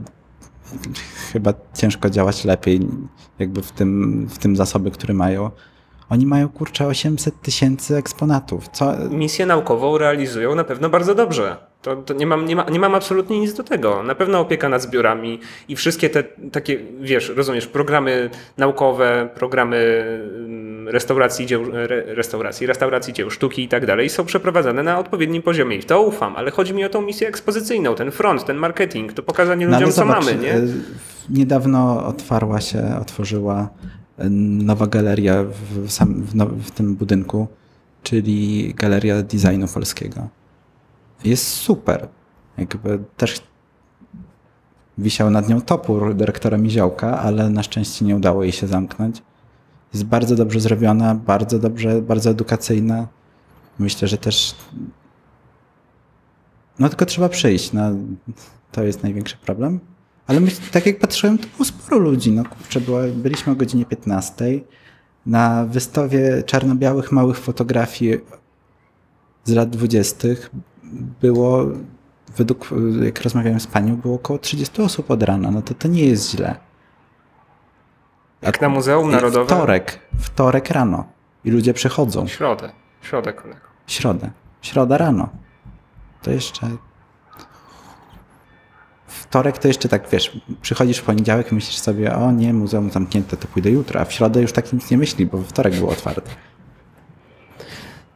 chyba 1.32 1.54
ciężko 1.74 2.10
działać 2.10 2.44
lepiej, 2.44 2.80
jakby 3.42 3.62
w 3.62 3.72
tym, 3.72 4.26
w 4.30 4.38
tym 4.38 4.56
zasoby, 4.56 4.90
które 4.90 5.14
mają. 5.14 5.50
Oni 6.10 6.26
mają 6.26 6.48
kurczę 6.48 6.86
800 6.86 7.42
tysięcy 7.42 7.96
eksponatów. 7.96 8.68
Co, 8.68 8.94
Misję 9.10 9.46
naukową 9.46 9.98
realizują 9.98 10.54
na 10.54 10.64
pewno 10.64 10.88
bardzo 10.88 11.14
dobrze. 11.14 11.56
To, 11.82 11.96
to 11.96 12.14
nie, 12.14 12.26
mam, 12.26 12.46
nie, 12.46 12.56
ma, 12.56 12.64
nie 12.70 12.80
mam 12.80 12.94
absolutnie 12.94 13.40
nic 13.40 13.54
do 13.54 13.62
tego. 13.62 14.02
Na 14.02 14.14
pewno 14.14 14.40
opieka 14.40 14.68
nad 14.68 14.82
zbiorami 14.82 15.40
i 15.68 15.76
wszystkie 15.76 16.10
te 16.10 16.22
takie, 16.52 16.78
wiesz, 17.00 17.28
rozumiesz, 17.28 17.66
programy 17.66 18.30
naukowe, 18.58 19.28
programy 19.34 20.04
mm, 20.36 20.88
restauracji 20.88 21.46
dzieł, 21.46 21.64
re, 21.72 22.14
restauracji, 22.14 22.66
restauracji 22.66 23.12
dzieł 23.12 23.30
sztuki 23.30 23.62
i 23.62 23.68
tak 23.68 23.86
dalej 23.86 24.08
są 24.08 24.24
przeprowadzane 24.24 24.82
na 24.82 24.98
odpowiednim 24.98 25.42
poziomie 25.42 25.76
i 25.76 25.82
w 25.82 25.86
to 25.86 26.02
ufam, 26.02 26.36
ale 26.36 26.50
chodzi 26.50 26.74
mi 26.74 26.84
o 26.84 26.88
tą 26.88 27.02
misję 27.02 27.28
ekspozycyjną, 27.28 27.94
ten 27.94 28.10
front, 28.10 28.44
ten 28.44 28.56
marketing, 28.56 29.12
to 29.12 29.22
pokazanie 29.22 29.66
No 29.66 29.72
ludziom, 29.72 29.90
co 29.90 29.96
zobacz, 29.96 30.24
mamy, 30.24 30.38
nie? 30.38 30.60
Niedawno 31.30 32.06
otwarła 32.06 32.60
się, 32.60 32.96
otworzyła 33.00 33.68
y, 34.18 34.30
nowa 34.30 34.86
galeria 34.86 35.44
w, 35.44 35.90
sam, 35.90 36.22
w, 36.22 36.34
now, 36.34 36.48
w 36.48 36.70
tym 36.70 36.96
budynku, 36.96 37.48
czyli 38.02 38.74
Galeria 38.74 39.22
Designu 39.22 39.68
Polskiego. 39.68 40.28
Jest 41.24 41.46
super. 41.46 42.08
Jakby 42.58 42.98
też 43.16 43.42
wisiał 44.98 45.30
nad 45.30 45.48
nią 45.48 45.60
topór 45.60 46.14
dyrektora 46.14 46.58
Miziołka, 46.58 47.18
ale 47.18 47.50
na 47.50 47.62
szczęście 47.62 48.04
nie 48.04 48.16
udało 48.16 48.42
jej 48.42 48.52
się 48.52 48.66
zamknąć. 48.66 49.22
Jest 49.94 50.04
bardzo 50.04 50.36
dobrze 50.36 50.60
zrobiona, 50.60 51.14
bardzo 51.14 51.58
dobrze, 51.58 52.02
bardzo 52.02 52.30
edukacyjna. 52.30 53.08
Myślę, 53.78 54.08
że 54.08 54.18
też 54.18 54.54
no 56.78 56.88
tylko 56.88 57.06
trzeba 57.06 57.28
przyjść. 57.28 57.72
No, 57.72 57.90
to 58.72 58.82
jest 58.82 59.02
największy 59.02 59.36
problem. 59.36 59.80
Ale 60.26 60.40
tak 60.72 60.86
jak 60.86 60.98
patrzyłem, 60.98 61.38
to 61.38 61.46
było 61.56 61.64
sporo 61.64 61.98
ludzi. 61.98 62.32
No 62.32 62.44
kurczę, 62.44 62.80
była, 62.80 63.02
byliśmy 63.14 63.52
o 63.52 63.56
godzinie 63.56 63.84
15 63.84 64.44
na 65.26 65.64
wystawie 65.64 66.42
czarno-białych 66.42 67.12
małych 67.12 67.38
fotografii 67.38 68.18
z 69.44 69.50
lat 69.52 69.70
20. 69.70 70.28
było, 71.20 71.64
według, 72.36 72.70
jak 73.02 73.22
rozmawiałem 73.22 73.60
z 73.60 73.66
panią, 73.66 73.96
było 73.96 74.14
około 74.14 74.38
30 74.38 74.82
osób 74.82 75.10
od 75.10 75.22
rana. 75.22 75.50
No 75.50 75.62
to 75.62 75.74
to 75.74 75.88
nie 75.88 76.04
jest 76.04 76.30
źle. 76.30 76.56
Jak 78.42 78.60
na 78.60 78.68
Muzeum 78.68 79.10
Narodowym. 79.10 79.46
Wtorek, 79.46 79.98
wtorek 80.20 80.70
rano. 80.70 81.04
I 81.44 81.50
ludzie 81.50 81.74
przychodzą. 81.74 82.26
Środę, 82.26 82.72
środę 83.02 83.32
kolego. 83.32 83.60
Środę. 83.86 84.30
Środa 84.62 84.98
rano. 84.98 85.28
To 86.22 86.30
jeszcze. 86.30 86.70
Wtorek 89.12 89.58
to 89.58 89.68
jeszcze 89.68 89.88
tak, 89.88 90.08
wiesz, 90.12 90.38
przychodzisz 90.62 90.98
w 90.98 91.02
poniedziałek 91.02 91.52
i 91.52 91.54
myślisz 91.54 91.78
sobie, 91.78 92.14
o 92.14 92.32
nie, 92.32 92.52
muzeum 92.52 92.90
zamknięte, 92.90 93.36
to 93.36 93.48
pójdę 93.48 93.70
jutro, 93.70 94.00
a 94.00 94.04
w 94.04 94.12
środę 94.12 94.42
już 94.42 94.52
tak 94.52 94.72
nic 94.72 94.90
nie 94.90 94.98
myśli, 94.98 95.26
bo 95.26 95.42
wtorek 95.42 95.74
było 95.74 95.90
otwarte. 95.90 96.30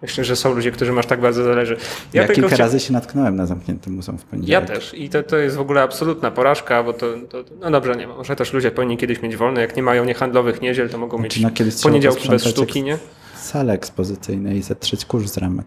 Myślę, 0.02 0.24
że 0.24 0.36
są 0.36 0.54
ludzie, 0.54 0.70
którym 0.72 0.98
aż 0.98 1.06
tak 1.06 1.20
bardzo 1.20 1.44
zależy. 1.44 1.76
Ja, 2.12 2.22
tylko 2.22 2.34
kilka 2.34 2.56
chcia- 2.56 2.58
razy 2.58 2.80
się 2.80 2.92
natknąłem 2.92 3.36
na 3.36 3.46
zamknięte 3.46 3.90
muzeum 3.90 4.18
w 4.18 4.22
Ja 4.22 4.26
poniedziałek. 4.30 4.68
też. 4.68 4.94
I 4.94 5.08
to, 5.08 5.22
to 5.22 5.36
jest 5.36 5.56
w 5.56 5.60
ogóle 5.60 5.82
absolutna 5.82 6.30
porażka, 6.30 6.82
bo 6.82 6.92
to, 6.92 7.06
to. 7.30 7.44
No 7.60 7.70
dobrze, 7.70 7.96
nie 7.96 8.06
ma. 8.06 8.16
Może 8.16 8.36
też 8.36 8.52
ludzie 8.52 8.70
powinni 8.70 8.96
kiedyś 8.96 9.22
mieć 9.22 9.36
wolne. 9.36 9.60
Jak 9.60 9.76
nie 9.76 9.82
mają 9.82 10.04
niehandlowych 10.04 10.62
niedziel, 10.62 10.90
to 10.90 10.98
mogą 10.98 11.18
mieć 11.18 11.40
no, 11.40 11.50
poniedziałki 11.82 12.28
bez 12.28 12.44
sztuki, 12.44 12.82
nie? 12.82 12.98
Sale 13.36 13.72
ekspozycyjne 13.72 14.56
i 14.56 14.62
zetrzeć 14.62 15.04
kurz 15.04 15.26
z 15.26 15.36
ramek. 15.36 15.66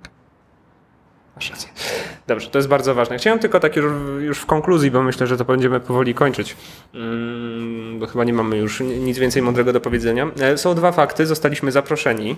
Dobrze, 2.30 2.50
to 2.50 2.60
jest 2.60 2.68
bardzo 2.68 2.96
ważne. 2.96 3.18
Chciałem 3.18 3.40
tylko 3.40 3.60
tak 3.60 3.76
już, 3.76 3.86
już 4.20 4.40
w 4.40 4.46
konkluzji, 4.46 4.92
bo 4.92 5.04
myślę, 5.04 5.28
że 5.28 5.38
to 5.38 5.46
będziemy 5.46 5.80
powoli 5.80 6.14
kończyć, 6.14 6.56
mm, 6.94 7.89
bo 8.00 8.08
chyba 8.08 8.24
nie 8.24 8.34
mamy 8.34 8.58
już 8.58 8.80
ni- 8.80 8.98
nic 9.00 9.18
więcej 9.20 9.42
mądrego 9.42 9.74
do 9.74 9.82
powiedzenia. 9.82 10.32
E, 10.42 10.58
Są 10.58 10.76
dwa 10.76 10.92
fakty. 10.92 11.26
Zostaliśmy 11.26 11.72
zaproszeni. 11.72 12.36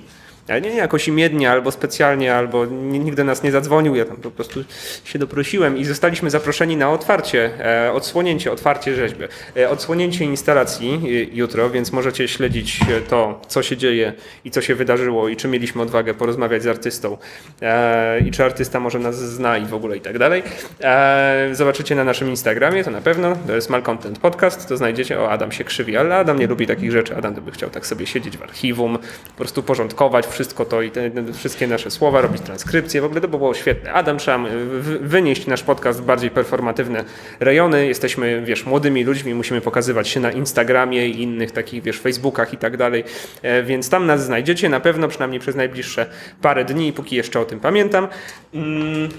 Ale 0.47 0.61
nie 0.61 0.69
jakoś 0.75 1.07
imiennie, 1.07 1.51
albo 1.51 1.71
specjalnie, 1.71 2.35
albo 2.35 2.63
n- 2.63 3.03
nikt 3.03 3.17
do 3.17 3.23
nas 3.23 3.43
nie 3.43 3.51
zadzwonił. 3.51 3.95
Ja 3.95 4.05
tam 4.05 4.17
po 4.17 4.31
prostu 4.31 4.63
się 5.03 5.19
doprosiłem 5.19 5.77
i 5.77 5.85
zostaliśmy 5.85 6.29
zaproszeni 6.29 6.77
na 6.77 6.91
otwarcie, 6.91 7.51
e, 7.85 7.91
odsłonięcie, 7.93 8.51
otwarcie 8.51 8.95
rzeźby. 8.95 9.23
E, 9.57 9.69
Odsłonięcie 9.69 10.25
instalacji 10.25 11.01
e, 11.05 11.35
jutro, 11.35 11.69
więc 11.69 11.91
możecie 11.91 12.27
śledzić 12.27 12.79
e, 12.97 13.01
to, 13.01 13.41
co 13.47 13.63
się 13.63 13.77
dzieje 13.77 14.13
i 14.45 14.51
co 14.51 14.61
się 14.61 14.75
wydarzyło 14.75 15.29
i 15.29 15.35
czy 15.35 15.47
mieliśmy 15.47 15.81
odwagę 15.81 16.13
porozmawiać 16.13 16.63
z 16.63 16.67
artystą 16.67 17.17
e, 17.61 18.19
i 18.19 18.31
czy 18.31 18.43
artysta 18.45 18.79
może 18.79 18.99
nas 18.99 19.15
zna 19.19 19.57
i 19.57 19.65
w 19.65 19.73
ogóle 19.73 19.97
i 19.97 20.01
tak 20.01 20.17
dalej. 20.19 20.43
E, 20.81 21.49
Zobaczycie 21.51 21.95
na 21.95 22.03
naszym 22.03 22.29
Instagramie, 22.29 22.83
to 22.83 22.91
na 22.91 23.01
pewno. 23.01 23.35
To 23.47 23.55
jest 23.55 23.69
Malcontent 23.69 24.19
Podcast, 24.19 24.67
to 24.69 24.77
znajdziecie. 24.77 25.19
O, 25.19 25.31
Adam 25.31 25.50
się 25.51 25.63
krzywi, 25.63 25.97
ale 25.97 26.15
Adam 26.17 26.39
nie 26.39 26.47
lubi 26.47 26.67
takich 26.67 26.91
rzeczy. 26.91 27.15
Adam 27.15 27.33
by 27.33 27.51
chciał 27.51 27.69
tak 27.69 27.87
sobie 27.87 28.05
siedzieć 28.07 28.37
w 28.37 28.41
archiwum, 28.43 28.97
po 29.27 29.33
prostu 29.37 29.63
porządkować 29.63 30.27
wszystko 30.27 30.65
to 30.65 30.81
i 30.81 30.91
te, 30.91 31.11
wszystkie 31.33 31.67
nasze 31.67 31.91
słowa, 31.91 32.21
robić 32.21 32.41
transkrypcje. 32.41 33.01
W 33.01 33.05
ogóle 33.05 33.21
to 33.21 33.27
by 33.27 33.37
było 33.37 33.53
świetne. 33.53 33.93
Adam, 33.93 34.17
trzeba 34.17 34.37
wy- 34.79 34.99
wynieść 34.99 35.47
nasz 35.47 35.63
podcast 35.63 36.01
w 36.01 36.05
bardziej 36.05 36.29
performatywne 36.29 37.03
rejony. 37.39 37.87
Jesteśmy, 37.87 38.41
wiesz, 38.45 38.65
młodymi 38.65 39.03
ludźmi, 39.03 39.33
musimy 39.33 39.61
pokazywać 39.61 40.07
się 40.07 40.19
na 40.19 40.31
Instagramie 40.31 41.07
i 41.07 41.21
innych 41.21 41.51
takich, 41.51 41.83
wiesz, 41.83 41.99
Facebookach 41.99 42.53
i 42.53 42.57
tak 42.57 42.77
dalej, 42.77 43.03
E, 43.41 43.63
więc 43.63 43.89
tam 43.89 44.05
nas 44.05 44.25
znajdziecie 44.25 44.69
na 44.69 44.79
pewno, 44.79 45.07
przynajmniej 45.07 45.39
przez 45.39 45.55
najbliższe 45.55 46.05
parę 46.41 46.65
dni, 46.65 46.93
póki 46.93 47.15
jeszcze 47.15 47.39
o 47.39 47.45
tym 47.45 47.59
pamiętam. 47.59 48.07
Mm, 48.53 49.09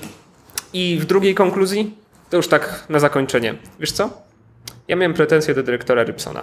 I 0.73 0.99
w 1.01 1.05
drugiej 1.05 1.35
konkluzji, 1.35 1.95
to 2.31 2.37
już 2.37 2.49
tak 2.49 2.85
na 2.89 2.99
zakończenie. 2.99 3.55
Wiesz 3.81 3.93
co? 3.93 4.23
Ja 4.89 4.97
miałem 4.97 5.15
pretensje 5.15 5.55
do 5.55 5.63
dyrektora 5.63 6.05
Rybsona. 6.05 6.43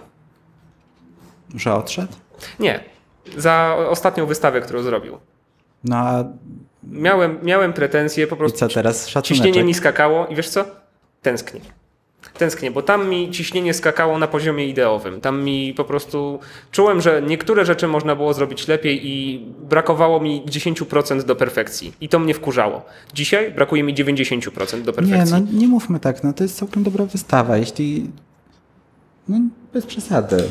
Że 1.56 1.74
odszedł? 1.76 2.14
Nie, 2.60 2.84
za 3.38 3.76
ostatnią 3.90 4.26
wystawę, 4.26 4.62
którą 4.62 4.82
zrobił. 4.82 5.18
No 5.84 5.96
a 5.96 6.24
Miałem, 6.84 7.38
miałem 7.44 7.74
pretensje, 7.74 8.28
po 8.28 8.36
i 8.36 8.38
prostu 8.38 8.58
co 8.60 8.68
teraz? 8.68 9.08
ciśnienie 9.08 9.24
Szacuneczek. 9.38 9.66
mi 9.66 9.74
skakało 9.74 10.28
i 10.28 10.36
wiesz 10.36 10.50
co? 10.50 10.66
Tęsknię. 11.22 11.62
Tęsknię, 12.38 12.72
bo 12.72 12.82
tam 12.82 13.10
mi 13.10 13.32
ciśnienie 13.32 13.74
skakało 13.74 14.20
na 14.20 14.28
poziomie 14.28 14.68
ideowym. 14.68 15.22
Tam 15.22 15.44
mi 15.44 15.74
po 15.74 15.84
prostu 15.84 16.40
czułem, 16.72 17.02
że 17.02 17.22
niektóre 17.22 17.66
rzeczy 17.66 17.88
można 17.88 18.16
było 18.16 18.34
zrobić 18.34 18.68
lepiej 18.68 19.08
i 19.08 19.46
brakowało 19.70 20.20
mi 20.20 20.44
10% 20.46 21.24
do 21.24 21.36
perfekcji. 21.36 21.94
I 22.02 22.10
to 22.10 22.20
mnie 22.20 22.34
wkurzało. 22.34 22.86
Dzisiaj 23.14 23.52
brakuje 23.52 23.84
mi 23.84 23.96
90% 23.96 24.82
do 24.82 24.92
Nie, 24.92 24.94
perfekcji. 24.94 25.34
no 25.34 25.60
nie 25.60 25.68
mówmy 25.68 26.00
tak, 26.00 26.24
no 26.24 26.34
to 26.34 26.44
jest 26.44 26.58
całkiem 26.58 26.84
dobra 26.84 27.06
wystawa, 27.06 27.58
jeśli... 27.58 28.12
No 29.30 29.40
bez 29.74 29.86
przesady. 29.86 30.44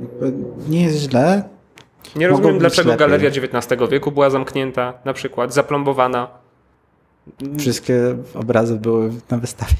Jakby 0.00 0.32
nie 0.68 0.82
jest 0.82 0.96
źle. 0.96 1.42
Nie 2.16 2.28
rozumiem, 2.28 2.58
dlaczego 2.58 2.90
lepiej. 2.90 3.06
galeria 3.06 3.28
XIX 3.28 3.90
wieku 3.90 4.12
była 4.12 4.30
zamknięta, 4.30 4.94
na 5.04 5.12
przykład 5.12 5.54
zaplombowana. 5.54 6.28
Wszystkie 7.58 8.16
obrazy 8.34 8.76
były 8.76 9.12
na 9.30 9.38
wystawie. 9.38 9.76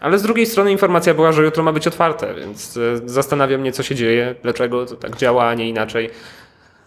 Ale 0.00 0.18
z 0.18 0.22
drugiej 0.22 0.46
strony 0.46 0.72
informacja 0.72 1.14
była, 1.14 1.32
że 1.32 1.42
jutro 1.42 1.62
ma 1.62 1.72
być 1.72 1.86
otwarte, 1.86 2.34
więc 2.34 2.76
e, 2.76 3.08
zastanawia 3.08 3.58
mnie, 3.58 3.72
co 3.72 3.82
się 3.82 3.94
dzieje, 3.94 4.34
dlaczego 4.42 4.86
to 4.86 4.96
tak 4.96 5.16
działa, 5.16 5.48
a 5.48 5.54
nie 5.54 5.68
inaczej. 5.68 6.10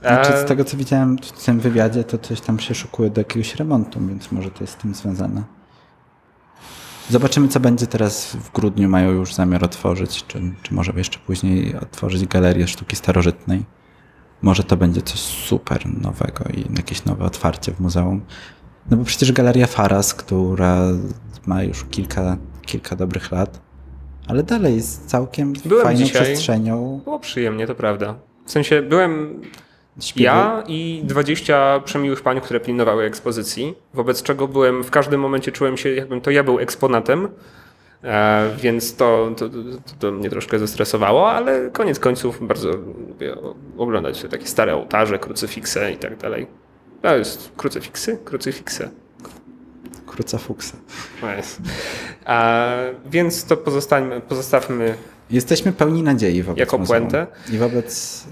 Znaczy, 0.02 0.34
E, 0.34 0.42
z 0.42 0.46
tego 0.46 0.66
co 0.66 0.78
widziałem 0.78 1.18
w 1.18 1.46
tym 1.46 1.60
wywiadzie, 1.60 2.04
to 2.04 2.18
coś 2.18 2.42
tam 2.42 2.60
się 2.60 2.76
szukuje 2.76 3.10
do 3.10 3.22
jakiegoś 3.22 3.56
remontu, 3.56 4.00
więc 4.08 4.32
może 4.32 4.52
to 4.52 4.64
jest 4.64 4.74
z 4.74 4.78
tym 4.78 4.94
związane. 4.94 5.44
Zobaczymy, 7.12 7.48
co 7.48 7.60
będzie 7.60 7.88
teraz 7.88 8.36
w 8.36 8.52
grudniu. 8.52 8.90
Mają 8.90 9.12
już 9.12 9.34
zamiar 9.34 9.64
otworzyć, 9.64 10.24
czy, 10.28 10.42
czy 10.62 10.74
może 10.74 10.94
jeszcze 10.96 11.20
później 11.20 11.76
otworzyć 11.76 12.26
galerię 12.26 12.68
sztuki 12.68 12.96
starożytnej. 12.96 13.66
Może 14.42 14.64
to 14.64 14.78
będzie 14.78 15.02
coś 15.02 15.20
super 15.20 15.86
nowego 16.02 16.44
i 16.54 16.76
jakieś 16.78 17.06
nowe 17.06 17.26
otwarcie 17.26 17.72
w 17.72 17.80
muzeum. 17.80 18.22
No 18.92 18.98
bo 18.98 19.04
przecież 19.04 19.32
galeria 19.32 19.68
Faras, 19.68 20.14
która 20.14 20.78
ma 21.46 21.64
już 21.64 21.86
kilka, 21.86 22.38
kilka 22.62 22.96
dobrych 22.96 23.32
lat, 23.32 23.62
ale 24.28 24.44
dalej 24.44 24.76
jest 24.76 25.06
całkiem 25.06 25.54
Byłem 25.66 25.84
fajną 25.84 26.06
dzisiaj. 26.06 26.22
przestrzenią. 26.24 27.02
Było 27.04 27.20
przyjemnie, 27.20 27.68
to 27.68 27.76
prawda. 27.76 28.16
W 28.46 28.52
sensie 28.52 28.82
byłem 28.82 29.42
Śpiewy. 30.00 30.24
ja 30.26 30.64
i 30.68 31.02
20 31.04 31.80
przemiłych 31.86 32.22
pań, 32.22 32.42
które 32.42 32.60
pilnowały 32.60 33.04
ekspozycji, 33.04 33.76
wobec 33.94 34.24
czego 34.24 34.48
byłem, 34.48 34.84
w 34.84 34.92
każdym 34.92 35.22
momencie 35.22 35.52
czułem 35.52 35.78
się, 35.78 35.90
jakbym 35.90 36.22
to 36.22 36.32
ja 36.32 36.44
był 36.44 36.60
eksponatem, 36.60 37.28
e, 38.04 38.50
więc 38.58 38.96
to, 38.96 39.32
to, 39.38 39.50
to, 39.50 39.56
to 40.00 40.12
mnie 40.12 40.30
troszkę 40.30 40.60
zestresowało, 40.60 41.32
ale 41.32 41.70
koniec 41.70 42.00
końców 42.00 42.48
bardzo 42.48 42.70
lubię 43.10 43.36
oglądać 43.78 44.24
takie 44.32 44.48
stare 44.48 44.76
ołtarze, 44.76 45.20
krucyfikse 45.20 45.92
i 45.92 45.98
tak 45.98 46.18
dalej. 46.18 46.48
To 47.02 47.18
jest 47.18 47.52
krucyfiksy? 47.58 48.18
Krucyfikse. 48.26 48.90
Kruca 50.08 50.38
Fuksa. 50.38 50.78
No. 51.22 51.28
A, 52.26 52.70
więc 53.06 53.46
to 53.46 53.58
pozostańmy, 53.58 54.22
pozostawmy 54.22 54.96
Jesteśmy 55.32 55.74
pełni 55.74 56.04
nadziei 56.04 56.44
wobec 56.44 56.60
Jako 56.60 56.78
muzeum. 56.78 57.00
puentę? 57.00 57.28
I 57.52 57.58
wobec 57.58 58.24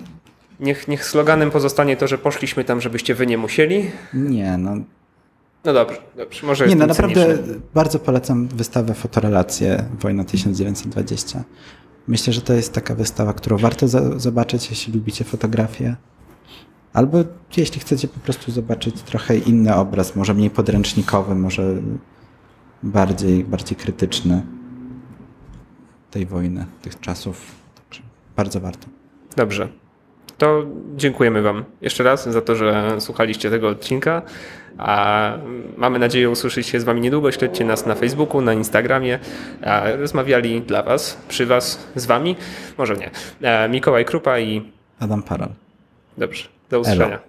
Niech, 0.59 0.87
niech 0.87 1.05
sloganem 1.05 1.51
pozostanie 1.51 1.97
to, 1.97 2.07
że 2.07 2.17
poszliśmy 2.17 2.63
tam, 2.63 2.81
żebyście 2.81 3.15
wy 3.15 3.27
nie 3.27 3.37
musieli. 3.37 3.91
Nie, 4.13 4.57
no. 4.57 4.75
No 5.65 5.73
dobrze, 5.73 5.97
dobrze. 6.17 6.47
Może 6.47 6.67
Nie, 6.67 6.75
no 6.75 6.87
naprawdę 6.87 7.35
cyniczny. 7.35 7.59
bardzo 7.73 7.99
polecam 7.99 8.47
wystawę 8.47 8.93
Fotorelacje 8.93 9.85
Wojna 9.99 10.23
1920. 10.23 11.43
Myślę, 12.07 12.33
że 12.33 12.41
to 12.41 12.53
jest 12.53 12.73
taka 12.73 12.95
wystawa, 12.95 13.33
którą 13.33 13.57
warto 13.57 13.87
za- 13.87 14.19
zobaczyć, 14.19 14.69
jeśli 14.69 14.93
lubicie 14.93 15.25
fotografię. 15.25 15.95
Albo 16.93 17.17
jeśli 17.57 17.79
chcecie 17.81 18.07
po 18.07 18.19
prostu 18.19 18.51
zobaczyć 18.51 19.01
trochę 19.01 19.37
inny 19.37 19.75
obraz, 19.75 20.15
może 20.15 20.33
mniej 20.33 20.49
podręcznikowy, 20.49 21.35
może 21.35 21.73
bardziej, 22.83 23.43
bardziej 23.43 23.77
krytyczny 23.77 24.41
tej 26.11 26.25
wojny, 26.25 26.65
tych 26.81 26.99
czasów. 26.99 27.41
Także 27.75 28.01
bardzo 28.35 28.59
warto. 28.59 28.87
Dobrze. 29.35 29.69
To 30.39 30.65
dziękujemy 30.95 31.41
Wam 31.41 31.63
jeszcze 31.81 32.03
raz 32.03 32.29
za 32.29 32.41
to, 32.41 32.55
że 32.55 32.95
słuchaliście 32.99 33.49
tego 33.49 33.67
odcinka. 33.69 34.21
A 34.77 35.33
mamy 35.77 35.99
nadzieję 35.99 36.29
usłyszeć 36.29 36.67
się 36.67 36.79
z 36.79 36.83
Wami 36.83 37.01
niedługo. 37.01 37.31
Śledźcie 37.31 37.65
nas 37.65 37.85
na 37.85 37.95
Facebooku, 37.95 38.41
na 38.41 38.53
Instagramie. 38.53 39.19
Rozmawiali 39.97 40.61
dla 40.61 40.83
Was, 40.83 41.17
przy 41.27 41.45
Was, 41.45 41.87
z 41.95 42.05
Wami. 42.05 42.35
Może 42.77 42.95
nie. 42.95 43.11
E, 43.41 43.69
Mikołaj 43.69 44.05
Krupa 44.05 44.39
i 44.39 44.71
Adam 44.99 45.23
Paral. 45.23 45.49
dobrze. 46.17 46.43
Do 46.69 46.79
usłyszenia. 46.79 47.05
Elo. 47.05 47.19